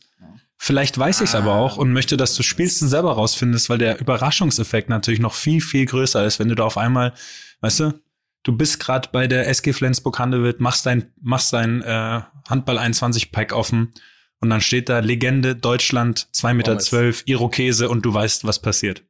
Vielleicht 0.57 0.97
weiß 0.97 1.21
ich 1.21 1.31
es 1.31 1.35
aber 1.35 1.53
Ah. 1.53 1.59
auch 1.59 1.77
und 1.77 1.93
möchte, 1.93 2.17
dass 2.17 2.35
du 2.35 2.43
spielst 2.43 2.81
und 2.83 2.89
selber 2.89 3.13
rausfindest, 3.13 3.69
weil 3.69 3.79
der 3.79 4.01
Überraschungseffekt 4.01 4.89
natürlich 4.89 5.21
noch 5.21 5.35
viel, 5.35 5.61
viel 5.61 5.85
größer 5.85 6.25
ist, 6.25 6.39
wenn 6.39 6.49
du 6.49 6.55
da 6.55 6.65
auf 6.65 6.79
einmal, 6.79 7.13
weißt 7.61 7.81
du, 7.81 8.01
du 8.43 8.57
bist 8.57 8.81
gerade 8.81 9.09
bei 9.13 9.27
der 9.27 9.49
SG 9.49 9.73
Flensburg 9.75 10.19
Handewitt, 10.19 10.61
machst 10.61 10.87
dein, 10.87 11.11
machst 11.21 11.53
dein 11.53 11.83
äh, 11.83 12.23
Handball 12.49 12.79
21 12.79 13.33
Pack 13.33 13.53
offen 13.53 13.93
und 14.41 14.49
dann 14.49 14.61
steht 14.63 14.89
da 14.89 15.01
Legende 15.01 15.57
Deutschland, 15.57 16.29
2,12 16.33 16.55
Meter, 16.55 16.79
zwölf, 16.79 17.23
Irokese 17.27 17.89
und 17.91 18.03
du 18.07 18.15
weißt, 18.15 18.45
was 18.47 18.63
passiert. 18.63 19.03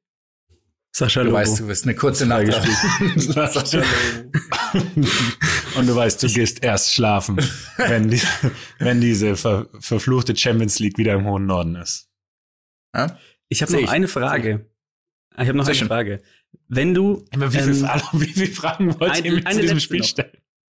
Sascha 0.98 1.20
du 1.20 1.26
Lobo. 1.26 1.38
weißt, 1.38 1.60
du 1.60 1.68
wirst 1.68 1.84
eine 1.84 1.94
kurze 1.94 2.24
Nacht 2.26 2.46
haben. 3.36 3.84
Und 5.76 5.86
du 5.86 5.94
weißt, 5.94 6.22
du 6.22 6.26
gehst 6.28 6.62
erst 6.64 6.94
schlafen, 6.94 7.36
wenn, 7.76 8.08
die, 8.08 8.20
wenn 8.78 9.00
diese 9.00 9.36
ver, 9.36 9.68
verfluchte 9.80 10.34
Champions 10.34 10.78
League 10.78 10.96
wieder 10.98 11.12
im 11.14 11.26
hohen 11.26 11.44
Norden 11.46 11.76
ist. 11.76 12.08
Ja? 12.94 13.18
Ich 13.48 13.60
habe 13.62 13.72
noch 13.72 13.80
ich. 13.80 13.88
eine 13.90 14.08
Frage. 14.08 14.70
Ich 15.34 15.40
habe 15.48 15.54
noch 15.54 15.64
Sehr 15.64 15.72
eine 15.72 15.78
schön. 15.80 15.88
Frage. 15.88 16.22
Wenn 16.68 16.94
du 16.94 17.24
Aber 17.34 17.52
wie, 17.52 17.58
ähm, 17.58 17.74
viele, 17.74 17.88
wie 18.12 18.32
viele 18.32 18.52
Fragen 18.52 18.98
wollt 18.98 19.12
eine- 19.12 19.26
ihr 19.26 19.32
mir 19.34 19.46
eine 19.46 19.54
zu 19.56 19.60
diesem 19.60 19.76
letzte 19.76 19.80
Spiel 19.86 19.98
noch. 20.00 20.06
stellen? 20.06 20.32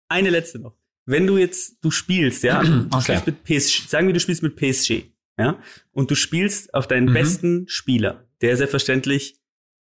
eine 0.10 0.30
letzte 0.32 0.60
noch. 0.60 0.76
Wenn 1.06 1.28
du 1.28 1.38
jetzt 1.38 1.78
du 1.82 1.92
spielst, 1.92 2.44
ja, 2.44 2.62
du 2.64 2.88
Okay. 2.92 3.18
spielst 3.18 3.26
mit 3.26 3.44
PSG, 3.46 3.88
sagen 3.88 4.08
wir, 4.08 4.14
du 4.14 4.20
spielst 4.20 4.44
mit 4.44 4.58
PSG, 4.58 5.04
ja, 5.40 5.58
und 5.92 6.12
du 6.12 6.16
spielst 6.16 6.74
auf 6.74 6.88
deinen 6.88 7.08
Mhm. 7.10 7.14
besten 7.14 7.66
Spieler, 7.70 8.28
der 8.42 8.58
selbstverständlich 8.58 9.40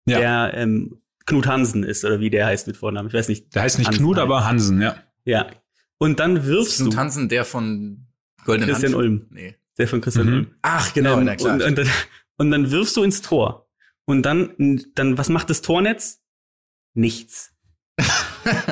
Ja. 0.05 0.19
der 0.19 0.53
ähm, 0.57 1.01
Knut 1.25 1.45
Hansen 1.47 1.83
ist 1.83 2.03
oder 2.03 2.19
wie 2.19 2.29
der 2.29 2.47
heißt 2.47 2.67
mit 2.67 2.77
Vornamen, 2.77 3.07
ich 3.09 3.13
weiß 3.13 3.27
nicht. 3.29 3.53
Der 3.55 3.61
heißt 3.61 3.77
nicht 3.77 3.87
Hansen 3.87 4.01
Knut, 4.03 4.17
halt. 4.17 4.25
aber 4.25 4.45
Hansen, 4.45 4.81
ja. 4.81 4.95
Ja. 5.23 5.47
Und 5.99 6.19
dann 6.19 6.45
wirfst 6.45 6.79
Ist 6.79 6.87
du 6.87 6.89
Tanzen 6.89 7.29
der 7.29 7.45
von 7.45 8.07
Goldenen 8.43 8.69
Christian 8.69 8.93
Handschuhen? 8.93 9.19
Ulm. 9.19 9.27
Nee. 9.29 9.55
der 9.77 9.87
von 9.87 10.01
Christian 10.01 10.27
Mhm. 10.27 10.33
Ulm. 10.33 10.55
Ach, 10.63 10.93
genau, 10.93 11.17
Ähm, 11.19 11.25
na 11.25 11.35
klar. 11.35 11.53
Und, 11.55 11.61
und, 11.63 11.77
dann, 11.77 11.89
und 12.37 12.51
dann 12.51 12.71
wirfst 12.71 12.97
du 12.97 13.03
ins 13.03 13.21
Tor. 13.21 13.67
Und 14.05 14.23
dann, 14.23 14.81
dann, 14.95 15.17
was 15.17 15.29
macht 15.29 15.49
das 15.51 15.61
Tornetz? 15.61 16.19
Nichts. 16.95 17.53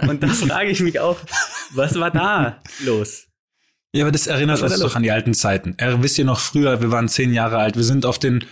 und 0.07 0.23
dann 0.23 0.31
frage 0.31 0.69
ich 0.71 0.79
mich 0.81 0.99
auch, 0.99 1.17
was 1.73 1.97
war 1.99 2.09
da 2.11 2.61
los? 2.83 3.27
Ja, 3.93 4.03
aber 4.05 4.11
das 4.11 4.27
erinnert 4.27 4.61
uns 4.61 4.79
doch 4.79 4.95
an 4.95 5.03
die 5.03 5.11
alten 5.11 5.33
Zeiten. 5.33 5.75
Er, 5.77 6.01
wisst 6.03 6.17
ihr 6.17 6.25
noch 6.25 6.39
früher, 6.39 6.81
wir 6.81 6.91
waren 6.91 7.07
zehn 7.07 7.33
Jahre 7.33 7.57
alt, 7.57 7.75
wir 7.75 7.83
sind 7.83 8.05
auf 8.05 8.19
den 8.19 8.43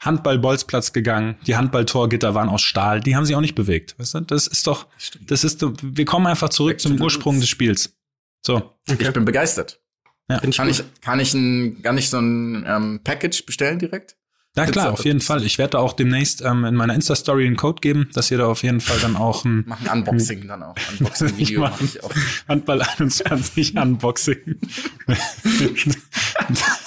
Handball-Bolzplatz 0.00 0.92
gegangen, 0.92 1.36
die 1.46 1.56
Handballtorgitter 1.56 2.34
waren 2.34 2.48
aus 2.48 2.62
Stahl, 2.62 3.00
die 3.00 3.16
haben 3.16 3.24
sich 3.26 3.36
auch 3.36 3.40
nicht 3.40 3.54
bewegt. 3.54 3.94
Weißt 3.98 4.14
du? 4.14 4.20
Das 4.20 4.46
ist 4.46 4.66
doch, 4.66 4.86
das 5.26 5.44
ist, 5.44 5.62
doch- 5.62 5.74
wir 5.82 6.04
kommen 6.04 6.26
einfach 6.26 6.48
zurück 6.48 6.80
zum 6.80 7.00
Ursprung 7.00 7.38
des 7.40 7.48
Spiels. 7.48 7.94
So. 8.42 8.72
Ich 8.88 8.96
bin 9.12 9.24
begeistert. 9.24 9.80
Ja. 10.28 10.38
Find 10.38 10.54
ich 10.54 10.56
Kann 10.56 10.68
gut. 10.68 10.78
ich, 10.78 11.00
kann 11.02 11.20
ich 11.20 11.34
ein, 11.34 11.82
kann 11.82 11.98
ich 11.98 12.08
so 12.08 12.18
ein 12.18 12.64
ähm, 12.66 13.00
Package 13.04 13.44
bestellen 13.44 13.78
direkt? 13.78 14.16
Ja 14.56 14.64
Pizza 14.64 14.72
klar, 14.72 14.92
auf 14.94 15.04
jeden? 15.04 15.20
Fall. 15.20 15.44
Ich 15.44 15.58
werde 15.58 15.72
da 15.72 15.78
auch 15.78 15.92
demnächst 15.92 16.42
ähm, 16.42 16.64
in 16.64 16.74
meiner 16.74 16.92
Insta-Story 16.94 17.46
einen 17.46 17.56
Code 17.56 17.80
geben, 17.80 18.08
dass 18.14 18.32
ihr 18.32 18.38
da 18.38 18.46
auf 18.46 18.64
jeden 18.64 18.80
Fall 18.80 18.98
dann 18.98 19.14
auch 19.14 19.44
ein 19.44 19.62
Mach 19.66 19.80
ein 19.80 19.98
Unboxing 20.00 20.48
dann 20.48 20.64
auch. 20.64 20.74
Unboxing-Video 20.98 21.60
mache 21.60 21.84
ich 21.84 22.02
auch. 22.02 22.10
Handball 22.48 22.82
21 22.98 23.76
Unboxing. 23.76 24.58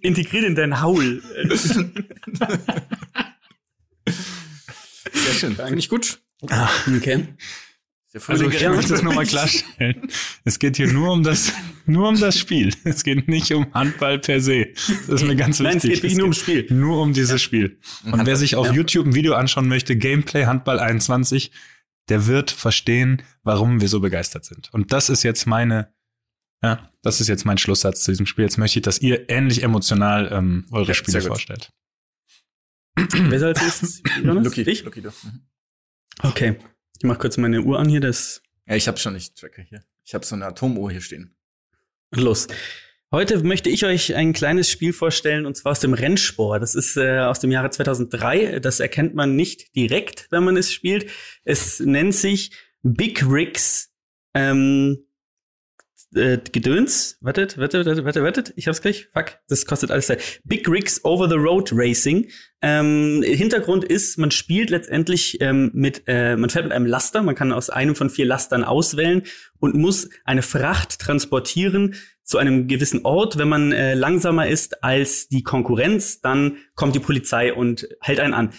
Integriert 0.00 0.44
in 0.44 0.54
dein 0.54 0.80
Haul. 0.80 1.22
Sehr 5.12 5.34
schön. 5.34 5.56
Finde 5.56 5.78
ich 5.78 5.88
gut. 5.88 6.20
Okay. 6.42 7.28
Der 8.12 8.28
Also 8.28 8.44
ich 8.48 8.58
gerät. 8.58 8.76
möchte 8.76 8.92
das 8.92 9.02
nochmal 9.02 9.26
klarstellen. 9.26 10.08
Es 10.44 10.58
geht 10.60 10.76
hier 10.76 10.92
nur 10.92 11.12
um 11.12 11.22
das, 11.24 11.52
nur 11.86 12.08
um 12.08 12.18
das 12.20 12.38
Spiel. 12.38 12.72
Es 12.84 13.02
geht 13.02 13.26
nicht 13.28 13.50
um 13.52 13.72
Handball 13.74 14.18
per 14.20 14.40
se. 14.40 14.66
Das 15.08 15.20
ist 15.20 15.24
mir 15.26 15.34
ganz 15.36 15.58
wichtig. 15.58 15.64
Nein, 15.64 15.76
es 15.78 15.82
geht 15.82 15.92
wirklich 15.94 16.14
nur 16.14 16.24
ums 16.24 16.38
Spiel. 16.38 16.66
Nur 16.70 17.02
um 17.02 17.12
dieses 17.12 17.42
Spiel. 17.42 17.78
Und 18.10 18.24
wer 18.26 18.36
sich 18.36 18.54
auf 18.56 18.66
Ja. 18.68 18.72
YouTube 18.72 19.06
ein 19.06 19.14
Video 19.14 19.34
anschauen 19.34 19.66
möchte, 19.68 19.96
Gameplay 19.96 20.44
Handball 20.46 20.78
21, 20.78 21.50
der 22.08 22.26
wird 22.26 22.50
verstehen, 22.52 23.22
warum 23.42 23.80
wir 23.80 23.88
so 23.88 23.98
begeistert 24.00 24.44
sind. 24.44 24.72
Und 24.72 24.92
das 24.92 25.08
ist 25.08 25.22
jetzt 25.24 25.46
meine, 25.46 25.92
ja, 26.64 26.90
das 27.02 27.20
ist 27.20 27.28
jetzt 27.28 27.44
mein 27.44 27.58
Schlusssatz 27.58 28.02
zu 28.04 28.10
diesem 28.10 28.26
Spiel. 28.26 28.44
Jetzt 28.44 28.56
möchte 28.56 28.78
ich, 28.78 28.82
dass 28.82 29.00
ihr 29.00 29.28
ähnlich 29.28 29.62
emotional 29.62 30.30
ähm, 30.32 30.66
eure 30.72 30.88
Ja, 30.88 30.94
Spiele 30.94 31.20
vorstellt. 31.20 31.70
Wer 32.96 33.38
soll 33.38 33.48
als 33.48 33.60
nächstes? 33.62 34.02
Jonas? 34.22 34.44
Lucky, 34.44 34.62
Ich? 34.62 34.82
Lucky, 34.84 35.02
du. 35.02 35.08
Mhm. 35.08 35.46
Okay. 36.22 36.56
Ich 36.98 37.04
mach 37.04 37.18
kurz 37.18 37.36
meine 37.36 37.60
Uhr 37.60 37.78
an 37.78 37.88
hier, 37.88 38.00
das 38.00 38.40
Ja, 38.66 38.76
ich 38.76 38.88
habe 38.88 38.98
schon 38.98 39.12
nicht 39.12 39.36
Tracker 39.36 39.62
hier. 39.62 39.84
Ich 40.04 40.14
habe 40.14 40.24
so 40.24 40.34
eine 40.34 40.46
Atomuhr 40.46 40.90
hier 40.90 41.00
stehen. 41.00 41.36
Los. 42.14 42.46
Heute 43.10 43.42
möchte 43.44 43.68
ich 43.68 43.84
euch 43.84 44.14
ein 44.14 44.32
kleines 44.32 44.70
Spiel 44.70 44.92
vorstellen, 44.92 45.44
und 45.44 45.56
zwar 45.56 45.72
aus 45.72 45.80
dem 45.80 45.92
Rennsport. 45.92 46.62
Das 46.62 46.74
ist 46.74 46.96
äh, 46.96 47.18
aus 47.18 47.40
dem 47.40 47.50
Jahre 47.50 47.70
2003. 47.70 48.60
Das 48.60 48.80
erkennt 48.80 49.14
man 49.14 49.36
nicht 49.36 49.74
direkt, 49.76 50.28
wenn 50.30 50.44
man 50.44 50.56
es 50.56 50.72
spielt. 50.72 51.10
Es 51.44 51.80
nennt 51.80 52.14
sich 52.14 52.52
Big 52.82 53.22
Rigs 53.28 53.92
ähm, 54.34 55.03
äh, 56.14 56.38
Gedöns. 56.52 57.18
Wartet, 57.20 57.58
wartet, 57.58 57.86
wartet, 57.86 58.22
wartet. 58.22 58.52
Ich 58.56 58.68
hab's 58.68 58.82
gleich. 58.82 59.08
Fuck, 59.12 59.38
das 59.48 59.66
kostet 59.66 59.90
alles 59.90 60.06
Zeit. 60.06 60.40
Big 60.44 60.68
Rigs 60.68 61.04
Over 61.04 61.28
the 61.28 61.36
Road 61.36 61.70
Racing. 61.72 62.28
Ähm, 62.62 63.22
Hintergrund 63.22 63.84
ist, 63.84 64.18
man 64.18 64.30
spielt 64.30 64.70
letztendlich 64.70 65.40
ähm, 65.40 65.70
mit, 65.74 66.02
äh, 66.06 66.36
man 66.36 66.50
fährt 66.50 66.64
mit 66.64 66.72
einem 66.72 66.86
Laster. 66.86 67.22
Man 67.22 67.34
kann 67.34 67.52
aus 67.52 67.70
einem 67.70 67.94
von 67.94 68.10
vier 68.10 68.26
Lastern 68.26 68.64
auswählen 68.64 69.22
und 69.58 69.74
muss 69.74 70.08
eine 70.24 70.42
Fracht 70.42 70.98
transportieren 70.98 71.94
zu 72.22 72.38
einem 72.38 72.68
gewissen 72.68 73.04
Ort. 73.04 73.38
Wenn 73.38 73.48
man 73.48 73.72
äh, 73.72 73.94
langsamer 73.94 74.48
ist 74.48 74.82
als 74.82 75.28
die 75.28 75.42
Konkurrenz, 75.42 76.20
dann 76.20 76.56
kommt 76.74 76.94
die 76.94 77.00
Polizei 77.00 77.52
und 77.52 77.86
hält 78.00 78.20
einen 78.20 78.34
an. 78.34 78.50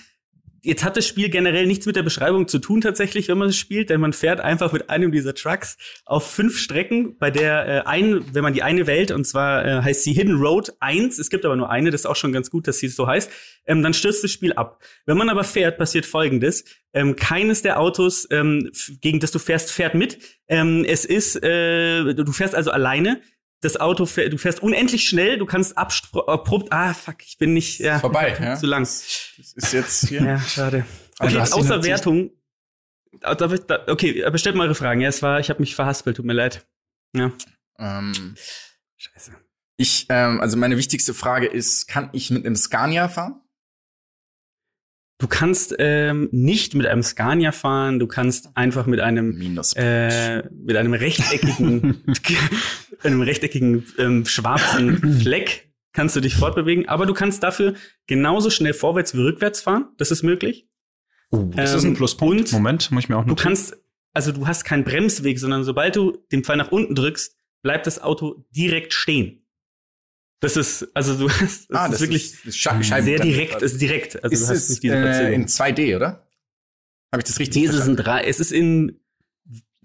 Jetzt 0.65 0.83
hat 0.83 0.97
das 0.97 1.05
Spiel 1.05 1.29
generell 1.29 1.67
nichts 1.67 1.85
mit 1.85 1.95
der 1.95 2.01
Beschreibung 2.01 2.47
zu 2.47 2.57
tun 2.57 2.81
tatsächlich, 2.81 3.27
wenn 3.27 3.37
man 3.37 3.49
es 3.49 3.55
spielt, 3.55 3.91
denn 3.91 4.01
man 4.01 4.13
fährt 4.13 4.39
einfach 4.39 4.73
mit 4.73 4.89
einem 4.89 5.11
dieser 5.11 5.35
Trucks 5.35 5.77
auf 6.05 6.27
fünf 6.27 6.57
Strecken, 6.57 7.17
bei 7.19 7.29
der 7.29 7.67
äh, 7.67 7.81
ein, 7.85 8.25
wenn 8.33 8.41
man 8.41 8.53
die 8.53 8.63
eine 8.63 8.87
wählt, 8.87 9.11
und 9.11 9.25
zwar 9.25 9.63
äh, 9.63 9.81
heißt 9.83 10.03
sie 10.03 10.13
Hidden 10.13 10.37
Road 10.37 10.73
1, 10.79 11.19
es 11.19 11.29
gibt 11.29 11.45
aber 11.45 11.55
nur 11.55 11.69
eine, 11.69 11.91
das 11.91 12.01
ist 12.01 12.05
auch 12.07 12.15
schon 12.15 12.33
ganz 12.33 12.49
gut, 12.49 12.67
dass 12.67 12.79
sie 12.79 12.87
so 12.87 13.05
heißt, 13.05 13.29
ähm, 13.67 13.83
dann 13.83 13.93
stürzt 13.93 14.23
das 14.23 14.31
Spiel 14.31 14.53
ab. 14.53 14.81
Wenn 15.05 15.17
man 15.17 15.29
aber 15.29 15.43
fährt, 15.43 15.77
passiert 15.77 16.07
folgendes. 16.07 16.65
Ähm, 16.93 17.15
keines 17.15 17.61
der 17.61 17.79
Autos, 17.79 18.27
ähm, 18.31 18.71
gegen 19.01 19.19
das 19.19 19.31
du 19.31 19.37
fährst, 19.37 19.71
fährt 19.71 19.93
mit. 19.93 20.17
Ähm, 20.47 20.83
es 20.87 21.05
ist, 21.05 21.35
äh, 21.43 22.15
du 22.15 22.31
fährst 22.31 22.55
also 22.55 22.71
alleine. 22.71 23.21
Das 23.61 23.77
Auto, 23.77 24.05
fährt, 24.05 24.33
du 24.33 24.37
fährst 24.37 24.61
unendlich 24.61 25.07
schnell, 25.07 25.37
du 25.37 25.45
kannst 25.45 25.77
abrupt, 25.77 26.71
ah, 26.71 26.93
fuck, 26.93 27.23
ich 27.25 27.37
bin 27.37 27.53
nicht, 27.53 27.79
ja, 27.79 27.99
Vorbei, 27.99 28.37
ja? 28.41 28.55
zu 28.55 28.65
lang. 28.65 28.83
Das 28.83 29.35
ist 29.37 29.73
jetzt 29.73 30.07
hier. 30.07 30.21
Ja, 30.23 30.39
schade. 30.39 30.85
Also 31.19 31.39
Okay, 31.39 31.49
du 31.49 31.55
außer 31.55 31.83
Wertung. 31.83 32.31
Ah, 33.21 33.35
Okay, 33.87 34.23
aber 34.25 34.37
stellt 34.37 34.55
mal 34.55 34.65
eure 34.65 34.75
Fragen. 34.75 35.01
Ja, 35.01 35.09
es 35.09 35.21
war, 35.21 35.39
ich 35.39 35.49
habe 35.49 35.61
mich 35.61 35.73
verhaspelt, 35.75 36.17
tut 36.17 36.25
mir 36.25 36.33
leid. 36.33 36.67
Ja. 37.15 37.31
Ähm, 37.79 38.35
Scheiße. 38.97 39.31
ich, 39.77 40.05
ähm, 40.09 40.41
also 40.41 40.57
meine 40.57 40.77
wichtigste 40.77 41.13
Frage 41.13 41.47
ist, 41.47 41.87
kann 41.87 42.09
ich 42.13 42.29
mit 42.31 42.45
einem 42.45 42.55
Scania 42.55 43.07
fahren? 43.07 43.41
Du 45.17 45.27
kannst 45.27 45.73
ähm, 45.79 46.27
nicht 46.33 46.75
mit 46.75 46.85
einem 46.87 47.01
Scania 47.01 47.53
fahren, 47.53 47.99
du 47.99 48.07
kannst 48.07 48.49
einfach 48.57 48.85
mit 48.85 48.99
einem 48.99 49.39
äh, 49.75 50.43
mit 50.49 50.75
einem 50.75 50.93
rechteckigen 50.93 52.03
einem 53.05 53.21
rechteckigen 53.21 53.85
ähm, 53.97 54.25
schwarzen 54.25 55.19
Fleck 55.21 55.71
kannst 55.93 56.15
du 56.15 56.19
dich 56.21 56.35
fortbewegen, 56.35 56.87
aber 56.89 57.05
du 57.05 57.13
kannst 57.13 57.41
dafür 57.43 57.73
genauso 58.07 58.49
schnell 58.49 58.73
vorwärts 58.73 59.15
wie 59.15 59.21
rückwärts 59.21 59.61
fahren. 59.61 59.87
Das 59.97 60.11
ist 60.11 60.23
möglich. 60.23 60.67
Oh, 61.31 61.49
das 61.55 61.73
ist 61.73 61.83
ein 61.83 61.91
Ähm, 61.91 61.95
Pluspunkt. 61.95 62.51
Moment, 62.51 62.91
muss 62.91 63.03
ich 63.03 63.09
mir 63.09 63.17
auch 63.17 63.23
Du 63.23 63.29
notieren. 63.29 63.47
kannst, 63.49 63.77
also 64.13 64.31
du 64.31 64.45
hast 64.47 64.63
keinen 64.65 64.83
Bremsweg, 64.83 65.39
sondern 65.39 65.63
sobald 65.63 65.95
du 65.95 66.17
den 66.31 66.43
Pfeil 66.43 66.57
nach 66.57 66.71
unten 66.71 66.95
drückst, 66.95 67.37
bleibt 67.63 67.87
das 67.87 67.99
Auto 68.01 68.45
direkt 68.51 68.93
stehen. 68.93 69.45
Das 70.41 70.57
ist, 70.57 70.89
also 70.93 71.15
du 71.15 71.29
hast, 71.41 71.71
das 71.71 71.77
ah, 71.79 71.87
ist 71.87 72.01
wirklich 72.01 72.45
ist 72.45 72.61
sehr 72.61 73.19
direkt, 73.19 73.61
ist 73.61 73.81
direkt. 73.81 74.21
Also 74.23 74.33
ist 74.33 74.43
du 74.43 74.47
hast 74.53 74.63
es 74.63 74.69
nicht 74.69 74.83
diese 74.83 74.95
äh, 74.95 75.33
in 75.33 75.45
2D, 75.47 75.95
oder? 75.95 76.27
Habe 77.11 77.21
ich 77.21 77.23
das 77.25 77.39
richtig 77.39 77.63
Nee, 77.63 77.69
es 77.69 77.75
ist 77.75 77.87
ein 77.87 77.95
drei, 77.95 78.23
es 78.25 78.39
ist 78.39 78.51
in, 78.51 78.99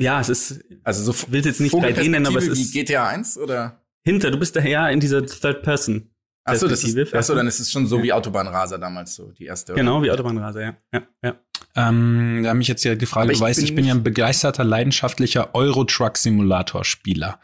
ja, 0.01 0.21
es 0.21 0.29
ist 0.29 0.65
Also 0.83 1.13
so 1.13 1.33
will 1.33 1.45
jetzt 1.45 1.61
nicht 1.61 1.75
3D 1.75 2.09
nennen, 2.09 2.27
aber 2.27 2.39
es 2.39 2.49
ist- 2.49 2.75
wie 2.75 2.81
GTA 2.85 3.07
1 3.09 3.39
oder? 3.39 3.81
hinter, 4.03 4.31
du 4.31 4.39
bist 4.39 4.57
daher 4.57 4.91
in 4.91 4.99
dieser 5.01 5.25
Third 5.25 5.63
Person. 5.63 6.11
Achso, 6.45 6.67
das 6.67 6.83
ist, 6.83 7.15
achso, 7.15 7.35
dann 7.35 7.47
ist 7.47 7.61
es 7.61 7.71
schon 7.71 7.87
so 7.87 7.99
Ja. 7.99 8.03
wie 8.03 8.13
Autobahnraser 8.15 8.79
damals 8.79 9.15
so, 9.15 9.31
die 9.33 9.45
erste. 9.45 9.73
oder? 9.73 9.83
Genau, 9.83 10.03
wie 10.03 10.11
Autobahnraser, 10.11 10.63
ja. 10.63 10.77
ja, 10.93 11.03
ja. 11.23 11.35
Ähm, 11.77 12.41
da 12.43 12.49
haben 12.51 12.59
mich 12.59 12.67
jetzt 12.67 12.83
ja 12.83 12.95
gefragt, 12.95 13.25
Aber 13.25 13.33
du 13.33 13.35
ich 13.35 13.41
weißt, 13.41 13.59
bin 13.59 13.65
ich 13.67 13.75
bin 13.75 13.85
ja 13.85 13.95
ein 13.95 14.03
begeisterter, 14.03 14.65
leidenschaftlicher 14.65 15.55
Euro-Truck-Simulator-Spieler. 15.55 17.39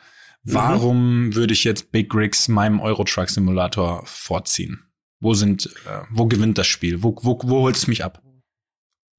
Mhm. 0.45 0.55
Warum 0.55 1.35
würde 1.35 1.53
ich 1.53 1.65
jetzt 1.65 1.93
Big 1.93 2.13
Rigs 2.15 2.49
meinem 2.49 2.81
Euro-Truck-Simulator 2.81 4.03
vorziehen? 4.07 4.83
Wo 5.21 5.35
sind, 5.35 5.67
äh, 5.87 6.01
wo 6.11 6.27
gewinnt 6.27 6.57
das 6.59 6.67
Spiel? 6.67 7.03
Wo, 7.03 7.15
wo, 7.23 7.39
wo 7.45 7.61
holt 7.61 7.77
es 7.77 7.87
mich 7.87 8.03
ab? 8.05 8.23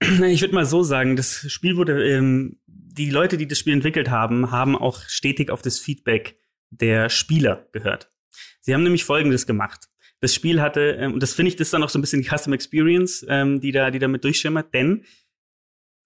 Ich 0.01 0.41
würde 0.41 0.53
mal 0.53 0.65
so 0.65 0.83
sagen, 0.83 1.15
das 1.15 1.45
Spiel 1.51 1.75
wurde, 1.77 2.03
ähm, 2.07 2.57
die 2.97 3.09
Leute, 3.09 3.37
die 3.37 3.47
das 3.47 3.59
Spiel 3.59 3.73
entwickelt 3.73 4.09
haben, 4.09 4.51
haben 4.51 4.75
auch 4.75 5.01
stetig 5.07 5.51
auf 5.51 5.61
das 5.61 5.79
Feedback 5.79 6.37
der 6.69 7.09
Spieler 7.09 7.67
gehört. 7.71 8.11
Sie 8.59 8.73
haben 8.73 8.83
nämlich 8.83 9.05
Folgendes 9.05 9.47
gemacht. 9.47 9.87
Das 10.19 10.33
Spiel 10.33 10.61
hatte, 10.61 10.97
ähm, 10.99 11.13
und 11.13 11.23
das 11.23 11.33
finde 11.33 11.49
ich, 11.49 11.55
das 11.55 11.67
ist 11.67 11.73
dann 11.73 11.83
auch 11.83 11.89
so 11.89 11.99
ein 11.99 12.01
bisschen 12.01 12.21
die 12.21 12.27
Custom 12.27 12.53
Experience, 12.53 13.25
ähm, 13.29 13.61
die 13.61 13.71
da, 13.71 13.91
die 13.91 13.99
damit 13.99 14.23
durchschimmert, 14.23 14.73
denn 14.73 15.05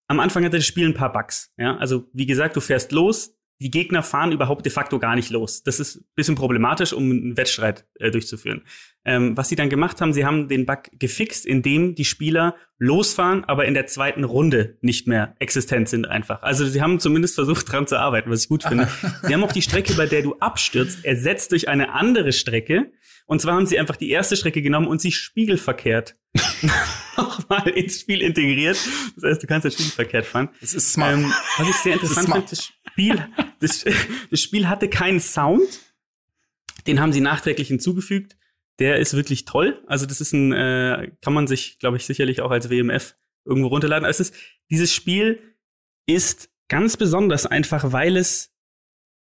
am 0.08 0.20
Anfang 0.20 0.44
hatte 0.44 0.58
das 0.58 0.66
Spiel 0.66 0.86
ein 0.86 0.94
paar 0.94 1.14
Bugs. 1.14 1.54
Ja, 1.58 1.78
also 1.78 2.10
wie 2.12 2.26
gesagt, 2.26 2.58
du 2.58 2.60
fährst 2.60 2.92
los, 2.92 3.38
die 3.62 3.72
Gegner 3.72 4.04
fahren 4.04 4.32
überhaupt 4.32 4.66
de 4.66 4.72
facto 4.72 5.00
gar 5.00 5.16
nicht 5.16 5.30
los. 5.30 5.64
Das 5.64 5.80
ist 5.80 5.98
ein 5.98 6.06
bisschen 6.16 6.36
problematisch, 6.36 6.92
um 6.92 7.10
einen 7.10 7.38
Wettstreit 7.38 7.88
äh, 7.96 8.12
durchzuführen. 8.12 8.64
Ähm, 9.04 9.36
was 9.36 9.50
sie 9.50 9.56
dann 9.56 9.70
gemacht 9.70 10.00
haben, 10.00 10.14
sie 10.14 10.26
haben 10.26 10.48
den 10.48 10.68
Bug 10.68 10.84
gefixt, 10.94 11.48
indem 11.48 11.96
die 11.96 12.06
Spieler 12.06 12.56
losfahren, 12.78 13.44
aber 13.46 13.66
in 13.66 13.74
der 13.74 13.88
zweiten 13.88 14.24
Runde 14.24 14.78
nicht 14.82 15.08
mehr 15.08 15.36
existent 15.40 15.90
sind 15.90 16.08
einfach. 16.08 16.44
Also 16.44 16.68
sie 16.68 16.82
haben 16.82 17.00
zumindest 17.00 17.34
versucht, 17.36 17.72
dran 17.72 17.88
zu 17.88 18.00
arbeiten, 18.00 18.30
was 18.30 18.44
ich 18.44 18.50
gut 18.50 18.64
finde. 18.64 18.88
sie 19.24 19.34
haben 19.34 19.44
auch 19.44 19.52
die 19.52 19.64
Strecke, 19.64 19.94
bei 19.96 20.06
der 20.06 20.22
du 20.22 20.36
abstürzt, 20.36 21.04
ersetzt 21.04 21.52
durch 21.52 21.68
eine 21.68 21.94
andere 21.94 22.32
Strecke. 22.32 22.92
Und 23.26 23.42
zwar 23.42 23.56
haben 23.56 23.66
sie 23.66 23.80
einfach 23.80 23.96
die 23.96 24.10
erste 24.12 24.36
Strecke 24.36 24.62
genommen 24.62 24.88
und 24.88 25.02
sie 25.02 25.12
spiegelverkehrt 25.12 26.16
nochmal 27.18 27.70
ins 27.70 28.02
Spiel 28.02 28.22
integriert. 28.22 28.78
Das 29.16 29.24
heißt, 29.24 29.44
du 29.44 29.48
kannst 29.48 29.66
jetzt 29.66 29.76
spiegelverkehrt 29.76 30.26
fahren. 30.26 30.50
Das 30.60 30.74
ist 30.74 30.94
smart. 30.94 31.14
Ähm, 31.14 31.34
was 31.58 31.70
ich 31.70 31.76
sehr 31.78 31.98
Das 31.98 32.10
interessant 32.10 32.34
finde, 32.34 32.50
das 32.50 32.66
Spiel, 32.66 33.28
das, 33.60 33.86
das 34.30 34.42
Spiel 34.42 34.68
hatte 34.68 34.90
keinen 34.90 35.20
Sound. 35.20 35.80
Den 36.88 37.00
haben 37.00 37.14
sie 37.14 37.22
nachträglich 37.22 37.68
hinzugefügt. 37.68 38.36
Der 38.80 38.98
ist 38.98 39.16
wirklich 39.16 39.46
toll. 39.46 39.84
Also 39.88 40.06
das 40.06 40.22
ist 40.22 40.34
ein, 40.34 40.54
äh, 40.54 41.12
kann 41.22 41.34
man 41.34 41.48
sich, 41.48 41.80
glaube 41.80 41.98
ich, 41.98 42.06
sicherlich 42.06 42.42
auch 42.42 42.52
als 42.52 42.70
WMF 42.70 43.16
irgendwo 43.46 43.68
runterladen. 43.68 44.06
Also 44.06 44.22
ist, 44.22 44.36
dieses 44.70 44.94
Spiel 44.94 45.40
ist 46.08 46.50
ganz 46.68 46.98
besonders 46.98 47.46
einfach, 47.46 47.92
weil 47.92 48.18
es, 48.18 48.54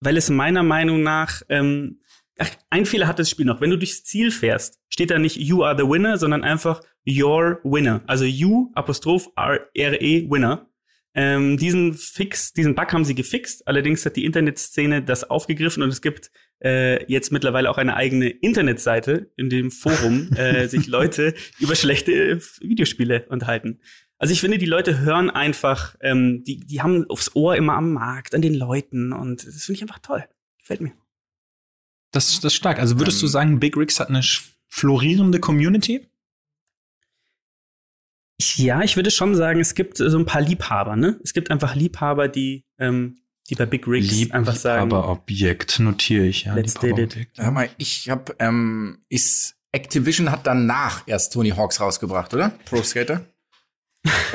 weil 0.01 0.17
es 0.17 0.31
meiner 0.31 0.63
Meinung 0.63 1.03
nach, 1.03 1.43
ähm, 1.49 2.01
ach, 2.39 2.51
ein 2.71 2.87
Fehler 2.87 3.07
hat 3.07 3.19
das 3.19 3.31
Spiel 3.31 3.47
noch. 3.47 3.61
Wenn 3.61 3.71
du 3.71 3.79
durchs 3.79 4.05
Ziel 4.05 4.31
fährst, 4.31 4.81
steht 4.89 5.11
da 5.11 5.19
nicht 5.19 5.37
You 5.37 5.65
are 5.65 5.77
the 5.77 5.89
winner, 5.89 6.17
sondern 6.19 6.45
einfach 6.45 6.81
Your 7.07 7.61
winner. 7.65 8.03
Also 8.07 8.25
You 8.25 8.71
Apostroph 8.75 9.31
R 9.37 9.69
E 9.75 10.31
Winner. 10.31 10.71
Ähm, 11.17 11.57
diesen 11.57 11.95
Fix, 11.95 12.53
diesen 12.53 12.75
Bug 12.75 12.93
haben 12.93 13.05
sie 13.05 13.15
gefixt. 13.15 13.67
Allerdings 13.69 14.05
hat 14.05 14.17
die 14.17 14.25
Internetszene 14.25 15.03
das 15.03 15.29
aufgegriffen 15.31 15.83
und 15.83 15.91
es 15.91 16.03
gibt 16.03 16.31
äh, 16.63 17.05
jetzt 17.11 17.33
mittlerweile 17.33 17.71
auch 17.71 17.79
eine 17.79 17.97
eigene 17.97 18.29
Internetseite, 18.29 19.31
in 19.37 19.51
dem 19.51 19.71
Forum 19.71 20.33
äh, 20.37 20.67
sich 20.69 20.87
Leute 20.87 21.35
über 21.59 21.75
schlechte 21.75 22.41
Videospiele 22.61 23.27
unterhalten. 23.29 23.81
Also 24.19 24.33
ich 24.33 24.41
finde, 24.41 24.59
die 24.59 24.67
Leute 24.67 25.01
hören 25.01 25.29
einfach, 25.29 25.97
ähm, 26.01 26.45
die, 26.45 26.61
die 26.61 26.81
haben 26.81 27.09
aufs 27.11 27.35
Ohr 27.35 27.57
immer 27.57 27.75
am 27.75 27.93
Markt, 27.93 28.35
an 28.35 28.43
den 28.43 28.55
Leuten 28.55 29.13
und 29.13 29.47
das 29.47 29.65
finde 29.65 29.77
ich 29.77 29.83
einfach 29.83 29.99
toll. 29.99 30.25
Gefällt 30.59 30.81
mir. 30.81 30.93
Das, 32.13 32.41
das 32.41 32.53
ist 32.53 32.55
stark. 32.55 32.79
Also 32.79 32.99
würdest 32.99 33.21
du 33.21 33.27
Ähm. 33.27 33.31
sagen, 33.31 33.61
Big 33.61 33.77
Rigs 33.77 33.99
hat 34.01 34.09
eine 34.09 34.23
florierende 34.69 35.41
Community? 35.41 36.09
Ja, 38.57 38.83
ich 38.83 38.97
würde 38.97 39.11
schon 39.11 39.35
sagen, 39.35 39.61
es 39.61 39.75
gibt 39.75 39.99
so 39.99 40.19
ein 40.19 40.27
paar 40.27 40.41
Liebhaber, 40.41 40.97
ne? 40.97 41.21
Es 41.23 41.35
gibt 41.35 41.51
einfach 41.51 41.75
Liebhaber, 41.75 42.29
die, 42.29 42.65
ähm, 42.79 43.19
die 43.51 43.55
bei 43.55 43.67
Big 43.67 43.87
Rigs 43.87 44.31
einfach 44.31 44.57
sagen, 44.57 44.93
Aber 44.93 45.09
Objekt 45.09 45.79
notiere 45.79 46.25
ich, 46.25 46.45
ja. 46.45 46.55
Let's 46.55 46.75
did 46.75 46.99
it. 46.99 47.29
Hör 47.37 47.51
mal, 47.51 47.69
ich 47.77 48.09
hab, 48.11 48.35
ähm, 48.41 48.99
ist, 49.09 49.57
Activision 49.73 50.31
hat 50.31 50.47
danach 50.47 51.03
erst 51.07 51.33
Tony 51.33 51.51
Hawks 51.51 51.81
rausgebracht, 51.81 52.33
oder? 52.33 52.51
Pro 52.65 52.83
Skater? 52.83 53.27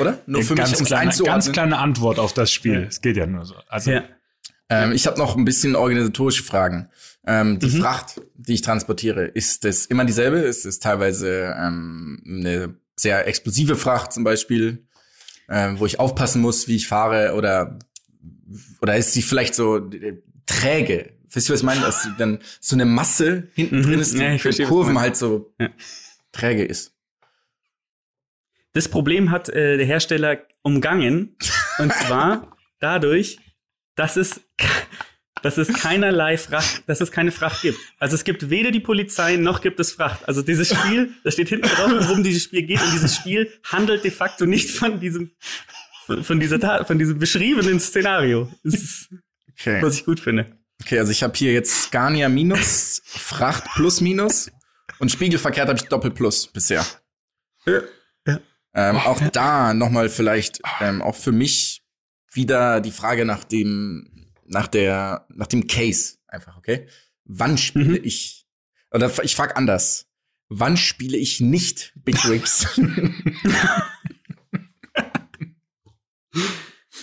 Oder? 0.00 0.20
Nur 0.26 0.42
für 0.42 0.54
ganz, 0.54 0.70
mich, 0.72 0.80
um 0.80 0.86
kleine, 0.86 1.12
ganz 1.24 1.50
kleine 1.50 1.78
Antwort 1.78 2.18
auf 2.18 2.32
das 2.32 2.52
Spiel. 2.52 2.82
Ja. 2.82 2.86
Es 2.86 3.00
geht 3.00 3.16
ja 3.16 3.26
nur 3.26 3.44
so. 3.44 3.54
Also, 3.68 3.90
ja. 3.92 4.04
Ähm, 4.68 4.92
ich 4.92 5.06
habe 5.06 5.18
noch 5.18 5.36
ein 5.36 5.44
bisschen 5.44 5.74
organisatorische 5.74 6.44
Fragen. 6.44 6.88
Ähm, 7.26 7.58
die 7.58 7.66
Mhm. 7.66 7.80
Fracht, 7.80 8.20
die 8.34 8.54
ich 8.54 8.62
transportiere, 8.62 9.24
ist 9.24 9.64
das 9.64 9.86
immer 9.86 10.04
dieselbe? 10.04 10.38
Ist 10.38 10.64
es 10.64 10.78
teilweise 10.78 11.54
ähm, 11.58 12.22
eine 12.26 12.74
sehr 12.96 13.26
explosive 13.26 13.76
Fracht 13.76 14.12
zum 14.12 14.24
Beispiel, 14.24 14.86
ähm, 15.48 15.80
wo 15.80 15.86
ich 15.86 15.98
aufpassen 15.98 16.40
muss, 16.40 16.68
wie 16.68 16.76
ich 16.76 16.86
fahre? 16.88 17.34
Oder, 17.34 17.78
oder 18.80 18.96
ist 18.96 19.12
sie 19.12 19.22
vielleicht 19.22 19.54
so 19.54 19.90
träge? 20.46 21.12
Wisst 21.32 21.48
ihr, 21.48 21.52
was 21.52 21.60
ich 21.60 21.66
meine? 21.66 21.80
Dass 21.80 22.02
sie 22.02 22.10
dann 22.18 22.40
so 22.60 22.74
eine 22.76 22.84
Masse 22.84 23.48
hinten 23.54 23.78
Mhm. 23.78 23.82
drin 23.82 24.00
ist, 24.00 24.14
die 24.14 24.18
Ja, 24.22 24.38
für 24.38 24.64
Kurven 24.64 24.98
halt 24.98 25.16
so 25.16 25.52
Ja. 25.60 25.68
träge 26.32 26.64
ist. 26.64 26.92
Das 28.72 28.88
Problem 28.88 29.30
hat 29.30 29.48
äh, 29.48 29.76
der 29.76 29.86
Hersteller 29.86 30.38
umgangen. 30.62 31.36
Und 31.78 31.92
zwar 31.92 32.56
dadurch, 32.80 33.38
dass 33.96 34.16
es, 34.16 34.40
dass 35.42 35.58
es 35.58 35.68
keinerlei 35.72 36.36
Fracht, 36.38 36.84
dass 36.88 37.00
es 37.00 37.10
keine 37.10 37.32
Fracht 37.32 37.62
gibt. 37.62 37.78
Also 37.98 38.14
es 38.14 38.24
gibt 38.24 38.48
weder 38.50 38.70
die 38.70 38.80
Polizei 38.80 39.36
noch 39.36 39.60
gibt 39.60 39.80
es 39.80 39.92
Fracht. 39.92 40.26
Also 40.28 40.42
dieses 40.42 40.68
Spiel, 40.68 41.10
da 41.24 41.30
steht 41.30 41.48
hinten 41.48 41.66
drauf, 41.68 41.90
worum 42.08 42.22
dieses 42.22 42.44
Spiel 42.44 42.62
geht. 42.62 42.80
Und 42.80 42.92
dieses 42.92 43.16
Spiel 43.16 43.50
handelt 43.64 44.04
de 44.04 44.10
facto 44.10 44.46
nicht 44.46 44.70
von 44.70 45.00
diesem, 45.00 45.32
von, 46.22 46.40
dieser 46.40 46.60
Tat, 46.60 46.86
von 46.86 46.98
diesem 46.98 47.18
beschriebenen 47.18 47.80
Szenario. 47.80 48.52
Das 48.64 48.74
ist, 48.74 49.08
Okay. 49.52 49.82
was 49.82 49.96
ich 49.96 50.04
gut 50.06 50.20
finde. 50.20 50.56
Okay, 50.82 50.98
also 50.98 51.12
ich 51.12 51.22
habe 51.22 51.36
hier 51.36 51.52
jetzt 51.52 51.82
Scania 51.82 52.30
minus, 52.30 53.02
Fracht 53.04 53.64
plus 53.74 54.00
minus 54.00 54.50
und 54.98 55.10
Spiegelverkehrt 55.10 55.68
habe 55.68 55.78
ich 55.78 55.84
Doppel 55.88 56.10
plus 56.10 56.46
bisher. 56.46 56.84
Ähm, 58.72 58.96
auch 58.96 59.20
da 59.32 59.74
nochmal 59.74 60.08
vielleicht 60.08 60.60
ähm, 60.80 61.02
auch 61.02 61.16
für 61.16 61.32
mich 61.32 61.82
wieder 62.32 62.80
die 62.80 62.92
Frage 62.92 63.24
nach 63.24 63.44
dem 63.44 64.30
nach 64.46 64.68
der 64.68 65.26
nach 65.28 65.48
dem 65.48 65.66
Case 65.66 66.16
einfach, 66.28 66.56
okay? 66.56 66.86
Wann 67.24 67.58
spiele 67.58 67.98
Mhm. 67.98 68.04
ich 68.04 68.46
oder 68.92 69.10
ich 69.24 69.34
frag 69.36 69.56
anders. 69.56 70.06
Wann 70.48 70.76
spiele 70.76 71.16
ich 71.18 71.40
nicht 71.40 71.92
Big 71.96 72.24
Rigs? 72.28 72.66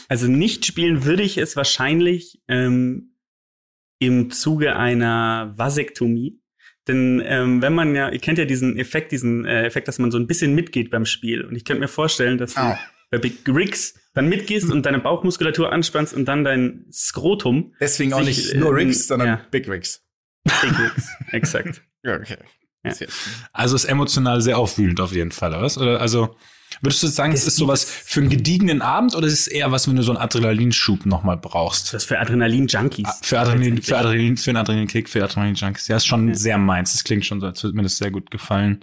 Also 0.10 0.28
nicht 0.28 0.66
spielen 0.66 1.06
würde 1.06 1.24
ich 1.24 1.38
es 1.38 1.56
wahrscheinlich 1.56 2.42
ähm, 2.48 3.16
im 4.00 4.32
Zuge 4.32 4.76
einer 4.76 5.54
Vasektomie. 5.56 6.42
Denn 6.88 7.22
ähm, 7.26 7.62
wenn 7.62 7.74
man 7.74 7.96
ja, 7.96 8.10
ihr 8.10 8.20
kennt 8.20 8.38
ja 8.38 8.46
diesen 8.46 8.78
Effekt, 8.78 9.12
diesen 9.12 9.46
äh, 9.46 9.66
Effekt, 9.66 9.88
dass 9.88 10.00
man 10.00 10.12
so 10.12 10.18
ein 10.18 10.28
bisschen 10.28 10.56
mitgeht 10.56 10.90
beim 10.90 11.06
Spiel. 11.06 11.44
Und 11.44 11.56
ich 11.56 11.66
könnte 11.66 11.82
mir 11.82 11.90
vorstellen, 11.90 12.38
dass 12.38 12.56
Au. 12.56 12.72
du 12.72 12.78
bei 13.12 13.18
Big 13.18 13.48
Rigs 13.48 13.96
dann 14.14 14.30
mitgehst 14.30 14.72
und 14.72 14.86
deine 14.86 15.00
Bauchmuskulatur 15.00 15.72
anspannst 15.72 16.14
und 16.14 16.26
dann 16.26 16.44
dein 16.44 16.86
Skrotum. 16.92 17.74
Deswegen 17.80 18.14
auch 18.14 18.24
Sich, 18.24 18.38
nicht 18.38 18.56
nur 18.56 18.76
Rigs, 18.76 19.08
sondern 19.08 19.28
ja. 19.28 19.42
Big 19.52 19.68
Rigs. 19.70 20.04
Big 20.44 20.80
Rigs, 20.80 21.10
exakt. 21.32 21.82
Okay. 22.06 22.38
Ja. 22.86 22.94
Also 23.52 23.76
ist 23.76 23.84
emotional 23.84 24.40
sehr 24.40 24.58
aufwühlend 24.58 25.02
auf 25.02 25.12
jeden 25.12 25.32
Fall, 25.32 25.52
oder 25.52 25.64
was? 25.64 25.78
Oder 25.78 26.00
also 26.00 26.38
würdest 26.82 27.02
du 27.04 27.08
sagen, 27.08 27.32
Das 27.32 27.42
es 27.42 27.48
ist 27.48 27.56
sowas 27.58 27.84
für 27.84 28.20
einen 28.22 28.30
gediegenen 28.30 28.82
Abend 28.82 29.16
oder 29.16 29.28
ist 29.28 29.34
es 29.34 29.48
eher 29.48 29.72
was, 29.72 29.88
wenn 29.88 29.96
du 29.96 30.04
so 30.04 30.12
einen 30.12 30.20
Adrenalinschub 30.22 31.06
nochmal 31.06 31.38
brauchst? 31.38 31.94
Das 31.94 32.04
ist 32.04 32.08
für 32.10 32.20
Adrenalin-Junkies. 32.20 33.06
Ah, 33.08 33.16
Für 33.22 33.40
Adrenalin, 33.40 33.82
für 33.82 33.98
Adrenalin, 33.98 34.38
für 34.38 34.50
einen 34.52 34.58
Adrenalinkick, 34.58 35.10
für 35.10 35.24
Adrenalin-Junkies. 35.24 35.88
Ja, 35.88 35.98
ist 35.98 36.06
schon 36.08 36.30
Ja. 36.30 36.36
sehr 36.36 36.58
meins. 36.58 36.94
Das 36.94 37.04
klingt 37.04 37.26
schon 37.26 37.40
so, 37.42 37.48
als 37.48 37.64
würde 37.64 37.76
mir 37.76 37.84
das 37.84 37.98
sehr 37.98 38.12
gut 38.12 38.32
gefallen. 38.32 38.82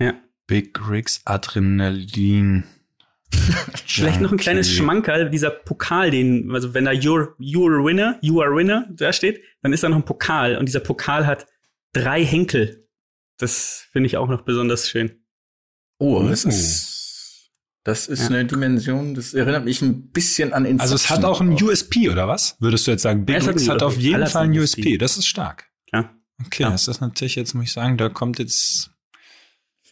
Ja. 0.00 0.14
Big 0.46 0.78
Rigs 0.88 1.20
Adrenalin. 1.24 2.64
Vielleicht 3.86 4.20
noch 4.20 4.32
ein 4.32 4.38
kleines. 4.38 4.68
Schmankerl, 4.70 5.30
dieser 5.30 5.50
Pokal, 5.50 6.10
den, 6.10 6.50
also 6.52 6.74
wenn 6.74 6.84
da 6.84 6.90
you're, 6.90 7.28
you're 7.38 7.80
a 7.80 7.84
winner, 7.84 8.18
you 8.22 8.40
are 8.40 8.50
a 8.52 8.56
winner 8.56 8.86
da 8.90 9.12
steht, 9.12 9.40
dann 9.62 9.72
ist 9.72 9.82
da 9.84 9.88
noch 9.88 9.96
ein 9.98 10.04
Pokal 10.04 10.56
und 10.56 10.66
dieser 10.66 10.80
Pokal 10.80 11.26
hat 11.26 11.46
drei 11.92 12.24
Henkel. 12.24 12.88
Das 13.38 13.84
finde 13.92 14.06
ich 14.08 14.16
auch 14.16 14.28
noch 14.28 14.42
besonders 14.42 14.88
schön. 14.88 15.12
Oh, 15.98 16.22
das 16.28 16.44
Oh. 16.44 16.48
ist, 16.48 16.89
das 17.84 18.06
ist 18.08 18.20
Ja. 18.20 18.26
eine 18.28 18.44
Dimension, 18.44 19.14
das 19.14 19.32
erinnert 19.34 19.64
mich 19.64 19.80
ein 19.82 20.10
bisschen 20.10 20.52
an 20.52 20.64
Inception. 20.64 20.80
Also 20.80 20.94
es 20.96 21.10
hat 21.10 21.24
auch 21.24 21.40
ein 21.40 21.52
USP, 21.62 22.08
oder 22.10 22.28
was? 22.28 22.56
Würdest 22.60 22.86
du 22.86 22.90
jetzt 22.90 23.02
sagen, 23.02 23.24
Big 23.24 23.34
Ja, 23.36 23.40
es 23.40 23.46
hat 23.48 23.54
Rigs 23.54 23.64
ein 23.68 23.70
hat 23.74 23.82
auf 23.82 23.96
jeden 23.96 24.26
Fall 24.26 24.44
ein 24.44 24.50
USP. 24.58 24.80
USP. 24.82 24.98
Das 24.98 25.16
ist 25.16 25.26
stark. 25.26 25.70
Klar. 25.88 26.14
Okay, 26.44 26.62
Ja. 26.64 26.70
das 26.70 26.88
ist 26.88 27.00
natürlich 27.00 27.34
jetzt, 27.36 27.54
muss 27.54 27.64
ich 27.64 27.72
sagen, 27.72 27.96
da 27.98 28.08
kommt 28.08 28.38
jetzt, 28.38 28.90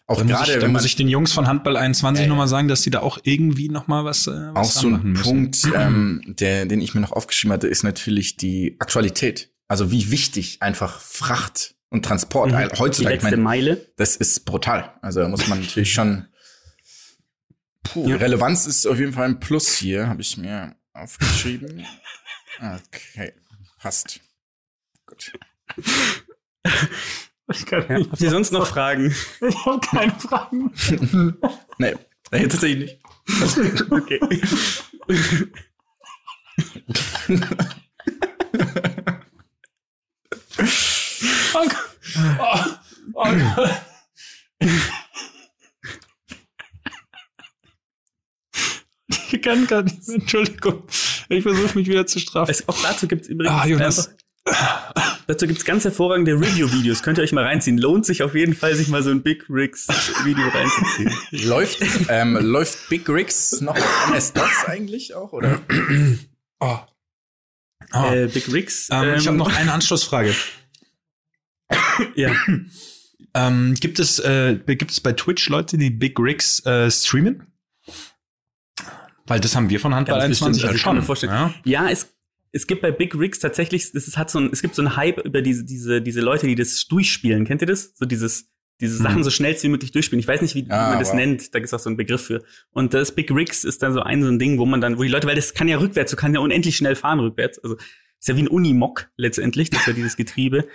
auch 0.06 0.16
da 0.18 0.24
muss, 0.24 0.32
gerade, 0.32 0.50
ich, 0.52 0.56
da 0.56 0.62
wenn 0.62 0.72
muss 0.72 0.84
ich 0.86 0.96
den 0.96 1.08
Jungs 1.08 1.32
von 1.32 1.46
Handball 1.46 1.76
21 1.76 2.20
Ja, 2.20 2.24
ja. 2.24 2.28
nochmal 2.28 2.48
sagen, 2.48 2.68
dass 2.68 2.80
die 2.82 2.90
da 2.90 3.00
auch 3.00 3.18
irgendwie 3.24 3.68
noch 3.68 3.88
mal 3.88 4.04
was, 4.04 4.26
äh, 4.26 4.30
auch 4.30 4.62
was 4.62 4.74
so 4.74 4.88
ein. 4.88 5.14
Punkt, 5.14 5.58
ähm, 5.74 6.22
der, 6.26 6.64
den 6.66 6.80
ich 6.80 6.94
mir 6.94 7.00
noch 7.02 7.12
aufgeschrieben 7.12 7.52
hatte, 7.52 7.68
ist 7.68 7.82
natürlich 7.82 8.36
die 8.36 8.76
Aktualität. 8.78 9.50
Also 9.66 9.90
wie 9.90 10.10
wichtig 10.10 10.62
einfach 10.62 11.00
Fracht 11.00 11.74
und 11.90 12.04
Transport 12.06 12.52
Mhm. 12.52 12.56
Die 12.56 12.78
heutzutage. 12.78 13.16
Ich 13.16 13.22
letzte 13.22 13.36
meine, 13.36 13.42
Meile. 13.42 13.86
das 13.96 14.16
ist 14.16 14.46
brutal. 14.46 14.94
Also 15.02 15.20
da 15.20 15.28
muss 15.28 15.46
man 15.48 15.60
natürlich 15.60 15.92
schon. 15.92 16.26
Puh, 17.92 18.08
Ja. 18.08 18.16
Relevanz 18.16 18.66
ist 18.66 18.86
auf 18.86 18.98
jeden 18.98 19.12
Fall 19.12 19.26
ein 19.26 19.40
Plus 19.40 19.76
hier, 19.76 20.08
habe 20.08 20.20
ich 20.22 20.36
mir 20.36 20.74
aufgeschrieben. 20.92 21.86
Okay, 22.60 23.32
passt. 23.78 24.20
Gut. 25.06 25.32
Ja. 25.76 26.72
Habt 27.88 28.20
ihr 28.20 28.30
sonst 28.30 28.52
noch 28.52 28.66
Fragen? 28.66 29.14
Ich 29.40 29.64
habe 29.64 29.80
keine 29.80 30.12
Fragen. 30.18 30.72
Nee, 31.78 31.94
nee, 32.32 32.46
tatsächlich 32.48 33.00
nicht. 33.38 33.92
Okay. 33.92 34.18
Oh, 41.54 41.66
oh, 42.38 42.64
oh 43.14 43.24
Gott. 43.54 43.70
Ich 49.32 49.42
kann 49.42 49.66
gar 49.66 49.82
nicht 49.82 50.06
mehr, 50.08 50.16
Entschuldigung. 50.16 50.82
Ich 51.28 51.42
versuche 51.42 51.78
mich 51.78 51.86
wieder 51.88 52.06
zu 52.06 52.18
strafen. 52.18 52.50
Es, 52.50 52.66
auch 52.68 52.80
dazu 52.82 53.06
gibt's 53.06 53.28
übrigens 53.28 53.54
Ah, 53.54 53.66
Jonas. 53.66 54.08
einfach, 54.44 55.24
dazu 55.26 55.46
gibt's 55.46 55.64
ganz 55.64 55.84
hervorragende 55.84 56.32
Review-Videos. 56.32 57.02
Könnt 57.02 57.18
ihr 57.18 57.24
euch 57.24 57.32
mal 57.32 57.44
reinziehen. 57.44 57.76
Lohnt 57.78 58.06
sich 58.06 58.22
auf 58.22 58.34
jeden 58.34 58.54
Fall, 58.54 58.74
sich 58.74 58.88
mal 58.88 59.02
so 59.02 59.10
ein 59.10 59.22
Big 59.22 59.44
Rigs-Video 59.50 60.48
reinzuziehen. 60.48 61.12
Läuft, 61.48 61.78
ähm, 62.08 62.38
läuft 62.40 62.88
Big 62.88 63.08
Rigs 63.08 63.60
noch 63.60 63.76
auf 63.76 64.08
MS-DOS 64.08 64.64
eigentlich 64.66 65.14
auch, 65.14 65.32
oder? 65.32 65.60
Oh. 66.60 66.78
Ah. 67.90 68.12
Äh, 68.14 68.26
Big 68.26 68.52
Rigs. 68.52 68.88
ähm, 68.92 69.14
ich 69.16 69.26
habe 69.26 69.38
noch 69.38 69.50
eine 69.54 69.72
Anschlussfrage. 69.72 70.34
Ja. 72.16 72.34
Ähm, 73.32 73.74
gibt 73.80 73.98
es 73.98 74.18
äh, 74.18 74.58
gibt 74.66 74.90
es 74.90 75.00
bei 75.00 75.12
Twitch 75.14 75.48
Leute, 75.48 75.78
die 75.78 75.88
Big 75.88 76.18
Rigs 76.18 76.64
äh, 76.66 76.90
streamen? 76.90 77.46
Weil 79.28 79.40
das 79.40 79.54
haben 79.54 79.70
wir 79.70 79.78
von 79.80 79.94
Handball 79.94 80.18
Ganz 80.18 80.42
21 80.42 80.62
bestimmt. 80.62 80.64
Also 80.70 80.74
halt 80.78 80.84
kann 80.84 80.96
schon. 80.96 81.06
vorstellen. 81.06 81.32
Ja. 81.32 81.54
Ja, 81.64 81.90
es, 81.90 82.14
es 82.52 82.66
gibt 82.66 82.82
bei 82.82 82.90
Big 82.90 83.14
Rigs 83.14 83.38
tatsächlich, 83.38 83.94
es 83.94 84.16
hat 84.16 84.30
so 84.30 84.40
ein, 84.40 84.50
es 84.52 84.62
gibt 84.62 84.74
so 84.74 84.82
einen 84.82 84.96
Hype 84.96 85.18
über 85.24 85.42
diese, 85.42 85.64
diese, 85.64 86.00
diese 86.02 86.20
Leute, 86.20 86.46
die 86.46 86.54
das 86.54 86.86
durchspielen. 86.88 87.44
Kennt 87.44 87.60
ihr 87.62 87.66
das? 87.66 87.92
So 87.94 88.06
dieses, 88.06 88.46
diese 88.80 88.98
Mhm. 88.98 89.02
Sachen 89.02 89.24
so 89.24 89.30
schnell 89.30 89.56
wie 89.62 89.68
möglich 89.68 89.90
durchspielen. 89.92 90.20
Ich 90.20 90.28
weiß 90.28 90.40
nicht, 90.40 90.54
wie, 90.54 90.66
wie 90.66 90.70
Ah, 90.70 90.90
man 90.90 90.98
das 90.98 91.08
wow. 91.08 91.16
nennt. 91.16 91.54
Da 91.54 91.58
gibt 91.58 91.66
es 91.66 91.74
auch 91.74 91.78
so 91.80 91.90
einen 91.90 91.96
Begriff 91.96 92.22
für. 92.22 92.42
Und 92.70 92.94
das 92.94 93.12
Big 93.12 93.30
Rigs 93.30 93.64
ist 93.64 93.82
dann 93.82 93.92
so 93.92 94.00
ein, 94.00 94.22
so 94.22 94.28
ein 94.28 94.38
Ding, 94.38 94.58
wo 94.58 94.66
man 94.66 94.80
dann, 94.80 94.98
wo 94.98 95.02
die 95.02 95.08
Leute, 95.08 95.26
weil 95.26 95.36
das 95.36 95.52
kann 95.52 95.68
ja 95.68 95.78
rückwärts, 95.78 96.10
du 96.12 96.16
kannst 96.16 96.34
ja 96.34 96.40
unendlich 96.40 96.76
schnell 96.76 96.94
fahren 96.96 97.20
rückwärts. 97.20 97.58
Also, 97.58 97.76
ist 98.20 98.28
ja 98.28 98.36
wie 98.36 98.42
ein 98.42 98.48
Unimog 98.48 99.08
letztendlich, 99.16 99.70
dass 99.70 99.86
ja 99.86 99.92
dieses 99.92 100.16
Getriebe, 100.16 100.66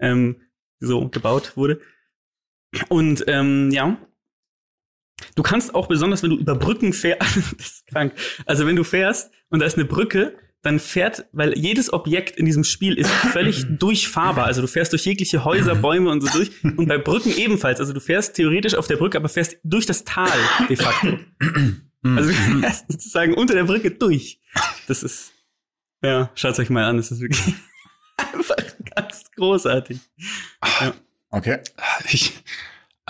ähm, 0.00 0.36
so 0.80 1.08
gebaut 1.08 1.56
wurde. 1.56 1.80
Und, 2.88 3.24
ähm, 3.26 3.70
ja. 3.70 3.98
Du 5.34 5.42
kannst 5.42 5.74
auch 5.74 5.86
besonders, 5.86 6.22
wenn 6.22 6.30
du 6.30 6.36
über 6.36 6.54
Brücken 6.54 6.92
fährst, 6.92 7.36
das 7.58 7.68
ist 7.68 7.86
krank. 7.86 8.12
Also 8.46 8.66
wenn 8.66 8.76
du 8.76 8.84
fährst 8.84 9.30
und 9.48 9.60
da 9.60 9.66
ist 9.66 9.76
eine 9.76 9.84
Brücke, 9.84 10.36
dann 10.62 10.78
fährt, 10.78 11.24
weil 11.32 11.56
jedes 11.56 11.92
Objekt 11.92 12.36
in 12.36 12.44
diesem 12.44 12.64
Spiel 12.64 12.94
ist 12.98 13.10
völlig 13.10 13.64
durchfahrbar. 13.78 14.44
Also 14.44 14.60
du 14.60 14.68
fährst 14.68 14.92
durch 14.92 15.06
jegliche 15.06 15.44
Häuser, 15.44 15.74
Bäume 15.74 16.10
und 16.10 16.20
so 16.20 16.28
durch. 16.28 16.50
Und 16.62 16.86
bei 16.86 16.98
Brücken 16.98 17.34
ebenfalls. 17.34 17.80
Also 17.80 17.94
du 17.94 18.00
fährst 18.00 18.34
theoretisch 18.36 18.74
auf 18.74 18.86
der 18.86 18.96
Brücke, 18.96 19.16
aber 19.16 19.30
fährst 19.30 19.56
durch 19.64 19.86
das 19.86 20.04
Tal 20.04 20.28
de 20.68 20.76
facto. 20.76 21.18
Also 22.02 22.30
du 22.30 22.60
fährst 22.60 22.92
sozusagen 22.92 23.34
unter 23.34 23.54
der 23.54 23.64
Brücke 23.64 23.90
durch. 23.90 24.40
Das 24.86 25.02
ist, 25.02 25.32
ja, 26.02 26.30
schaut 26.34 26.58
euch 26.58 26.68
mal 26.68 26.84
an. 26.84 26.98
Das 26.98 27.10
ist 27.10 27.20
wirklich 27.20 27.54
einfach 28.16 28.56
ganz 28.94 29.30
großartig. 29.36 29.98
Okay. 31.30 31.60
Ich, 32.10 32.34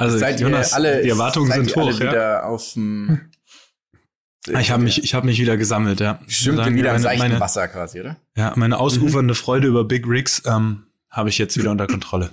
also 0.01 0.19
Seid 0.19 0.41
Jonas, 0.41 0.71
ihr 0.71 0.77
alle, 0.77 1.03
die 1.03 1.09
Erwartungen 1.09 1.49
seid 1.49 1.57
sind 1.59 1.71
ihr 1.71 1.77
alle 1.79 1.93
hoch. 1.93 2.01
Ja. 2.01 2.11
wieder 2.11 2.47
auf 2.47 2.73
dem 2.75 3.21
Ah, 4.55 4.61
Ich 4.61 4.71
habe 4.71 4.83
mich, 4.83 5.05
ich 5.05 5.13
habe 5.15 5.27
mich 5.27 5.39
wieder 5.39 5.57
gesammelt. 5.59 6.01
Ja, 6.01 6.19
Stimmt, 6.27 6.57
Sagen, 6.59 6.75
wieder 6.75 6.89
im 6.89 6.95
meine, 6.95 7.03
seichten 7.03 7.29
meine, 7.29 7.41
Wasser 7.41 7.69
quasi, 7.69 8.01
oder? 8.01 8.17
ja, 8.37 8.55
meine 8.57 8.79
ausufernde 8.79 9.35
Freude 9.35 9.69
über 9.69 9.85
Big 9.85 10.07
Rigs 10.09 10.43
ähm, 10.47 10.87
habe 11.11 11.29
ich 11.29 11.37
jetzt 11.37 11.59
wieder 11.59 11.71
unter 11.71 11.87
Kontrolle. 11.87 12.31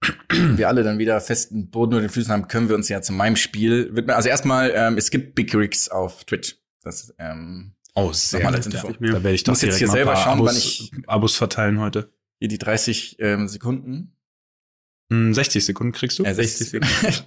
wir 0.30 0.68
alle 0.68 0.82
dann 0.82 0.98
wieder 0.98 1.18
festen 1.22 1.70
Boden 1.70 1.94
unter 1.94 2.06
den 2.06 2.10
Füßen 2.10 2.30
haben, 2.30 2.46
können 2.48 2.68
wir 2.68 2.76
uns 2.76 2.90
ja 2.90 3.00
zu 3.00 3.12
meinem 3.14 3.36
Spiel 3.36 3.88
widmen. 3.96 4.14
Also 4.14 4.28
erstmal, 4.28 4.70
ähm, 4.74 4.98
es 4.98 5.10
gibt 5.10 5.34
Big 5.34 5.54
Rigs 5.54 5.88
auf 5.88 6.24
Twitch. 6.24 6.56
Das, 6.82 7.14
ähm, 7.18 7.72
Oh, 7.96 8.12
sehr 8.12 8.40
gut, 8.50 8.74
ja. 8.74 8.82
Da 8.82 8.98
werde 9.00 9.32
ich 9.32 9.44
doch 9.44 9.52
Muss 9.52 9.62
jetzt 9.62 9.78
hier 9.78 9.86
mal 9.86 9.92
selber 9.92 10.16
schauen, 10.16 10.40
Abos, 10.40 10.48
wann 10.48 10.56
ich- 10.56 10.92
Abos 11.06 11.36
verteilen 11.36 11.78
heute. 11.78 12.10
hier 12.40 12.48
die 12.48 12.58
30 12.58 13.16
ähm, 13.20 13.46
Sekunden. 13.48 14.16
Hm, 15.10 15.34
60 15.34 15.64
Sekunden 15.64 15.92
kriegst 15.92 16.18
du? 16.18 16.24
Äh, 16.24 16.34
60 16.34 16.68
Sekunden. 16.70 17.24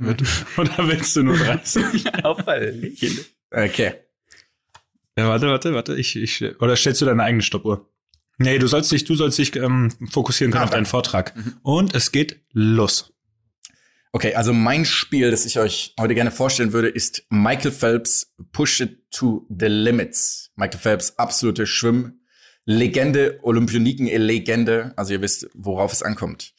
Oder 0.56 0.88
willst 0.88 1.16
du 1.16 1.22
nur 1.22 1.36
30? 1.36 2.14
Auffallend. 2.24 2.98
okay. 3.50 3.94
ja, 5.16 5.28
warte, 5.28 5.48
warte, 5.48 5.74
warte. 5.74 5.96
Ich, 5.96 6.14
ich, 6.16 6.42
oder 6.60 6.76
stellst 6.76 7.00
du 7.00 7.06
deine 7.06 7.22
eigene 7.24 7.42
Stoppuhr? 7.42 7.88
Nee, 8.38 8.58
du 8.58 8.68
sollst 8.68 8.92
dich, 8.92 9.04
du 9.04 9.16
sollst 9.16 9.38
dich 9.38 9.56
ähm, 9.56 9.90
fokussieren 10.10 10.52
können 10.52 10.62
Ah, 10.62 10.64
auf 10.66 10.70
deinen. 10.70 10.86
Vortrag. 10.86 11.34
Mhm. 11.34 11.54
Und 11.62 11.94
es 11.94 12.12
geht 12.12 12.40
los. 12.52 13.12
Okay, 14.12 14.34
also 14.34 14.52
mein 14.52 14.84
Spiel, 14.84 15.30
das 15.30 15.44
ich 15.44 15.58
euch 15.58 15.94
heute 15.98 16.14
gerne 16.14 16.30
vorstellen 16.30 16.72
würde, 16.72 16.88
ist 16.88 17.24
Michael 17.30 17.72
Phelps 17.72 18.32
Push 18.52 18.80
It 18.80 19.10
to 19.10 19.46
the 19.50 19.66
Limits. 19.66 20.50
Michael 20.54 20.78
Phelps, 20.80 21.18
absolute 21.18 21.66
Schwimmlegende, 21.66 23.40
Olympioniken-Legende. 23.42 24.92
Also 24.96 25.14
ihr 25.14 25.20
wisst, 25.22 25.48
worauf 25.54 25.92
es 25.92 26.02
ankommt. 26.02 26.54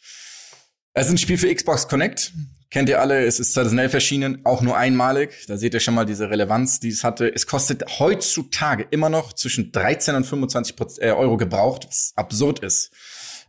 Es 0.99 1.07
ist 1.07 1.13
ein 1.13 1.17
Spiel 1.17 1.37
für 1.37 1.53
Xbox 1.55 1.87
Connect. 1.87 2.33
Kennt 2.69 2.89
ihr 2.89 2.99
alle, 2.99 3.23
es 3.23 3.39
ist 3.39 3.53
2011 3.53 3.93
erschienen, 3.93 4.41
auch 4.43 4.61
nur 4.61 4.75
einmalig. 4.75 5.45
Da 5.47 5.55
seht 5.55 5.73
ihr 5.73 5.79
schon 5.79 5.93
mal 5.93 6.05
diese 6.05 6.29
Relevanz, 6.29 6.81
die 6.81 6.89
es 6.89 7.05
hatte. 7.05 7.33
Es 7.33 7.47
kostet 7.47 7.99
heutzutage 7.99 8.85
immer 8.91 9.07
noch 9.07 9.31
zwischen 9.31 9.71
13 9.71 10.15
und 10.15 10.25
25 10.25 10.75
Proz- 10.75 10.99
äh, 10.99 11.11
Euro 11.11 11.37
gebraucht, 11.37 11.85
was 11.87 12.11
absurd 12.17 12.59
ist. 12.59 12.91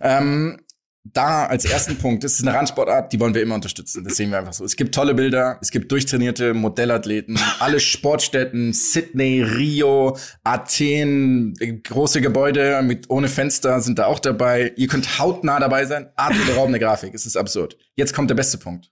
Ähm, 0.01 0.61
da 1.05 1.47
als 1.47 1.65
ersten 1.65 1.97
Punkt, 1.97 2.25
das 2.25 2.35
ist 2.35 2.47
eine 2.47 2.57
Randsportart, 2.57 3.13
die 3.13 3.21
wollen 3.21 3.35
wir 3.35 3.43
immer 3.43 3.55
unterstützen. 3.55 4.05
Das 4.05 4.17
sehen 4.17 4.31
wir 4.31 4.39
einfach 4.39 4.53
so. 4.53 4.65
Es 4.65 4.77
gibt 4.77 4.95
tolle 4.95 5.15
Bilder, 5.15 5.59
es 5.63 5.71
gibt 5.71 5.91
durchtrainierte 5.91 6.53
Modellathleten, 6.53 7.39
alle 7.59 7.81
Sportstätten, 7.81 8.73
Sydney, 8.73 9.43
Rio, 9.43 10.17
Athen, 10.45 11.55
große 11.85 12.21
Gebäude 12.21 12.83
mit 12.83 13.09
ohne 13.09 13.29
Fenster 13.29 13.81
sind 13.81 13.99
da 13.99 14.07
auch 14.07 14.19
dabei. 14.19 14.73
Ihr 14.77 14.89
könnt 14.89 15.19
hautnah 15.19 15.59
dabei 15.59 15.87
sein. 15.87 16.11
Atemberaubende 16.17 16.79
Grafik, 16.79 17.15
es 17.15 17.25
ist 17.25 17.37
absurd. 17.37 17.79
Jetzt 17.97 18.15
kommt 18.15 18.29
der 18.31 18.37
beste 18.37 18.59
Punkt. 18.59 18.91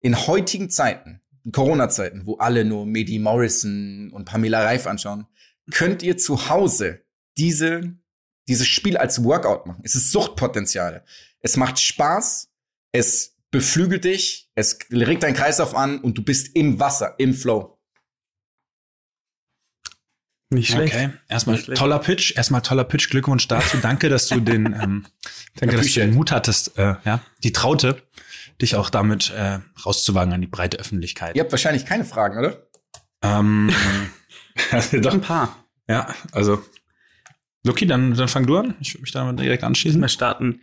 In 0.00 0.26
heutigen 0.28 0.70
Zeiten, 0.70 1.20
in 1.44 1.50
Corona-Zeiten, 1.50 2.26
wo 2.26 2.36
alle 2.36 2.64
nur 2.64 2.86
Medi 2.86 3.18
Morrison 3.18 4.12
und 4.12 4.24
Pamela 4.24 4.62
Reif 4.62 4.86
anschauen, 4.86 5.26
könnt 5.72 6.04
ihr 6.04 6.16
zu 6.16 6.48
Hause 6.48 7.00
diese 7.36 7.98
dieses 8.48 8.66
Spiel 8.66 8.96
als 8.96 9.22
Workout 9.22 9.66
machen. 9.66 9.82
Es 9.84 9.94
ist 9.94 10.10
Suchtpotenzial. 10.10 11.04
Es 11.40 11.56
macht 11.56 11.78
Spaß, 11.78 12.50
es 12.92 13.36
beflügelt 13.50 14.04
dich, 14.04 14.50
es 14.54 14.78
regt 14.90 15.22
deinen 15.22 15.34
Kreislauf 15.34 15.74
an 15.74 16.00
und 16.00 16.18
du 16.18 16.22
bist 16.22 16.56
im 16.56 16.80
Wasser, 16.80 17.14
im 17.18 17.34
Flow. 17.34 17.78
Nicht 20.50 20.70
schlecht. 20.70 20.94
Okay, 20.94 21.10
erstmal 21.28 21.56
Nicht 21.56 21.66
schlecht. 21.66 21.78
toller 21.78 21.98
Pitch, 21.98 22.34
erstmal 22.34 22.62
toller 22.62 22.84
Pitch, 22.84 23.10
Glückwunsch 23.10 23.46
dazu. 23.48 23.76
Danke, 23.82 24.08
dass 24.08 24.28
du 24.28 24.40
den, 24.40 24.66
ähm, 24.82 25.06
danke, 25.56 25.76
dass 25.76 25.92
du 25.92 26.00
den 26.00 26.14
Mut 26.14 26.32
hattest, 26.32 26.78
äh, 26.78 26.94
ja, 27.04 27.20
die 27.44 27.52
Traute, 27.52 28.02
dich 28.60 28.74
auch 28.74 28.88
damit 28.88 29.30
äh, 29.30 29.58
rauszuwagen 29.84 30.32
an 30.32 30.40
die 30.40 30.46
breite 30.46 30.78
Öffentlichkeit. 30.78 31.36
Ihr 31.36 31.42
habt 31.42 31.52
wahrscheinlich 31.52 31.84
keine 31.84 32.06
Fragen, 32.06 32.38
oder? 32.38 32.66
Ähm, 33.22 33.70
doch, 34.92 35.12
ein 35.12 35.20
paar. 35.20 35.64
ja, 35.86 36.14
also 36.32 36.62
Luki, 37.64 37.86
dann, 37.86 38.14
dann 38.14 38.28
fang 38.28 38.46
du 38.46 38.56
an. 38.56 38.74
Ich 38.80 38.94
würde 38.94 39.02
mich 39.02 39.12
da 39.12 39.32
direkt 39.32 39.64
anschließen. 39.64 40.00
Mal 40.00 40.08
starten. 40.08 40.60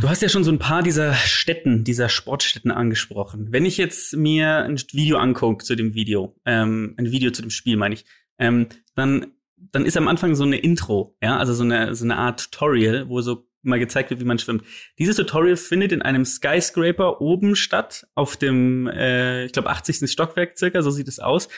Du 0.00 0.08
hast 0.08 0.22
ja 0.22 0.28
schon 0.30 0.44
so 0.44 0.50
ein 0.50 0.58
paar 0.58 0.82
dieser 0.82 1.12
Städten, 1.14 1.84
dieser 1.84 2.08
Sportstätten 2.08 2.70
angesprochen. 2.70 3.48
Wenn 3.50 3.66
ich 3.66 3.76
jetzt 3.76 4.16
mir 4.16 4.64
ein 4.64 4.78
Video 4.92 5.18
angucke 5.18 5.64
zu 5.64 5.76
dem 5.76 5.94
Video, 5.94 6.34
ähm, 6.46 6.94
ein 6.96 7.10
Video 7.10 7.30
zu 7.30 7.42
dem 7.42 7.50
Spiel, 7.50 7.76
meine 7.76 7.94
ich, 7.94 8.06
ähm, 8.38 8.68
dann, 8.94 9.26
dann 9.56 9.84
ist 9.84 9.98
am 9.98 10.08
Anfang 10.08 10.34
so 10.34 10.44
eine 10.44 10.56
Intro, 10.56 11.14
ja, 11.22 11.36
also 11.36 11.52
so 11.52 11.62
eine, 11.62 11.94
so 11.94 12.04
eine 12.04 12.16
Art 12.16 12.50
Tutorial, 12.50 13.08
wo 13.10 13.20
so 13.20 13.46
mal 13.62 13.78
gezeigt 13.78 14.08
wird, 14.08 14.20
wie 14.20 14.24
man 14.24 14.38
schwimmt. 14.38 14.64
Dieses 14.98 15.16
Tutorial 15.16 15.56
findet 15.56 15.92
in 15.92 16.00
einem 16.00 16.24
Skyscraper 16.24 17.20
oben 17.20 17.54
statt, 17.54 18.06
auf 18.14 18.38
dem, 18.38 18.86
äh, 18.86 19.44
ich 19.44 19.52
glaube, 19.52 19.68
80. 19.68 20.10
Stockwerk 20.10 20.56
circa, 20.56 20.80
so 20.80 20.90
sieht 20.90 21.08
es 21.08 21.18
aus. 21.18 21.48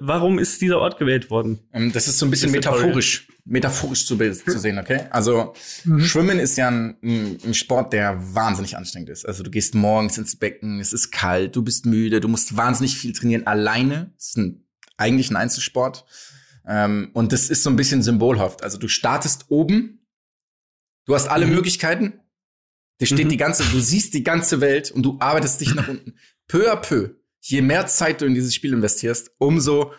Warum 0.00 0.38
ist 0.38 0.60
dieser 0.60 0.78
Ort 0.78 0.98
gewählt 0.98 1.30
worden? 1.30 1.58
Ähm, 1.72 1.92
Das 1.92 2.08
ist 2.08 2.18
so 2.18 2.26
ein 2.26 2.30
bisschen 2.30 2.50
metaphorisch, 2.50 3.28
metaphorisch 3.44 4.06
zu, 4.06 4.16
zu 4.16 4.58
sehen, 4.58 4.78
okay? 4.78 5.06
Also 5.10 5.54
Schwimmen 5.98 6.38
ist 6.38 6.56
ja 6.56 6.68
ein, 6.68 6.96
ein, 7.02 7.54
Sport, 7.54 7.92
der 7.92 8.16
wahnsinnig 8.34 8.76
anstrengend 8.76 9.10
ist. 9.10 9.26
Also 9.26 9.42
du 9.42 9.50
gehst 9.50 9.74
morgens 9.74 10.18
ins 10.18 10.36
Becken, 10.36 10.80
es 10.80 10.92
ist 10.92 11.10
kalt, 11.10 11.54
du 11.56 11.62
bist 11.62 11.86
müde, 11.86 12.20
du 12.20 12.28
musst 12.28 12.56
wahnsinnig 12.56 12.96
viel 12.98 13.12
trainieren 13.12 13.46
alleine. 13.46 14.12
Das 14.16 14.28
ist 14.28 14.36
ein, 14.38 14.64
eigentlich 14.96 15.30
ein 15.30 15.36
Einzelsport. 15.36 16.04
Ähm, 16.66 17.10
und 17.12 17.32
das 17.32 17.48
ist 17.48 17.62
so 17.62 17.70
ein 17.70 17.76
bisschen 17.76 18.02
symbolhaft. 18.02 18.62
Also 18.64 18.78
du 18.78 18.88
startest 18.88 19.46
oben, 19.48 20.06
du 21.06 21.14
hast 21.14 21.28
alle 21.28 21.46
Möglichkeiten, 21.46 22.14
dir 23.00 23.06
steht 23.06 23.26
Mhm. 23.26 23.30
die 23.30 23.36
ganze, 23.36 23.62
du 23.64 23.78
siehst 23.78 24.14
die 24.14 24.24
ganze 24.24 24.60
Welt 24.60 24.90
und 24.90 25.02
du 25.02 25.16
arbeitest 25.20 25.60
dich 25.60 25.74
nach 25.74 25.86
unten. 25.88 26.14
Peu 26.48 26.72
à 26.72 26.76
peu, 26.76 27.10
je 27.48 27.62
mehr 27.62 27.86
Zeit 27.86 28.20
du 28.20 28.26
in 28.26 28.34
dieses 28.34 28.54
Spiel 28.54 28.72
investierst, 28.72 29.30
umso 29.38 29.92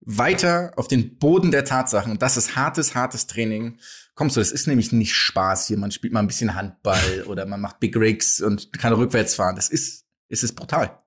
weiter 0.00 0.72
auf 0.76 0.88
den 0.88 1.18
Boden 1.18 1.50
der 1.50 1.64
Tatsachen, 1.64 2.12
und 2.12 2.22
das 2.22 2.36
ist 2.36 2.56
hartes, 2.56 2.94
hartes 2.94 3.26
Training, 3.26 3.78
kommst 4.14 4.36
du. 4.36 4.40
Das 4.40 4.52
ist 4.52 4.66
nämlich 4.66 4.92
nicht 4.92 5.14
Spaß 5.14 5.66
hier. 5.68 5.78
Man 5.78 5.90
spielt 5.90 6.12
mal 6.12 6.20
ein 6.20 6.26
bisschen 6.26 6.54
Handball 6.54 7.22
oder 7.26 7.46
man 7.46 7.60
macht 7.60 7.80
Big 7.80 7.96
Rigs 7.96 8.40
und 8.40 8.72
kann 8.72 8.92
rückwärts 8.92 9.34
fahren. 9.34 9.56
Das 9.56 9.68
ist, 9.68 10.06
es 10.28 10.42
ist 10.42 10.54
brutal. 10.54 10.98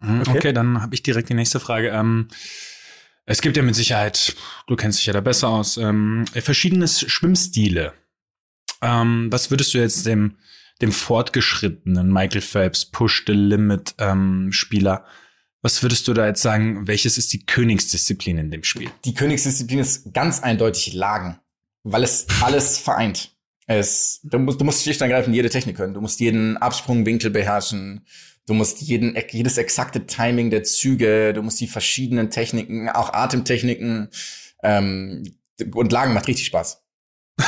Mhm, 0.00 0.20
Okay, 0.22 0.38
Okay. 0.38 0.52
dann 0.52 0.82
habe 0.82 0.94
ich 0.94 1.02
direkt 1.02 1.28
die 1.28 1.34
nächste 1.34 1.60
Frage. 1.60 1.88
Ähm, 1.90 2.28
es 3.26 3.40
gibt 3.40 3.56
ja 3.56 3.62
mit 3.62 3.74
Sicherheit, 3.74 4.36
du 4.66 4.76
kennst 4.76 4.98
dich 4.98 5.06
ja 5.06 5.12
da 5.12 5.20
besser 5.20 5.48
aus, 5.48 5.76
ähm, 5.76 6.24
verschiedene 6.34 6.86
Schwimmstile. 6.88 7.94
Ähm, 8.82 9.28
was 9.30 9.50
würdest 9.50 9.72
du 9.74 9.78
jetzt 9.78 10.04
dem, 10.06 10.36
dem 10.80 10.92
fortgeschrittenen 10.92 12.12
Michael 12.12 12.40
Phelps 12.40 12.84
Push 12.86 13.24
the 13.26 13.32
Limit 13.32 13.94
ähm, 13.98 14.52
Spieler, 14.52 15.04
was 15.64 15.82
würdest 15.82 16.06
du 16.08 16.12
da 16.12 16.26
jetzt 16.26 16.42
sagen, 16.42 16.86
welches 16.86 17.16
ist 17.16 17.32
die 17.32 17.46
Königsdisziplin 17.46 18.36
in 18.36 18.50
dem 18.50 18.64
Spiel? 18.64 18.90
Die 19.06 19.14
Königsdisziplin 19.14 19.78
ist 19.78 20.12
ganz 20.12 20.42
eindeutig 20.42 20.92
Lagen, 20.92 21.40
weil 21.84 22.02
es 22.04 22.26
alles 22.42 22.76
vereint. 22.76 23.34
Es, 23.66 24.20
du 24.24 24.38
musst, 24.38 24.60
du 24.60 24.64
musst 24.66 24.82
schlicht 24.82 25.00
und 25.00 25.08
ergreifend 25.08 25.34
jede 25.34 25.48
Technik 25.48 25.78
können. 25.78 25.94
Du 25.94 26.02
musst 26.02 26.20
jeden 26.20 26.58
Absprungwinkel 26.58 27.30
beherrschen. 27.30 28.04
Du 28.46 28.52
musst 28.52 28.82
jeden, 28.82 29.16
jedes 29.30 29.56
exakte 29.56 30.04
Timing 30.04 30.50
der 30.50 30.64
Züge. 30.64 31.32
Du 31.32 31.40
musst 31.40 31.60
die 31.62 31.66
verschiedenen 31.66 32.28
Techniken, 32.28 32.90
auch 32.90 33.14
Atemtechniken. 33.14 34.10
Ähm, 34.62 35.34
und 35.72 35.92
Lagen 35.92 36.12
macht 36.12 36.28
richtig 36.28 36.44
Spaß. 36.44 36.84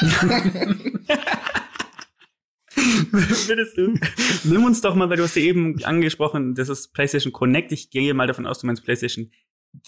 Würdest 3.48 3.76
du? 3.78 3.94
Nimm 4.44 4.64
uns 4.64 4.80
doch 4.80 4.94
mal, 4.94 5.08
weil 5.10 5.16
du 5.16 5.22
hast 5.24 5.36
ja 5.36 5.42
eben 5.42 5.82
angesprochen, 5.84 6.54
das 6.54 6.68
ist 6.68 6.92
PlayStation 6.92 7.32
Connect. 7.32 7.72
Ich 7.72 7.90
gehe 7.90 8.12
mal 8.14 8.26
davon 8.26 8.46
aus, 8.46 8.58
du 8.60 8.66
meinst 8.66 8.84
PlayStation 8.84 9.30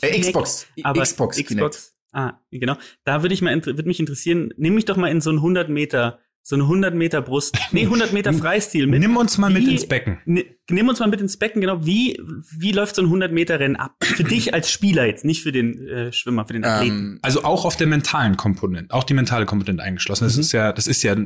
Äh, 0.00 0.08
Kinect, 0.10 0.26
Xbox. 0.28 0.66
aber 0.82 1.02
Xbox. 1.02 1.36
Kinect. 1.36 1.50
Xbox. 1.56 1.92
Ah, 2.12 2.40
genau. 2.50 2.76
Da 3.04 3.22
würde 3.22 3.34
ich 3.34 3.42
mal 3.42 3.54
würde 3.66 3.82
mich 3.84 4.00
interessieren, 4.00 4.52
nimm 4.56 4.74
mich 4.74 4.84
doch 4.86 4.96
mal 4.96 5.08
in 5.08 5.20
so 5.20 5.30
einen 5.30 5.38
100 5.40 5.68
Meter, 5.68 6.18
so 6.42 6.54
eine 6.56 6.62
100 6.64 6.94
Meter 6.94 7.20
Brust, 7.20 7.58
nee 7.72 7.82
100 7.82 8.12
Meter 8.12 8.32
Freistil 8.32 8.86
mit. 8.86 9.00
Nimm 9.00 9.16
uns 9.16 9.36
mal 9.36 9.50
mit 9.50 9.66
Wie- 9.66 9.72
ins 9.72 9.86
Becken. 9.86 10.18
Ni- 10.24 10.46
Nimm 10.70 10.88
uns 10.88 10.98
mal 10.98 11.08
mit 11.08 11.20
ins 11.20 11.36
Becken, 11.36 11.60
genau. 11.60 11.84
Wie, 11.86 12.18
wie 12.58 12.72
läuft 12.72 12.96
so 12.96 13.02
ein 13.02 13.06
100 13.06 13.32
Meter 13.32 13.60
Rennen 13.60 13.76
ab? 13.76 13.96
Für 14.02 14.24
dich 14.24 14.54
als 14.54 14.70
Spieler 14.70 15.04
jetzt, 15.06 15.24
nicht 15.24 15.42
für 15.42 15.52
den 15.52 15.86
äh, 15.88 16.12
Schwimmer, 16.12 16.46
für 16.46 16.54
den 16.54 16.64
Athleten. 16.64 16.94
Ähm, 16.96 17.18
Also 17.22 17.44
auch 17.44 17.64
auf 17.66 17.76
der 17.76 17.86
mentalen 17.86 18.36
Komponente, 18.36 18.94
auch 18.94 19.04
die 19.04 19.14
mentale 19.14 19.44
Komponente 19.46 19.82
eingeschlossen. 19.82 20.24
Das 20.24 20.36
ist 20.38 20.52
ja, 20.52 20.72
das 20.72 20.86
ist 20.86 21.02
ja, 21.02 21.16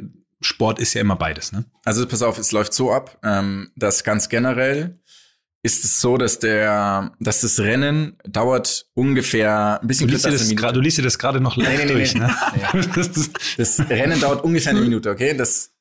Sport 0.40 0.78
ist 0.78 0.94
ja 0.94 1.00
immer 1.00 1.16
beides, 1.16 1.52
ne? 1.52 1.64
Also 1.84 2.06
pass 2.06 2.22
auf, 2.22 2.38
es 2.38 2.52
läuft 2.52 2.72
so 2.72 2.92
ab, 2.92 3.18
ähm, 3.22 3.70
dass 3.76 4.04
ganz 4.04 4.28
generell 4.28 4.98
ist 5.62 5.84
es 5.84 6.00
so, 6.00 6.16
dass 6.16 6.38
der, 6.38 7.12
dass 7.20 7.42
das 7.42 7.60
Rennen 7.60 8.16
dauert 8.26 8.86
ungefähr 8.94 9.74
ein 9.74 9.82
Du 9.82 9.88
bisschen 9.88 10.08
liest, 10.08 10.24
dir 10.24 10.30
das 10.30 10.46
eine 10.46 10.54
grad, 10.54 10.74
du 10.74 10.80
liest 10.80 10.96
dir 10.98 11.02
das 11.02 11.18
gerade 11.18 11.40
noch 11.40 11.56
live 11.56 11.78
Nee, 11.78 11.84
nee, 11.84 11.92
durch, 11.92 12.14
nee. 12.14 12.20
ne? 12.20 12.34
Das 13.58 13.80
Rennen 13.90 14.20
dauert 14.20 14.42
ungefähr 14.42 14.70
eine 14.70 14.80
Minute, 14.88 15.10
okay? 15.10 15.36
Das 15.36 15.72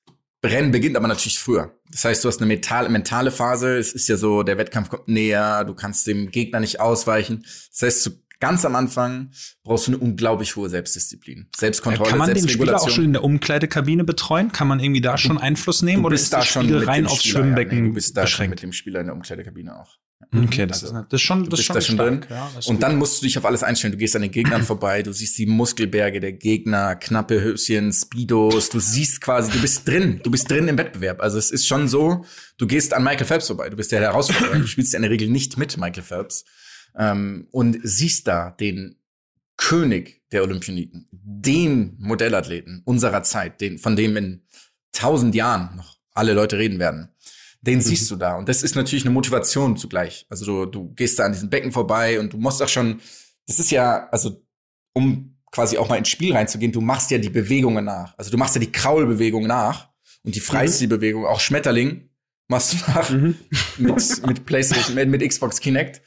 Rennen 0.45 0.71
beginnt 0.71 0.97
aber 0.97 1.07
natürlich 1.07 1.39
früher. 1.39 1.73
Das 1.91 2.05
heißt, 2.05 2.23
du 2.23 2.27
hast 2.27 2.39
eine 2.39 2.47
mentale, 2.47 2.89
mentale 2.89 3.31
Phase. 3.31 3.77
Es 3.77 3.93
ist 3.93 4.07
ja 4.07 4.17
so, 4.17 4.43
der 4.43 4.57
Wettkampf 4.57 4.89
kommt 4.89 5.07
näher, 5.07 5.63
du 5.65 5.73
kannst 5.73 6.07
dem 6.07 6.31
Gegner 6.31 6.59
nicht 6.59 6.79
ausweichen. 6.79 7.45
Das 7.71 7.81
heißt, 7.81 8.03
zu, 8.03 8.11
ganz 8.39 8.63
am 8.65 8.75
Anfang 8.75 9.31
brauchst 9.63 9.87
du 9.87 9.91
eine 9.91 9.97
unglaublich 9.99 10.55
hohe 10.55 10.69
Selbstdisziplin, 10.69 11.47
Selbstkontrolle, 11.55 12.09
Kann 12.09 12.19
man 12.19 12.33
den 12.33 12.47
Spieler 12.49 12.81
auch 12.81 12.89
schon 12.89 13.03
in 13.05 13.13
der 13.13 13.23
Umkleidekabine 13.23 14.03
betreuen? 14.03 14.51
Kann 14.51 14.67
man 14.67 14.79
irgendwie 14.79 15.01
da 15.01 15.17
schon 15.17 15.37
Einfluss 15.37 15.81
nehmen? 15.81 16.03
du 16.03 16.07
oder 16.07 16.13
bist 16.13 16.25
ist 16.25 16.33
da 16.33 16.41
schon 16.43 16.65
Spiel 16.65 16.77
rein 16.83 17.05
aufs 17.07 17.23
Spieler, 17.23 17.39
ja. 17.39 17.43
Schwimmbecken 17.45 17.81
Nee, 17.81 17.87
du 17.89 17.93
bist 17.93 18.15
da 18.17 18.21
schon 18.21 18.25
beschränkt? 18.27 18.49
mit 18.51 18.63
dem 18.63 18.73
Spieler 18.73 18.99
in 19.01 19.07
der 19.07 19.15
Umkleidekabine 19.15 19.79
auch. 19.79 19.97
Okay, 20.35 20.67
das 20.67 20.83
Also, 20.83 20.97
ist, 20.97 21.05
das 21.09 21.21
ist 21.21 21.25
schon, 21.25 21.49
das 21.49 21.59
ist 21.61 21.65
schon 21.65 21.73
da 21.75 21.81
schon 21.81 21.95
stark. 21.95 22.21
drin. 22.27 22.29
Ja, 22.29 22.51
Und 22.55 22.65
gut. 22.65 22.83
dann 22.83 22.97
musst 22.97 23.21
du 23.21 23.25
dich 23.25 23.37
auf 23.37 23.45
alles 23.45 23.63
einstellen. 23.63 23.93
Du 23.93 23.97
gehst 23.97 24.15
an 24.17 24.21
den 24.21 24.31
Gegnern 24.31 24.63
vorbei, 24.63 25.01
du 25.01 25.13
siehst 25.13 25.37
die 25.37 25.45
Muskelberge 25.45 26.19
der 26.19 26.33
Gegner, 26.33 26.95
knappe 26.97 27.41
Höschen, 27.41 27.93
Speedos, 27.93 28.69
du 28.69 28.79
siehst 28.81 29.21
quasi, 29.21 29.49
du 29.51 29.59
bist 29.61 29.87
drin, 29.87 30.19
du 30.21 30.29
bist 30.29 30.51
drin 30.51 30.67
im 30.67 30.77
Wettbewerb. 30.77 31.21
Also 31.21 31.37
es 31.37 31.51
ist 31.51 31.65
schon 31.67 31.87
so, 31.87 32.25
du 32.57 32.67
gehst 32.67 32.93
an 32.93 33.03
Michael 33.03 33.25
Phelps 33.25 33.47
vorbei, 33.47 33.69
du 33.69 33.77
bist 33.77 33.91
der 33.93 34.01
Herausforderer, 34.01 34.59
du 34.59 34.67
spielst 34.67 34.91
ja 34.93 34.97
in 34.97 35.03
der 35.03 35.11
Regel 35.11 35.29
nicht 35.29 35.57
mit 35.57 35.77
Michael 35.77 36.03
Phelps 36.03 36.43
ähm, 36.97 37.47
und 37.51 37.77
siehst 37.83 38.27
da 38.27 38.51
den 38.51 38.95
König 39.57 40.21
der 40.31 40.43
Olympioniken, 40.43 41.07
den 41.11 41.95
Modellathleten 41.99 42.81
unserer 42.85 43.23
Zeit, 43.23 43.61
den, 43.61 43.77
von 43.77 43.95
dem 43.95 44.15
in 44.15 44.41
tausend 44.91 45.35
Jahren 45.35 45.75
noch 45.75 45.97
alle 46.13 46.33
Leute 46.33 46.57
reden 46.57 46.79
werden. 46.79 47.09
Den 47.61 47.81
siehst 47.81 48.09
du 48.09 48.15
da. 48.15 48.37
Und 48.37 48.47
das 48.47 48.63
ist 48.63 48.75
natürlich 48.75 49.03
eine 49.03 49.13
Motivation 49.13 49.75
zugleich. 49.75 50.25
Also 50.29 50.45
du, 50.45 50.65
du 50.65 50.93
gehst 50.93 51.19
da 51.19 51.25
an 51.25 51.33
diesem 51.33 51.49
Becken 51.49 51.73
vorbei 51.73 52.19
und 52.19 52.31
du 52.31 52.37
musst 52.37 52.61
auch 52.61 52.69
schon, 52.69 53.01
das 53.47 53.59
ist 53.59 53.71
ja, 53.71 54.07
also 54.09 54.41
um 54.93 55.35
quasi 55.51 55.77
auch 55.77 55.89
mal 55.89 55.97
ins 55.97 56.09
Spiel 56.09 56.33
reinzugehen, 56.33 56.71
du 56.71 56.81
machst 56.81 57.11
ja 57.11 57.17
die 57.17 57.29
Bewegungen 57.29 57.83
nach. 57.83 58.17
Also 58.17 58.31
du 58.31 58.37
machst 58.37 58.55
ja 58.55 58.61
die 58.61 58.71
Kraulbewegung 58.71 59.45
nach 59.45 59.89
und 60.23 60.35
die 60.35 60.39
Freistilbewegung, 60.39 61.25
auch 61.25 61.39
Schmetterling, 61.39 62.08
machst 62.49 62.73
du 62.73 62.77
nach 62.91 63.09
Mhm. 63.09 63.35
mit, 63.77 64.27
mit 64.27 64.45
PlayStation, 64.45 64.95
mit, 64.95 65.07
mit 65.07 65.21
Xbox 65.27 65.59
Kinect. 65.61 66.01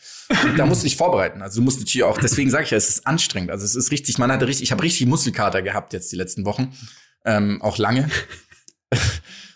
Und 0.45 0.59
da 0.59 0.67
musst 0.67 0.83
du 0.83 0.87
dich 0.87 0.97
vorbereiten. 0.97 1.41
Also 1.41 1.61
du 1.61 1.65
musst 1.65 1.79
natürlich 1.79 2.03
auch, 2.05 2.19
deswegen 2.19 2.51
sage 2.51 2.65
ich 2.65 2.71
ja, 2.73 2.77
es 2.77 2.89
ist 2.89 3.07
anstrengend. 3.07 3.51
Also 3.51 3.65
es 3.65 3.75
ist 3.75 3.91
richtig, 3.91 4.19
man 4.19 4.31
hatte 4.31 4.47
richtig, 4.47 4.65
ich 4.65 4.73
habe 4.73 4.83
richtig 4.83 5.07
Muskelkater 5.07 5.63
gehabt 5.63 5.93
jetzt 5.95 6.13
die 6.13 6.17
letzten 6.17 6.45
Wochen. 6.45 6.75
Ähm, 7.25 7.63
auch 7.63 7.79
lange. 7.79 8.11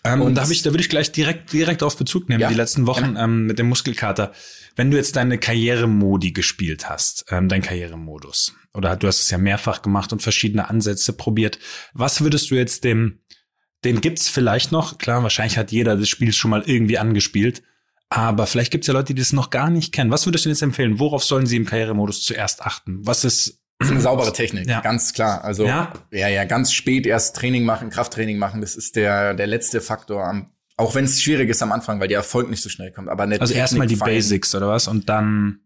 Ähm, 0.03 0.21
Und- 0.21 0.35
da, 0.35 0.43
hab 0.43 0.49
ich, 0.51 0.61
da 0.61 0.71
würde 0.71 0.81
ich 0.81 0.89
gleich 0.89 1.11
direkt, 1.11 1.51
direkt 1.51 1.83
auf 1.83 1.97
Bezug 1.97 2.29
nehmen, 2.29 2.39
Ja, 2.39 2.47
die 2.47 2.55
letzten 2.55 2.87
Wochen 2.87 3.15
ähm, 3.17 3.45
mit 3.45 3.59
dem 3.59 3.67
Muskelkater. 3.67 4.31
Wenn 4.75 4.89
du 4.91 4.97
jetzt 4.97 5.15
deine 5.15 5.37
Karrieremodi 5.37 6.31
gespielt 6.31 6.87
hast, 6.89 7.25
ähm, 7.29 7.49
dein 7.49 7.61
Karrieremodus, 7.61 8.53
oder 8.73 8.95
du 8.95 9.07
hast 9.07 9.19
es 9.19 9.29
ja 9.29 9.37
mehrfach 9.37 9.81
gemacht 9.81 10.13
und 10.13 10.21
verschiedene 10.21 10.69
Ansätze 10.69 11.13
probiert, 11.13 11.59
was 11.93 12.21
würdest 12.21 12.49
du 12.51 12.55
jetzt 12.55 12.83
dem, 12.83 13.19
den 13.83 14.01
gibt's 14.01 14.27
vielleicht 14.29 14.71
noch, 14.71 14.97
klar, 14.97 15.23
wahrscheinlich 15.23 15.57
hat 15.57 15.71
jeder 15.71 15.95
das 15.97 16.09
Spiel 16.09 16.33
schon 16.33 16.51
mal 16.51 16.63
irgendwie 16.65 16.97
angespielt, 16.97 17.63
aber 18.09 18.47
vielleicht 18.47 18.71
gibt's 18.71 18.87
ja 18.87 18.93
Leute, 18.93 19.13
die 19.13 19.21
das 19.21 19.33
noch 19.33 19.49
gar 19.49 19.69
nicht 19.69 19.93
kennen. 19.93 20.11
Was 20.11 20.25
würdest 20.25 20.45
du 20.45 20.49
jetzt 20.49 20.61
empfehlen? 20.61 20.99
Worauf 20.99 21.23
sollen 21.23 21.45
sie 21.45 21.57
im 21.57 21.65
Karrieremodus 21.65 22.23
zuerst 22.23 22.61
achten? 22.63 23.05
Was 23.05 23.23
ist, 23.23 23.59
eine 23.79 24.01
saubere 24.01 24.33
Technik, 24.33 24.67
Ja. 24.67 24.81
ganz 24.81 25.13
klar. 25.13 25.43
Also 25.43 25.65
Ja. 25.65 25.93
ja, 26.11 26.27
ja, 26.27 26.45
ganz 26.45 26.73
spät 26.73 27.05
erst 27.05 27.35
Training 27.35 27.63
machen, 27.63 27.89
Krafttraining 27.91 28.37
machen, 28.39 28.61
das 28.61 28.75
ist 28.75 28.95
der 28.95 29.33
der 29.35 29.45
letzte 29.47 29.81
Faktor 29.81 30.25
am 30.25 30.51
auch 30.79 30.93
wenn 30.93 31.05
es 31.05 31.21
schwierig 31.21 31.49
ist 31.49 31.63
am 31.63 31.71
Anfang, 31.71 31.99
weil 31.99 32.07
der 32.07 32.17
Erfolg 32.17 32.49
nicht 32.51 32.61
so 32.61 32.69
schnell 32.69 32.91
kommt, 32.91 33.09
aber 33.09 33.23
also 33.39 33.53
erstmal 33.53 33.87
die 33.87 33.95
fein- 33.95 34.09
Basics 34.13 34.53
oder 34.53 34.67
was? 34.69 34.87
Und 34.87 35.09
dann, 35.09 35.61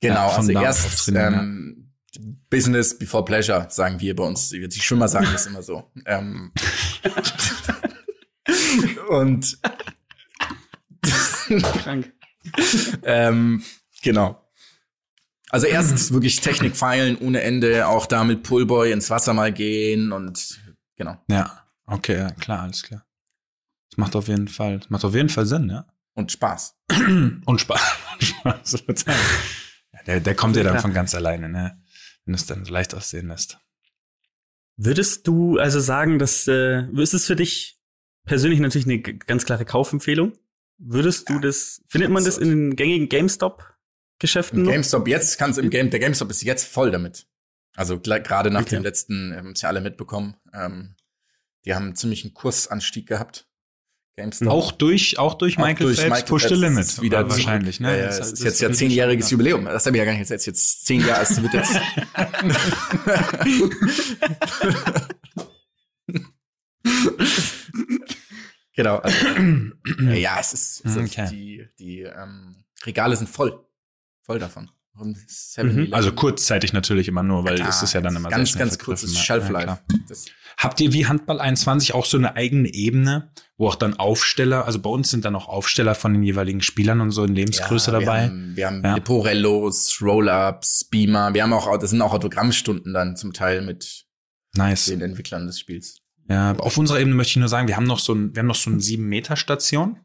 Genau, 0.00 0.14
Ja, 0.16 0.28
von 0.30 0.40
also 0.40 0.52
da 0.52 0.58
auf 0.58 0.64
erst 0.66 1.08
ähm, 1.14 1.91
Business 2.50 2.98
before 2.98 3.24
Pleasure, 3.24 3.66
sagen 3.70 4.00
wir 4.00 4.14
bei 4.14 4.24
uns. 4.24 4.50
Die 4.50 4.80
Schwimmer 4.80 5.08
sagen 5.08 5.28
das 5.32 5.46
immer 5.46 5.62
so. 5.62 5.90
Ähm, 6.06 6.52
und 9.08 9.58
Krank. 11.82 12.12
ähm, 13.02 13.62
genau. 14.02 14.38
Also 15.50 15.66
erst 15.66 16.12
wirklich 16.12 16.40
Technik 16.40 16.76
feilen 16.76 17.18
ohne 17.18 17.42
Ende, 17.42 17.86
auch 17.86 18.06
da 18.06 18.24
mit 18.24 18.42
Pullboy 18.42 18.90
ins 18.90 19.10
Wasser 19.10 19.34
mal 19.34 19.52
gehen 19.52 20.10
und 20.10 20.58
genau. 20.96 21.18
ja, 21.28 21.66
okay, 21.86 22.16
ja, 22.16 22.30
klar, 22.30 22.62
alles 22.62 22.82
klar. 22.82 23.04
Das 23.90 23.98
macht 23.98 24.16
auf 24.16 24.28
jeden 24.28 24.48
Fall, 24.48 24.80
macht 24.88 25.04
auf 25.04 25.14
jeden 25.14 25.28
Fall 25.28 25.44
Sinn, 25.44 25.68
ja. 25.68 25.86
Und 26.14 26.32
Spaß. 26.32 26.74
Und 27.44 27.54
Spaß. 27.60 28.82
Ja, 29.92 30.02
der, 30.06 30.20
der 30.20 30.34
kommt 30.34 30.56
ja 30.56 30.62
dann 30.62 30.72
Klar. 30.72 30.82
von 30.82 30.94
ganz 30.94 31.14
alleine, 31.14 31.50
ne? 31.50 31.81
Wenn 32.24 32.34
es 32.34 32.46
dann 32.46 32.64
so 32.64 32.72
leicht 32.72 32.94
aussehen 32.94 33.28
lässt. 33.28 33.58
Würdest 34.76 35.26
du 35.26 35.58
also 35.58 35.80
sagen, 35.80 36.18
dass 36.18 36.46
äh, 36.48 36.86
ist 36.92 37.14
es 37.14 37.26
für 37.26 37.36
dich 37.36 37.78
persönlich 38.24 38.60
natürlich 38.60 38.86
eine 38.86 39.00
ganz 39.00 39.44
klare 39.44 39.64
Kaufempfehlung? 39.64 40.32
Würdest 40.78 41.28
du 41.28 41.38
das, 41.38 41.82
findet 41.88 42.10
man 42.10 42.24
das 42.24 42.38
in 42.38 42.48
den 42.48 42.76
gängigen 42.76 43.08
GameStop-Geschäften? 43.08 44.64
GameStop 44.64 45.06
jetzt 45.06 45.38
kannst 45.38 45.58
im 45.58 45.70
Game, 45.70 45.90
der 45.90 46.00
GameStop 46.00 46.30
ist 46.30 46.42
jetzt 46.42 46.66
voll 46.66 46.90
damit. 46.90 47.26
Also 47.76 48.00
gerade 48.00 48.50
nach 48.50 48.62
Okay. 48.62 48.76
dem 48.76 48.82
letzten, 48.82 49.34
haben 49.36 49.52
es 49.52 49.62
ja 49.62 49.68
alle 49.68 49.80
mitbekommen. 49.80 50.36
Ähm, 50.52 50.96
die 51.64 51.74
haben 51.74 51.86
einen 51.86 51.96
ziemlichen 51.96 52.34
Kursanstieg 52.34 53.06
gehabt. 53.06 53.48
GameStop. 54.16 54.48
Auch 54.48 54.72
durch, 54.72 55.18
auch 55.18 55.34
durch 55.34 55.56
Auch 55.58 55.62
Michael 55.64 55.86
durch 55.86 55.98
Phelps 56.00 56.10
Michael 56.10 56.28
Push 56.28 56.48
the 56.48 56.54
Limit. 56.54 57.00
wieder 57.02 57.28
wahrscheinlich, 57.30 57.80
ne? 57.80 57.98
Ja, 57.98 58.06
Das- 58.06 58.18
es 58.18 58.26
ist 58.26 58.32
das 58.32 58.40
jetzt 58.44 58.60
ja 58.60 58.72
zehnjähriges 58.72 59.30
Jubiläum. 59.30 59.64
Das 59.64 59.86
habe 59.86 59.96
ich 59.96 60.00
ja 60.00 60.04
gar 60.04 60.12
nicht 60.16 60.28
jetzt, 60.28 60.46
jetzt 60.46 60.84
zehn 60.86 61.00
Jahre. 61.00 61.22
Es 61.22 61.40
wird 61.42 61.54
jetzt. 61.54 61.72
genau. 68.74 68.96
Also, 68.98 69.18
ja, 70.12 70.38
es 70.40 70.52
ist, 70.52 70.84
es 70.84 70.96
ist 70.96 71.18
Okay. 71.18 71.28
die, 71.30 71.68
die 71.78 72.00
ähm, 72.02 72.64
Regale 72.84 73.16
sind 73.16 73.28
voll. 73.28 73.64
Voll 74.22 74.38
davon. 74.38 74.70
Mhm. 74.94 75.88
Also 75.92 76.12
kurzzeitig 76.12 76.72
natürlich 76.72 77.08
immer 77.08 77.22
nur, 77.22 77.44
weil 77.44 77.56
klar, 77.56 77.68
es 77.68 77.82
ist 77.82 77.94
ja 77.94 78.00
dann 78.00 78.14
immer 78.14 78.28
ganz, 78.28 78.56
ganz 78.56 78.78
kurzes 78.78 79.14
ja. 79.14 79.20
Shelf 79.20 79.48
Ja, 79.48 79.80
Habt 80.58 80.80
ihr 80.80 80.92
wie 80.92 81.06
Handball 81.06 81.40
21 81.40 81.94
auch 81.94 82.04
so 82.04 82.18
eine 82.18 82.36
eigene 82.36 82.72
Ebene, 82.72 83.32
wo 83.56 83.68
auch 83.68 83.74
dann 83.74 83.94
Aufsteller, 83.94 84.66
also 84.66 84.78
bei 84.78 84.90
uns 84.90 85.10
sind 85.10 85.24
dann 85.24 85.34
auch 85.34 85.48
Aufsteller 85.48 85.94
von 85.94 86.12
den 86.12 86.22
jeweiligen 86.22 86.60
Spielern 86.60 87.00
und 87.00 87.10
so 87.10 87.24
in 87.24 87.34
Lebensgröße 87.34 87.90
Ja, 87.90 88.00
dabei? 88.00 88.20
Wir 88.20 88.26
haben, 88.26 88.56
wir 88.56 88.66
haben 88.66 88.84
Ja. 88.84 88.94
Leporellos, 88.96 89.98
Roll-Ups, 90.02 90.84
Beamer. 90.90 91.32
Wir 91.32 91.42
haben 91.42 91.52
auch, 91.54 91.78
das 91.78 91.90
sind 91.90 92.02
auch 92.02 92.12
Autogrammstunden 92.12 92.92
dann 92.92 93.16
zum 93.16 93.32
Teil 93.32 93.62
mit 93.62 94.04
nice. 94.54 94.86
den 94.86 95.00
Entwicklern 95.00 95.46
des 95.46 95.58
Spiels. 95.58 96.02
Ja, 96.28 96.52
auf 96.56 96.76
unserer 96.76 97.00
Ebene 97.00 97.16
möchte 97.16 97.30
ich 97.32 97.36
nur 97.36 97.48
sagen, 97.48 97.66
wir 97.66 97.76
haben 97.76 97.86
noch 97.86 97.98
so 97.98 98.14
ein, 98.14 98.34
wir 98.34 98.40
haben 98.40 98.46
noch 98.46 98.54
so 98.54 98.70
eine 98.70 98.78
7-Meter-Station, 98.78 99.98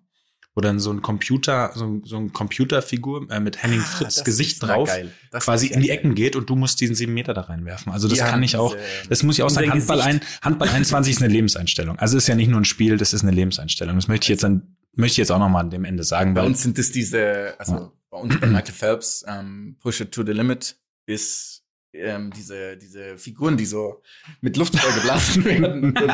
wo 0.58 0.62
dann 0.62 0.80
so 0.80 0.92
ein 0.92 1.04
Computer, 1.04 1.72
so, 1.76 1.86
ein- 1.86 2.02
so 2.04 2.18
ein 2.18 2.34
Computerfigur 2.34 3.30
äh, 3.30 3.40
mit 3.40 3.62
Henning 3.62 3.80
Fritz 3.80 4.22
Ah, 4.22 4.24
Gesicht 4.24 4.64
drauf 4.64 4.88
geil. 4.90 5.12
Quasi 5.32 5.68
in 5.68 5.82
die 5.82 5.90
geil. 5.90 5.98
Ecken 6.00 6.16
geht 6.16 6.36
und 6.36 6.50
du 6.50 6.56
musst 6.56 6.82
diesen 6.82 6.96
7 6.96 7.14
Meter 7.14 7.36
da 7.36 7.42
reinwerfen. 7.42 7.92
Also 7.94 8.08
das 8.08 8.18
Die 8.18 8.24
kann 8.24 8.42
ich 8.42 8.56
auch, 8.58 8.76
das 9.08 9.22
muss 9.22 9.38
ich 9.38 9.44
auch 9.44 9.52
sagen, 9.52 9.70
Handball, 9.72 10.02
ein. 10.02 10.20
Handball 10.42 10.68
21 10.70 11.14
ist 11.14 11.22
eine 11.22 11.32
Lebenseinstellung. 11.32 12.00
Also 12.00 12.18
ist 12.18 12.28
ja 12.28 12.34
nicht 12.34 12.48
nur 12.50 12.60
ein 12.60 12.66
Spiel, 12.66 12.98
das 12.98 13.14
ist 13.14 13.22
eine 13.22 13.32
Lebenseinstellung. 13.34 13.96
Das 13.98 14.08
möchte 14.08 14.26
ich 14.26 14.30
jetzt 14.30 14.44
dann, 14.44 14.76
möchte 14.96 15.12
ich 15.14 15.18
jetzt 15.18 15.32
auch 15.32 15.38
nochmal 15.38 15.64
an 15.66 15.70
dem 15.70 15.86
Ende 15.86 16.04
sagen, 16.04 16.34
Bei 16.34 16.42
uns 16.44 16.64
sind 16.64 16.80
es 16.80 16.92
diese, 16.92 17.54
also 17.60 17.92
bei 18.10 18.18
uns 18.18 18.40
bei 18.40 18.48
Michael 18.48 18.74
Phelps, 18.74 19.24
ähm, 19.28 19.78
Push 19.80 20.02
It 20.02 20.12
to 20.12 20.26
the 20.26 20.32
Limit 20.32 20.76
ist 21.06 21.62
ähm, 21.94 22.32
diese, 22.36 22.78
diese 22.78 23.16
Figuren, 23.20 23.58
die 23.58 23.68
so 23.68 24.02
mit 24.42 24.58
Luft 24.58 24.76
vollgeblasen 24.76 25.46
werden. 25.46 25.94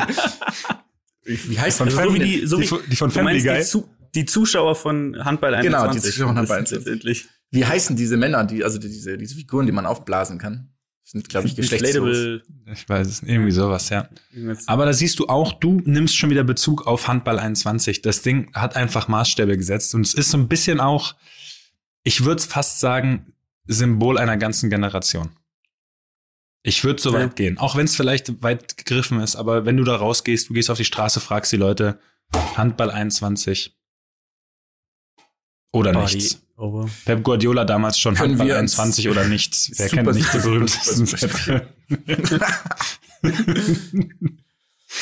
Wie 1.26 1.58
heißt 1.58 1.80
das? 1.80 1.94
so 1.94 2.14
wie 2.14 2.18
die, 2.18 2.46
so 2.46 2.56
die 2.58 2.64
wie, 2.64 2.66
von- 2.66 2.80
die 2.90 2.96
von 2.96 3.10
Family 3.10 3.40
Guy. 3.42 3.62
Zu, 3.62 3.88
die 4.14 4.24
Zuschauer 4.24 4.74
von 4.74 5.24
Handball 5.24 5.54
21. 5.54 5.62
Genau, 5.80 5.92
die 5.92 6.00
Zuschauer 6.00 6.28
von 6.28 6.38
Handball 6.38 6.60
Das 6.60 6.70
ist 6.70 6.76
21. 6.76 6.86
Letztendlich. 6.86 7.28
Wie 7.50 7.64
heißen 7.64 7.96
diese 7.96 8.16
Männer, 8.16 8.44
die, 8.44 8.64
also 8.64 8.78
diese, 8.78 9.16
diese 9.16 9.34
Figuren, 9.36 9.66
die 9.66 9.72
man 9.72 9.86
aufblasen 9.86 10.38
kann? 10.38 10.70
Sind, 11.06 11.28
glaube 11.28 11.46
ich, 11.46 11.54
geschlechtslos. 11.54 12.40
Ich 12.72 12.88
weiß 12.88 13.06
es, 13.06 13.22
irgendwie 13.22 13.50
sowas, 13.50 13.90
ja. 13.90 14.08
Aber 14.66 14.86
da 14.86 14.92
siehst 14.94 15.18
du 15.18 15.26
auch, 15.28 15.52
du 15.52 15.80
nimmst 15.84 16.16
schon 16.16 16.30
wieder 16.30 16.44
Bezug 16.44 16.86
auf 16.86 17.08
Handball 17.08 17.38
21. 17.38 18.00
Das 18.00 18.22
Ding 18.22 18.50
hat 18.54 18.74
einfach 18.74 19.06
Maßstäbe 19.06 19.56
gesetzt 19.58 19.94
und 19.94 20.06
es 20.06 20.14
ist 20.14 20.30
so 20.30 20.38
ein 20.38 20.48
bisschen 20.48 20.80
auch, 20.80 21.14
ich 22.04 22.24
würde 22.24 22.42
fast 22.42 22.80
sagen, 22.80 23.34
Symbol 23.66 24.16
einer 24.18 24.38
ganzen 24.38 24.70
Generation. 24.70 25.30
Ich 26.62 26.82
würde 26.84 27.00
so 27.02 27.12
Ja. 27.12 27.20
weit 27.20 27.36
gehen, 27.36 27.58
auch 27.58 27.76
wenn 27.76 27.84
es 27.84 27.94
vielleicht 27.94 28.42
weit 28.42 28.78
gegriffen 28.78 29.20
ist, 29.20 29.36
aber 29.36 29.66
wenn 29.66 29.76
du 29.76 29.84
da 29.84 29.96
rausgehst, 29.96 30.48
du 30.48 30.54
gehst 30.54 30.70
auf 30.70 30.78
die 30.78 30.84
Straße, 30.86 31.20
fragst 31.20 31.52
die 31.52 31.56
Leute, 31.58 31.98
Handball 32.56 32.90
21 32.90 33.76
oder 35.74 35.92
die- 35.92 35.98
nichts. 36.16 36.40
wow. 36.56 36.90
Pep 37.04 37.22
Guardiola 37.22 37.64
damals 37.64 37.98
schon 37.98 38.14
Können 38.14 38.30
Handball 38.30 38.46
wir 38.48 38.58
uns- 38.58 38.78
21 38.78 39.08
oder 39.08 39.24
nichts. 39.28 39.70
Wer 39.76 39.88
kennt 39.88 40.14
nicht 40.14 40.32
die 40.32 40.38
berühmtesten. 40.38 41.06
Sätze? 41.06 41.66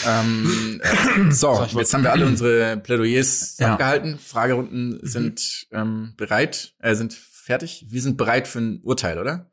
Ähm, 0.07 0.81
äh, 0.83 1.31
so, 1.33 1.64
jetzt 1.64 1.93
haben 1.93 2.03
wir 2.03 2.12
alle 2.12 2.25
unsere 2.27 2.79
Plädoyers 2.79 3.59
Ja. 3.59 3.73
abgehalten. 3.73 4.18
Fragerunden 4.18 4.99
sind 5.03 5.66
ähm, 5.70 6.14
bereit, 6.16 6.75
äh, 6.79 6.95
sind 6.95 7.12
fertig. 7.12 7.85
Wir 7.91 8.01
sind 8.01 8.16
bereit 8.16 8.49
für 8.49 8.61
ein 8.61 8.81
Urteil, 8.83 9.18
oder? 9.18 9.53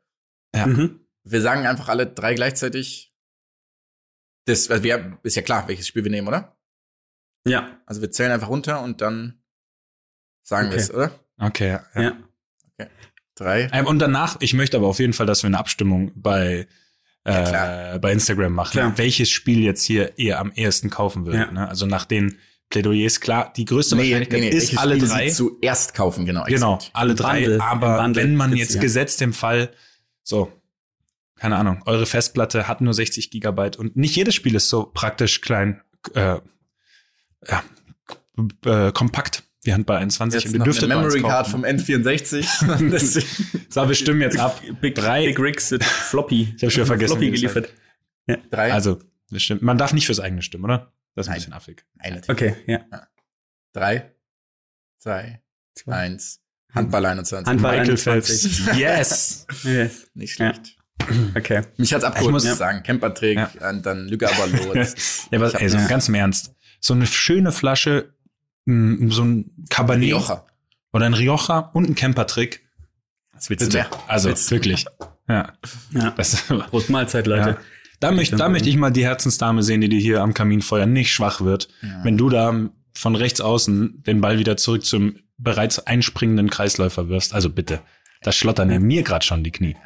Ja. 0.54 0.66
Mhm. 0.66 1.00
Wir 1.24 1.42
sagen 1.42 1.66
einfach 1.66 1.88
alle 1.88 2.06
drei 2.06 2.32
gleichzeitig. 2.34 3.12
Das, 4.46 4.70
also 4.70 4.82
wir, 4.82 5.18
ist 5.22 5.36
ja 5.36 5.42
klar, 5.42 5.68
welches 5.68 5.86
Spiel 5.86 6.04
wir 6.04 6.10
nehmen, 6.10 6.28
oder? 6.28 6.56
Ja, 7.46 7.78
Also 7.86 8.00
wir 8.00 8.10
zählen 8.10 8.32
einfach 8.32 8.48
runter 8.48 8.82
und 8.82 9.00
dann 9.02 9.39
sagen 10.42 10.68
wir 10.70 10.74
Okay. 10.74 10.82
es, 10.82 10.94
oder? 10.94 11.10
Okay, 11.38 11.68
ja. 11.68 12.02
ja. 12.02 12.12
Drei. 13.34 13.70
Ähm, 13.72 13.86
und 13.86 13.98
danach, 14.00 14.36
ich 14.40 14.52
möchte 14.52 14.76
aber 14.76 14.86
auf 14.86 14.98
jeden 14.98 15.14
Fall, 15.14 15.26
dass 15.26 15.42
wir 15.42 15.46
eine 15.48 15.58
Abstimmung 15.58 16.12
bei, 16.14 16.66
Ja, 17.26 17.94
äh, 17.94 17.98
bei 17.98 18.12
Instagram 18.12 18.52
machen, 18.52 18.72
Klar. 18.72 18.98
welches 18.98 19.30
Spiel 19.30 19.60
jetzt 19.60 19.82
hier 19.82 20.18
ihr 20.18 20.38
am 20.38 20.52
ehesten 20.52 20.90
kaufen 20.90 21.24
würdet. 21.24 21.46
Ja. 21.46 21.52
Ne? 21.52 21.68
Also 21.68 21.86
nach 21.86 22.04
den 22.04 22.38
Plädoyers, 22.68 23.20
klar, 23.20 23.52
die 23.56 23.64
größte 23.64 23.96
Nee, 23.96 24.02
Wahrscheinlichkeit 24.02 24.40
nee, 24.40 24.50
nee, 24.50 24.56
ist 24.56 24.62
welches 24.68 24.78
alle 24.78 24.96
Spiel 24.96 25.08
drei. 25.08 25.28
Sie 25.30 25.34
zuerst 25.36 25.94
kaufen, 25.94 26.26
genau. 26.26 26.44
Genau, 26.44 26.76
exakt. 26.76 26.90
alle 26.94 27.14
drei. 27.14 27.40
Bundle, 27.40 27.54
im 27.54 27.60
aber 27.62 28.14
wenn 28.14 28.36
man 28.36 28.54
jetzt 28.56 28.74
ja. 28.74 28.80
gesetzt 28.80 29.22
im 29.22 29.32
Fall, 29.32 29.70
so, 30.22 30.52
keine 31.36 31.56
Ahnung, 31.56 31.82
eure 31.86 32.06
Festplatte 32.06 32.68
hat 32.68 32.80
nur 32.82 32.92
60 32.92 33.30
Gigabyte 33.30 33.76
und 33.76 33.96
nicht 33.96 34.14
jedes 34.14 34.34
Spiel 34.34 34.54
ist 34.54 34.68
so 34.68 34.84
praktisch 34.84 35.40
klein, 35.40 35.80
äh, 36.14 36.36
ja, 37.48 37.64
äh, 38.66 38.92
kompakt 38.92 39.44
wie 39.62 39.72
Handball 39.72 39.98
21. 39.98 40.44
Jetzt 40.44 40.54
und 40.54 40.60
ihr 40.60 40.64
dürftet 40.64 40.84
eine 40.90 40.96
Memory 41.00 41.20
Card 41.22 41.48
vom 41.48 41.64
N64. 41.64 42.88
Deswegen- 42.90 43.66
So, 43.68 43.86
wir 43.88 43.94
stimmen 43.94 44.20
jetzt 44.22 44.38
ab. 44.38 44.60
Big, 44.80 44.94
Drei. 44.94 45.26
Big 45.26 45.38
Rigs 45.38 45.70
mit 45.70 45.84
Floppy. 45.84 46.54
Ich 46.56 46.62
habe 46.62 46.70
schon 46.70 46.86
vergessen. 46.86 47.12
Floppy 47.12 47.30
geliefert. 47.30 47.72
Drei. 48.50 48.72
Also, 48.72 49.00
das 49.30 49.42
stimmt. 49.42 49.62
Man 49.62 49.76
darf 49.78 49.92
nicht 49.92 50.06
fürs 50.06 50.20
eigene 50.20 50.42
stimmen, 50.42 50.64
oder? 50.64 50.92
Das 51.14 51.26
ist 51.26 51.28
ein 51.28 51.32
Nein. 51.32 51.38
bisschen 51.38 51.52
affig. 51.52 51.84
Nein, 51.96 52.14
natürlich. 52.14 52.54
Okay, 52.54 52.54
ja. 52.66 52.80
Drei, 53.72 54.12
zwei, 54.98 55.40
eins. 55.86 56.40
Handball 56.72 57.04
21. 57.04 57.48
Handball 57.48 57.72
Michael 57.78 57.90
21. 57.98 58.64
Phelps. 58.64 58.78
Yes! 58.78 59.46
Yes. 59.64 60.06
Nicht 60.14 60.38
Ja. 60.38 60.54
schlecht. 60.54 60.76
Okay. 61.36 61.62
Mich 61.76 61.92
hat's 61.92 62.04
abgeholt, 62.04 62.30
muss- 62.32 62.44
muss 62.44 62.52
ich 62.52 62.58
sagen. 62.58 62.82
Camperträg, 62.84 63.36
Ja. 63.38 63.70
und 63.70 63.84
dann 63.84 64.06
Lüge 64.08 64.28
aber 64.30 64.46
los. 64.46 64.94
Ja, 65.32 65.38
aber 65.38 65.48
Ich 65.48 65.54
ey, 65.60 65.68
so 65.68 65.78
ganz 65.88 66.08
im 66.08 66.14
Ernst. 66.14 66.54
So 66.80 66.94
eine 66.94 67.06
schöne 67.06 67.50
Flasche, 67.52 68.14
m, 68.66 69.10
so 69.10 69.22
ein 69.24 69.50
Cabernet 69.70 70.08
Rioja. 70.08 70.46
oder 70.92 71.06
ein 71.06 71.14
Rioja 71.14 71.58
und 71.72 71.88
ein 71.88 71.94
Campertrick. 71.94 72.66
Was 73.32 73.50
willst 73.50 73.72
du 73.72 73.76
mehr? 73.76 73.88
Also 74.08 74.28
willst 74.28 74.50
wirklich. 74.50 74.84
Ja. 75.28 75.52
Ja. 75.92 76.10
Das, 76.12 76.42
Prost 76.70 76.90
Mahlzeit, 76.90 77.26
Leute. 77.26 77.50
ja. 77.50 77.58
Da, 78.00 78.12
möchte, 78.12 78.36
da 78.36 78.48
möchte 78.48 78.68
ich 78.70 78.76
mal 78.76 78.90
die 78.90 79.04
Herzensdame 79.04 79.62
sehen, 79.62 79.80
die 79.82 79.88
dir 79.88 80.00
hier 80.00 80.22
am 80.22 80.32
Kaminfeuer 80.34 80.86
nicht 80.86 81.12
schwach 81.12 81.40
wird. 81.42 81.68
Ja. 81.82 82.02
Wenn 82.02 82.16
du 82.16 82.28
da 82.30 82.70
von 82.96 83.14
rechts 83.14 83.40
außen 83.40 84.02
den 84.06 84.20
Ball 84.20 84.38
wieder 84.38 84.56
zurück 84.56 84.84
zum 84.84 85.16
bereits 85.38 85.78
einspringenden 85.86 86.50
Kreisläufer 86.50 87.08
wirfst. 87.08 87.34
Also 87.34 87.50
bitte. 87.50 87.80
Da 88.22 88.32
schlottern 88.32 88.70
ja 88.70 88.78
mir 88.80 89.02
gerade 89.02 89.24
schon 89.24 89.44
die 89.44 89.50
Knie. 89.52 89.76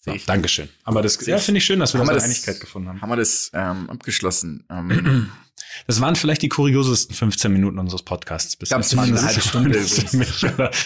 So. 0.00 0.14
Dankeschön. 0.26 0.68
Aber 0.84 1.02
das 1.02 1.24
ja, 1.26 1.36
finde 1.38 1.58
ich 1.58 1.64
schön, 1.64 1.78
dass 1.78 1.92
wir 1.92 2.00
Haben 2.00 2.08
da 2.08 2.14
das- 2.14 2.24
Einigkeit 2.24 2.58
gefunden 2.58 2.88
haben. 2.88 3.02
Haben 3.02 3.10
wir 3.10 3.16
das 3.16 3.50
ähm, 3.54 3.88
abgeschlossen? 3.90 4.66
Ähm, 4.70 5.30
Das 5.86 6.00
waren 6.00 6.16
vielleicht 6.16 6.42
die 6.42 6.48
kuriosesten 6.48 7.14
15 7.14 7.52
Minuten 7.52 7.78
unseres 7.78 8.02
Podcasts 8.02 8.56
bisher. 8.56 8.78
Glaube, 8.78 8.84
es 8.86 8.96
war 8.96 9.04
eine 9.04 9.22
halbe 9.22 9.40
Stunde. 9.40 9.74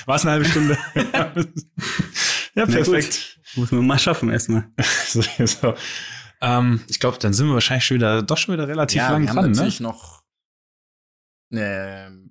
War 0.06 0.16
es 0.16 0.22
eine 0.26 0.30
halbe 0.32 0.44
Stunde? 0.44 0.78
ja, 2.54 2.66
perfekt. 2.66 3.40
Muss 3.56 3.70
man 3.72 3.86
mal 3.86 3.98
schaffen 3.98 4.30
erstmal. 4.30 4.68
so, 5.08 5.22
so. 5.44 5.74
Ähm, 6.40 6.80
ich 6.88 7.00
glaube, 7.00 7.18
dann 7.18 7.32
sind 7.32 7.46
wir 7.46 7.54
wahrscheinlich 7.54 7.84
schon 7.84 7.96
wieder, 7.96 8.22
doch 8.22 8.36
schon 8.38 8.54
wieder 8.54 8.68
relativ 8.68 8.98
ja, 8.98 9.10
lang 9.10 9.22
wir 9.22 9.28
haben 9.30 9.36
dran, 9.36 9.50
ne? 9.50 9.56
natürlich 9.56 9.80
noch 9.80 10.22
eine, 11.50 12.28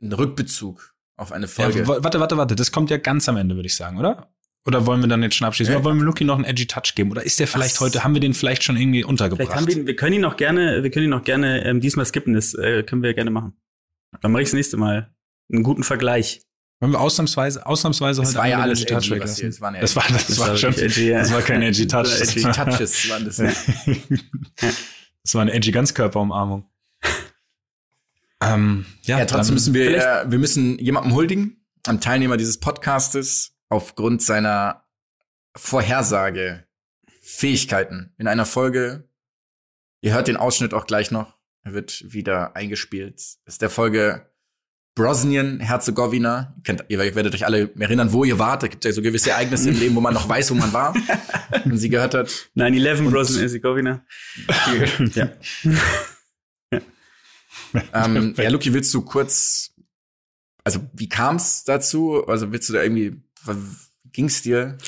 einen 0.00 0.12
Rückbezug 0.12 0.94
auf 1.16 1.32
eine 1.32 1.46
Ja, 1.46 1.52
Folge. 1.52 1.86
w- 1.86 2.02
warte, 2.02 2.20
warte, 2.20 2.36
warte. 2.36 2.56
Das 2.56 2.72
kommt 2.72 2.90
ja 2.90 2.96
ganz 2.96 3.28
am 3.28 3.36
Ende, 3.36 3.54
würde 3.54 3.66
ich 3.66 3.76
sagen, 3.76 3.98
oder? 3.98 4.32
Oder 4.64 4.86
wollen 4.86 5.00
wir 5.00 5.08
dann 5.08 5.22
jetzt 5.24 5.34
schon 5.34 5.46
abschließen? 5.46 5.72
Ja. 5.72 5.78
Oder 5.78 5.86
wollen 5.86 5.98
wir 5.98 6.04
Lucky 6.04 6.24
noch 6.24 6.36
einen 6.36 6.44
edgy 6.44 6.66
Touch 6.66 6.94
geben? 6.94 7.10
Oder 7.10 7.24
ist 7.24 7.40
der 7.40 7.48
vielleicht 7.48 7.74
Was? 7.76 7.80
heute, 7.80 8.04
haben 8.04 8.14
wir 8.14 8.20
den 8.20 8.32
vielleicht 8.34 8.62
schon 8.62 8.76
irgendwie 8.76 9.02
untergebracht? 9.02 9.48
Vielleicht 9.48 9.60
haben 9.60 9.66
wir, 9.66 9.76
ihn- 9.76 9.86
wir 9.86 9.96
können 9.96 10.14
ihn 10.14 10.20
noch 10.20 10.36
gerne, 10.36 10.82
wir 10.84 10.90
können 10.90 11.04
ihn 11.04 11.10
noch 11.10 11.24
gerne 11.24 11.64
ähm, 11.64 11.80
diesmal 11.80 12.06
skippen. 12.06 12.32
Das 12.34 12.54
äh, 12.54 12.82
können 12.84 13.02
wir 13.02 13.12
gerne 13.14 13.30
machen. 13.32 13.54
Dann 14.20 14.30
mache 14.30 14.42
ich 14.42 14.48
das 14.48 14.54
nächste 14.54 14.76
Mal. 14.76 15.12
Einen 15.52 15.64
guten 15.64 15.82
Vergleich. 15.82 16.42
wollen 16.80 16.92
wir 16.92 17.00
ausnahmsweise, 17.00 17.66
ausnamsweise 17.66 18.22
es 18.22 18.28
heute 18.28 18.38
war 18.38 18.48
ja 18.48 18.60
alles 18.60 18.82
edgy 18.82 18.94
Touch 18.94 18.98
edgy, 18.98 19.10
was 19.10 19.14
weglassen? 19.16 19.40
hier, 19.40 19.48
es 19.48 19.60
waren 19.60 19.74
ja 19.74 19.80
Das 19.80 19.96
war, 19.96 20.04
das, 20.08 20.26
Das 20.28 20.38
war 20.38 20.48
war 20.50 20.56
schon, 20.56 20.74
edgy, 20.74 21.08
ja. 21.08 21.18
das 21.18 21.32
war 21.32 21.42
kein 21.42 21.62
edgy 21.62 21.86
Touch. 21.88 22.02
Das 22.02 22.20
edgy 22.20 22.44
war, 22.44 22.52
Touches 22.52 23.08
waren 23.10 23.24
das. 23.24 23.38
Ja. 23.38 23.52
das 25.24 25.34
war 25.34 25.42
eine 25.42 25.52
edgy 25.54 25.72
Ganzkörperumarmung. 25.72 26.64
ähm, 28.42 28.86
ja, 29.02 29.18
Ja, 29.18 29.26
trotzdem 29.26 29.54
müssen 29.54 29.74
wir, 29.74 29.96
äh, 29.96 30.30
wir 30.30 30.38
müssen 30.38 30.78
jemandem 30.78 31.14
huldigen, 31.14 31.64
am 31.86 32.00
Teilnehmer 32.00 32.36
dieses 32.36 32.58
Podcastes, 32.58 33.51
aufgrund 33.72 34.22
seiner 34.22 34.84
Vorhersage, 35.56 36.66
Fähigkeiten 37.20 38.14
in 38.18 38.28
einer 38.28 38.46
Folge 38.46 39.08
Ihr 40.02 40.14
hört 40.14 40.26
den 40.26 40.36
Ausschnitt 40.36 40.74
auch 40.74 40.86
gleich 40.86 41.12
noch. 41.12 41.38
Er 41.62 41.74
wird 41.74 42.12
wieder 42.12 42.56
eingespielt. 42.56 43.22
Ist 43.46 43.62
der 43.62 43.70
Folge 43.70 44.28
Bosnien, 44.96 45.60
Herzegowina. 45.60 46.54
Ihr, 46.56 46.62
kennt, 46.64 46.84
ihr 46.88 46.98
werdet 46.98 47.34
euch 47.34 47.46
alle 47.46 47.72
erinnern, 47.78 48.12
wo 48.12 48.24
ihr 48.24 48.40
wart. 48.40 48.64
Da 48.64 48.66
gibt 48.66 48.84
es 48.84 48.90
ja 48.90 48.94
so 48.96 49.00
gewisse 49.00 49.30
Ereignisse 49.30 49.70
im 49.70 49.78
Leben, 49.78 49.94
wo 49.94 50.00
man 50.00 50.12
noch 50.12 50.28
weiß, 50.28 50.50
wo 50.50 50.54
man 50.54 50.72
war. 50.72 50.92
Und 51.64 51.78
sie 51.78 51.88
gehört 51.88 52.14
hat. 52.14 52.28
9-11 52.56 53.10
Bosnien, 53.10 53.40
Herzegowina. 53.42 54.04
ja. 55.14 55.28
ähm, 57.94 58.34
ja, 58.36 58.50
Luki, 58.50 58.74
willst 58.74 58.92
du 58.92 59.02
kurz, 59.02 59.72
also 60.64 60.80
wie 60.94 61.08
kam 61.08 61.36
es 61.36 61.62
dazu? 61.62 62.26
Also 62.26 62.50
willst 62.50 62.68
du 62.68 62.72
da 62.72 62.82
irgendwie, 62.82 63.22
ging 64.12 64.26
es 64.26 64.42
dir? 64.42 64.78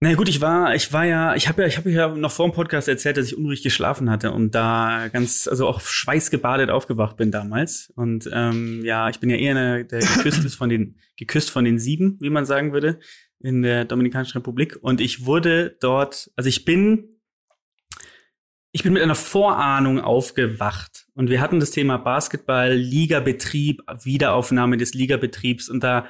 Na 0.00 0.12
gut, 0.12 0.28
ich 0.28 0.42
war, 0.42 0.74
ich 0.74 0.92
war 0.92 1.06
ja, 1.06 1.34
ich 1.34 1.48
habe 1.48 1.62
ja, 1.62 1.68
ich 1.68 1.78
habe 1.78 1.90
ja 1.90 2.08
noch 2.08 2.30
vor 2.30 2.46
dem 2.46 2.52
Podcast 2.52 2.88
erzählt, 2.88 3.16
dass 3.16 3.28
ich 3.28 3.38
unruhig 3.38 3.62
geschlafen 3.62 4.10
hatte 4.10 4.32
und 4.32 4.54
da 4.54 5.08
ganz, 5.10 5.48
also 5.48 5.66
auch 5.66 5.80
schweißgebadet 5.80 6.68
aufgewacht 6.68 7.16
bin 7.16 7.30
damals. 7.30 7.90
Und 7.96 8.28
ähm, 8.30 8.84
ja, 8.84 9.08
ich 9.08 9.18
bin 9.18 9.30
ja 9.30 9.36
eher 9.36 9.52
eine, 9.52 9.84
der 9.86 10.00
geküsst 10.00 10.44
ist 10.44 10.56
von 10.56 10.68
den, 10.68 10.98
geküsst 11.16 11.50
von 11.50 11.64
den 11.64 11.78
sieben, 11.78 12.18
wie 12.20 12.28
man 12.28 12.44
sagen 12.44 12.74
würde, 12.74 12.98
in 13.40 13.62
der 13.62 13.86
Dominikanischen 13.86 14.36
Republik. 14.36 14.76
Und 14.82 15.00
ich 15.00 15.24
wurde 15.24 15.76
dort, 15.80 16.30
also 16.36 16.48
ich 16.48 16.66
bin, 16.66 17.20
ich 18.72 18.82
bin 18.82 18.92
mit 18.92 19.02
einer 19.02 19.14
Vorahnung 19.14 20.00
aufgewacht. 20.00 21.06
Und 21.14 21.30
wir 21.30 21.40
hatten 21.40 21.60
das 21.60 21.70
Thema 21.70 21.96
Basketball, 21.96 22.74
Ligabetrieb, 22.74 23.80
Wiederaufnahme 24.02 24.76
des 24.76 24.92
Ligabetriebs 24.92 25.70
und 25.70 25.82
da 25.82 26.08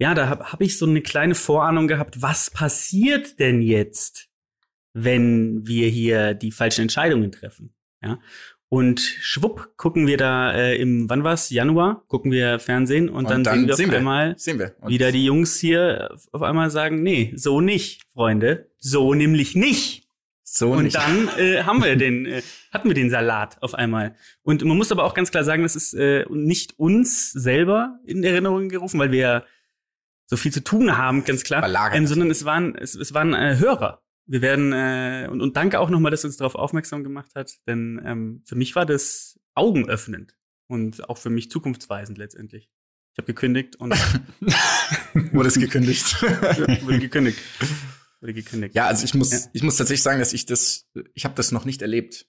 ja, 0.00 0.14
da 0.14 0.28
habe 0.28 0.50
hab 0.50 0.62
ich 0.62 0.78
so 0.78 0.86
eine 0.86 1.02
kleine 1.02 1.34
Vorahnung 1.34 1.86
gehabt, 1.86 2.22
was 2.22 2.50
passiert 2.50 3.38
denn 3.38 3.60
jetzt, 3.60 4.28
wenn 4.94 5.66
wir 5.66 5.88
hier 5.88 6.32
die 6.32 6.52
falschen 6.52 6.82
Entscheidungen 6.82 7.30
treffen? 7.30 7.74
Ja. 8.02 8.18
Und 8.70 9.00
schwupp 9.00 9.76
gucken 9.76 10.06
wir 10.06 10.16
da 10.16 10.52
äh, 10.52 10.76
im, 10.76 11.10
wann 11.10 11.22
war's? 11.22 11.50
Januar, 11.50 12.04
gucken 12.06 12.32
wir 12.32 12.58
Fernsehen 12.60 13.10
und, 13.10 13.26
und 13.26 13.30
dann, 13.30 13.44
dann, 13.44 13.58
sehen 13.58 13.68
wir 13.68 13.74
sehen 13.74 13.90
auf 13.90 13.96
einmal 13.96 14.38
sehen 14.38 14.58
wir. 14.58 14.74
wieder 14.86 15.12
die 15.12 15.24
Jungs 15.24 15.58
hier 15.58 16.16
auf 16.32 16.42
einmal 16.42 16.70
sagen, 16.70 17.02
nee, 17.02 17.32
so 17.36 17.60
nicht, 17.60 18.04
Freunde, 18.14 18.70
so 18.78 19.12
nämlich 19.12 19.54
nicht. 19.54 20.06
So 20.44 20.72
und 20.72 20.84
nicht. 20.84 20.96
dann 20.96 21.28
äh, 21.36 21.64
haben 21.64 21.84
wir 21.84 21.96
den, 21.96 22.26
äh, 22.26 22.42
hatten 22.72 22.88
wir 22.88 22.94
den 22.94 23.10
Salat 23.10 23.58
auf 23.60 23.74
einmal. 23.74 24.14
Und 24.42 24.64
man 24.64 24.76
muss 24.76 24.90
aber 24.90 25.04
auch 25.04 25.14
ganz 25.14 25.30
klar 25.30 25.44
sagen, 25.44 25.62
das 25.62 25.76
ist 25.76 25.92
äh, 25.92 26.24
nicht 26.30 26.78
uns 26.78 27.32
selber 27.32 27.98
in 28.06 28.24
Erinnerung 28.24 28.68
gerufen, 28.68 28.98
weil 28.98 29.12
wir 29.12 29.44
so 30.30 30.36
viel 30.36 30.52
zu 30.52 30.62
tun 30.62 30.96
haben, 30.96 31.24
ganz 31.24 31.42
klar, 31.42 31.92
ähm, 31.92 32.06
sondern 32.06 32.30
es 32.30 32.44
waren 32.44 32.76
es, 32.76 32.94
es 32.94 33.12
waren 33.12 33.34
äh, 33.34 33.56
Hörer. 33.58 34.00
Wir 34.26 34.42
werden 34.42 34.72
äh, 34.72 35.26
und, 35.28 35.40
und 35.40 35.56
danke 35.56 35.80
auch 35.80 35.90
nochmal, 35.90 36.12
dass 36.12 36.22
du 36.22 36.28
uns 36.28 36.36
darauf 36.36 36.54
aufmerksam 36.54 37.02
gemacht 37.02 37.32
hat, 37.34 37.58
denn 37.66 38.00
ähm, 38.04 38.42
für 38.46 38.54
mich 38.54 38.76
war 38.76 38.86
das 38.86 39.40
augenöffnend 39.56 40.36
und 40.68 41.08
auch 41.08 41.18
für 41.18 41.30
mich 41.30 41.50
zukunftsweisend 41.50 42.16
letztendlich. 42.16 42.70
Ich 43.12 43.18
habe 43.18 43.26
gekündigt 43.26 43.74
und 43.74 43.90
wurde 45.32 45.48
es 45.48 45.58
gekündigt. 45.58 46.22
wurde 46.22 47.00
gekündigt. 47.00 47.40
Wurde 48.20 48.34
gekündigt. 48.34 48.76
Ja, 48.76 48.86
also 48.86 49.04
ich 49.04 49.14
muss 49.14 49.32
ja. 49.32 49.38
ich 49.52 49.64
muss 49.64 49.78
tatsächlich 49.78 50.04
sagen, 50.04 50.20
dass 50.20 50.32
ich 50.32 50.46
das 50.46 50.86
ich 51.12 51.24
habe 51.24 51.34
das 51.34 51.50
noch 51.50 51.64
nicht 51.64 51.82
erlebt. 51.82 52.28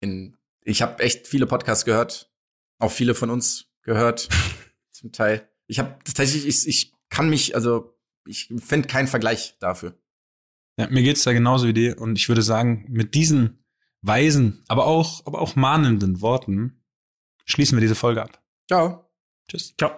In 0.00 0.38
ich 0.62 0.80
habe 0.80 1.02
echt 1.02 1.26
viele 1.26 1.46
Podcasts 1.46 1.84
gehört, 1.84 2.32
auch 2.78 2.92
viele 2.92 3.14
von 3.14 3.28
uns 3.28 3.66
gehört 3.82 4.30
zum 4.90 5.12
Teil. 5.12 5.46
Ich 5.66 5.78
habe 5.78 5.98
tatsächlich 6.02 6.46
ich, 6.46 6.66
ich 6.66 6.94
kann 7.10 7.28
mich, 7.28 7.54
also 7.54 7.96
ich 8.26 8.52
finde 8.58 8.88
keinen 8.88 9.08
Vergleich 9.08 9.56
dafür. 9.60 9.94
Ja, 10.78 10.88
mir 10.88 11.02
geht's 11.02 11.24
da 11.24 11.32
genauso 11.32 11.66
wie 11.66 11.74
dir 11.74 12.00
und 12.00 12.16
ich 12.16 12.28
würde 12.28 12.42
sagen, 12.42 12.86
mit 12.88 13.14
diesen 13.14 13.64
weisen, 14.02 14.64
aber 14.68 14.86
auch, 14.86 15.26
aber 15.26 15.40
auch 15.40 15.56
mahnenden 15.56 16.22
Worten 16.22 16.82
schließen 17.44 17.76
wir 17.76 17.82
diese 17.82 17.94
Folge 17.94 18.22
ab. 18.22 18.42
Ciao. 18.68 19.10
Tschüss. 19.48 19.74
Ciao. 19.76 19.90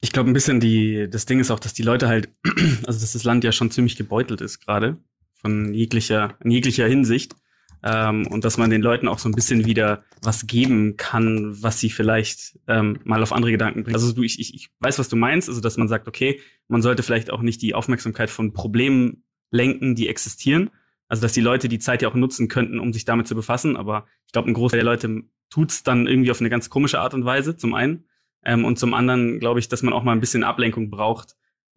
Ich 0.00 0.12
glaube, 0.12 0.30
ein 0.30 0.34
bisschen 0.34 0.60
die, 0.60 1.08
das 1.10 1.26
Ding 1.26 1.40
ist 1.40 1.50
auch, 1.50 1.60
dass 1.60 1.74
die 1.74 1.82
Leute 1.82 2.08
halt, 2.08 2.28
also 2.86 3.00
dass 3.00 3.12
das 3.12 3.24
Land 3.24 3.44
ja 3.44 3.52
schon 3.52 3.70
ziemlich 3.70 3.96
gebeutelt 3.96 4.40
ist 4.40 4.60
gerade 4.60 4.98
von 5.34 5.74
jeglicher, 5.74 6.38
in 6.42 6.50
jeglicher 6.50 6.86
Hinsicht 6.86 7.36
ähm, 7.84 8.26
und 8.28 8.46
dass 8.46 8.56
man 8.56 8.70
den 8.70 8.80
Leuten 8.80 9.08
auch 9.08 9.18
so 9.18 9.28
ein 9.28 9.34
bisschen 9.34 9.66
wieder 9.66 10.04
was 10.22 10.46
geben 10.46 10.96
kann, 10.96 11.62
was 11.62 11.80
sie 11.80 11.90
vielleicht 11.90 12.58
ähm, 12.66 12.98
mal 13.04 13.22
auf 13.22 13.32
andere 13.32 13.52
Gedanken 13.52 13.84
bringt. 13.84 13.94
Also 13.94 14.10
du, 14.12 14.22
ich, 14.22 14.40
ich, 14.40 14.54
ich 14.54 14.70
weiß, 14.80 14.98
was 14.98 15.10
du 15.10 15.16
meinst, 15.16 15.50
also 15.50 15.60
dass 15.60 15.76
man 15.76 15.86
sagt, 15.86 16.08
okay, 16.08 16.40
man 16.66 16.80
sollte 16.80 17.02
vielleicht 17.02 17.30
auch 17.30 17.42
nicht 17.42 17.60
die 17.60 17.74
Aufmerksamkeit 17.74 18.30
von 18.30 18.54
Problemen 18.54 19.24
lenken, 19.50 19.94
die 19.94 20.08
existieren. 20.08 20.70
Also 21.08 21.20
dass 21.20 21.34
die 21.34 21.42
Leute 21.42 21.68
die 21.68 21.78
Zeit 21.78 22.00
ja 22.00 22.08
auch 22.08 22.14
nutzen 22.14 22.48
könnten, 22.48 22.80
um 22.80 22.94
sich 22.94 23.04
damit 23.04 23.28
zu 23.28 23.34
befassen. 23.34 23.76
Aber 23.76 24.06
ich 24.26 24.32
glaube, 24.32 24.50
ein 24.50 24.54
Großteil 24.54 24.80
der 24.80 24.90
Leute 24.90 25.22
tut's 25.50 25.82
dann 25.82 26.06
irgendwie 26.06 26.30
auf 26.30 26.40
eine 26.40 26.48
ganz 26.48 26.70
komische 26.70 27.00
Art 27.00 27.12
und 27.12 27.26
Weise, 27.26 27.54
zum 27.58 27.74
einen. 27.74 28.04
Ähm, 28.46 28.64
und 28.64 28.78
zum 28.78 28.94
anderen 28.94 29.40
glaube 29.40 29.60
ich, 29.60 29.68
dass 29.68 29.82
man 29.82 29.92
auch 29.92 30.04
mal 30.04 30.12
ein 30.12 30.20
bisschen 30.20 30.42
Ablenkung 30.42 30.88
braucht, 30.88 31.36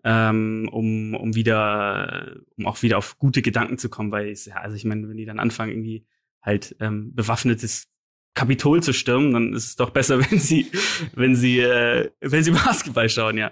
ähm, 0.10 0.70
um, 0.72 1.16
um 1.16 1.36
wieder, 1.36 2.38
um 2.58 2.66
auch 2.66 2.82
wieder 2.82 2.98
auf 2.98 3.20
gute 3.20 3.42
Gedanken 3.42 3.78
zu 3.78 3.90
kommen, 3.90 4.10
weil 4.10 4.30
ich, 4.30 4.46
ja, 4.46 4.56
also 4.56 4.74
ich 4.78 4.86
meine, 4.86 5.10
wenn 5.10 5.18
die 5.18 5.26
dann 5.26 5.38
anfangen, 5.38 5.72
irgendwie 5.72 6.06
halt 6.42 6.78
ähm, 6.80 7.14
bewaffnetes 7.14 7.90
Kapitol 8.34 8.82
zu 8.82 8.94
stürmen, 8.94 9.34
dann 9.34 9.54
ist 9.54 9.66
es 9.66 9.76
doch 9.76 9.90
besser, 9.90 10.20
wenn 10.32 10.40
sie, 10.40 10.72
wenn 11.14 11.36
sie, 11.36 11.60
äh, 11.60 12.10
wenn 12.22 12.42
sie 12.42 12.52
Basketball 12.52 13.10
schauen, 13.10 13.38
ja. 13.38 13.52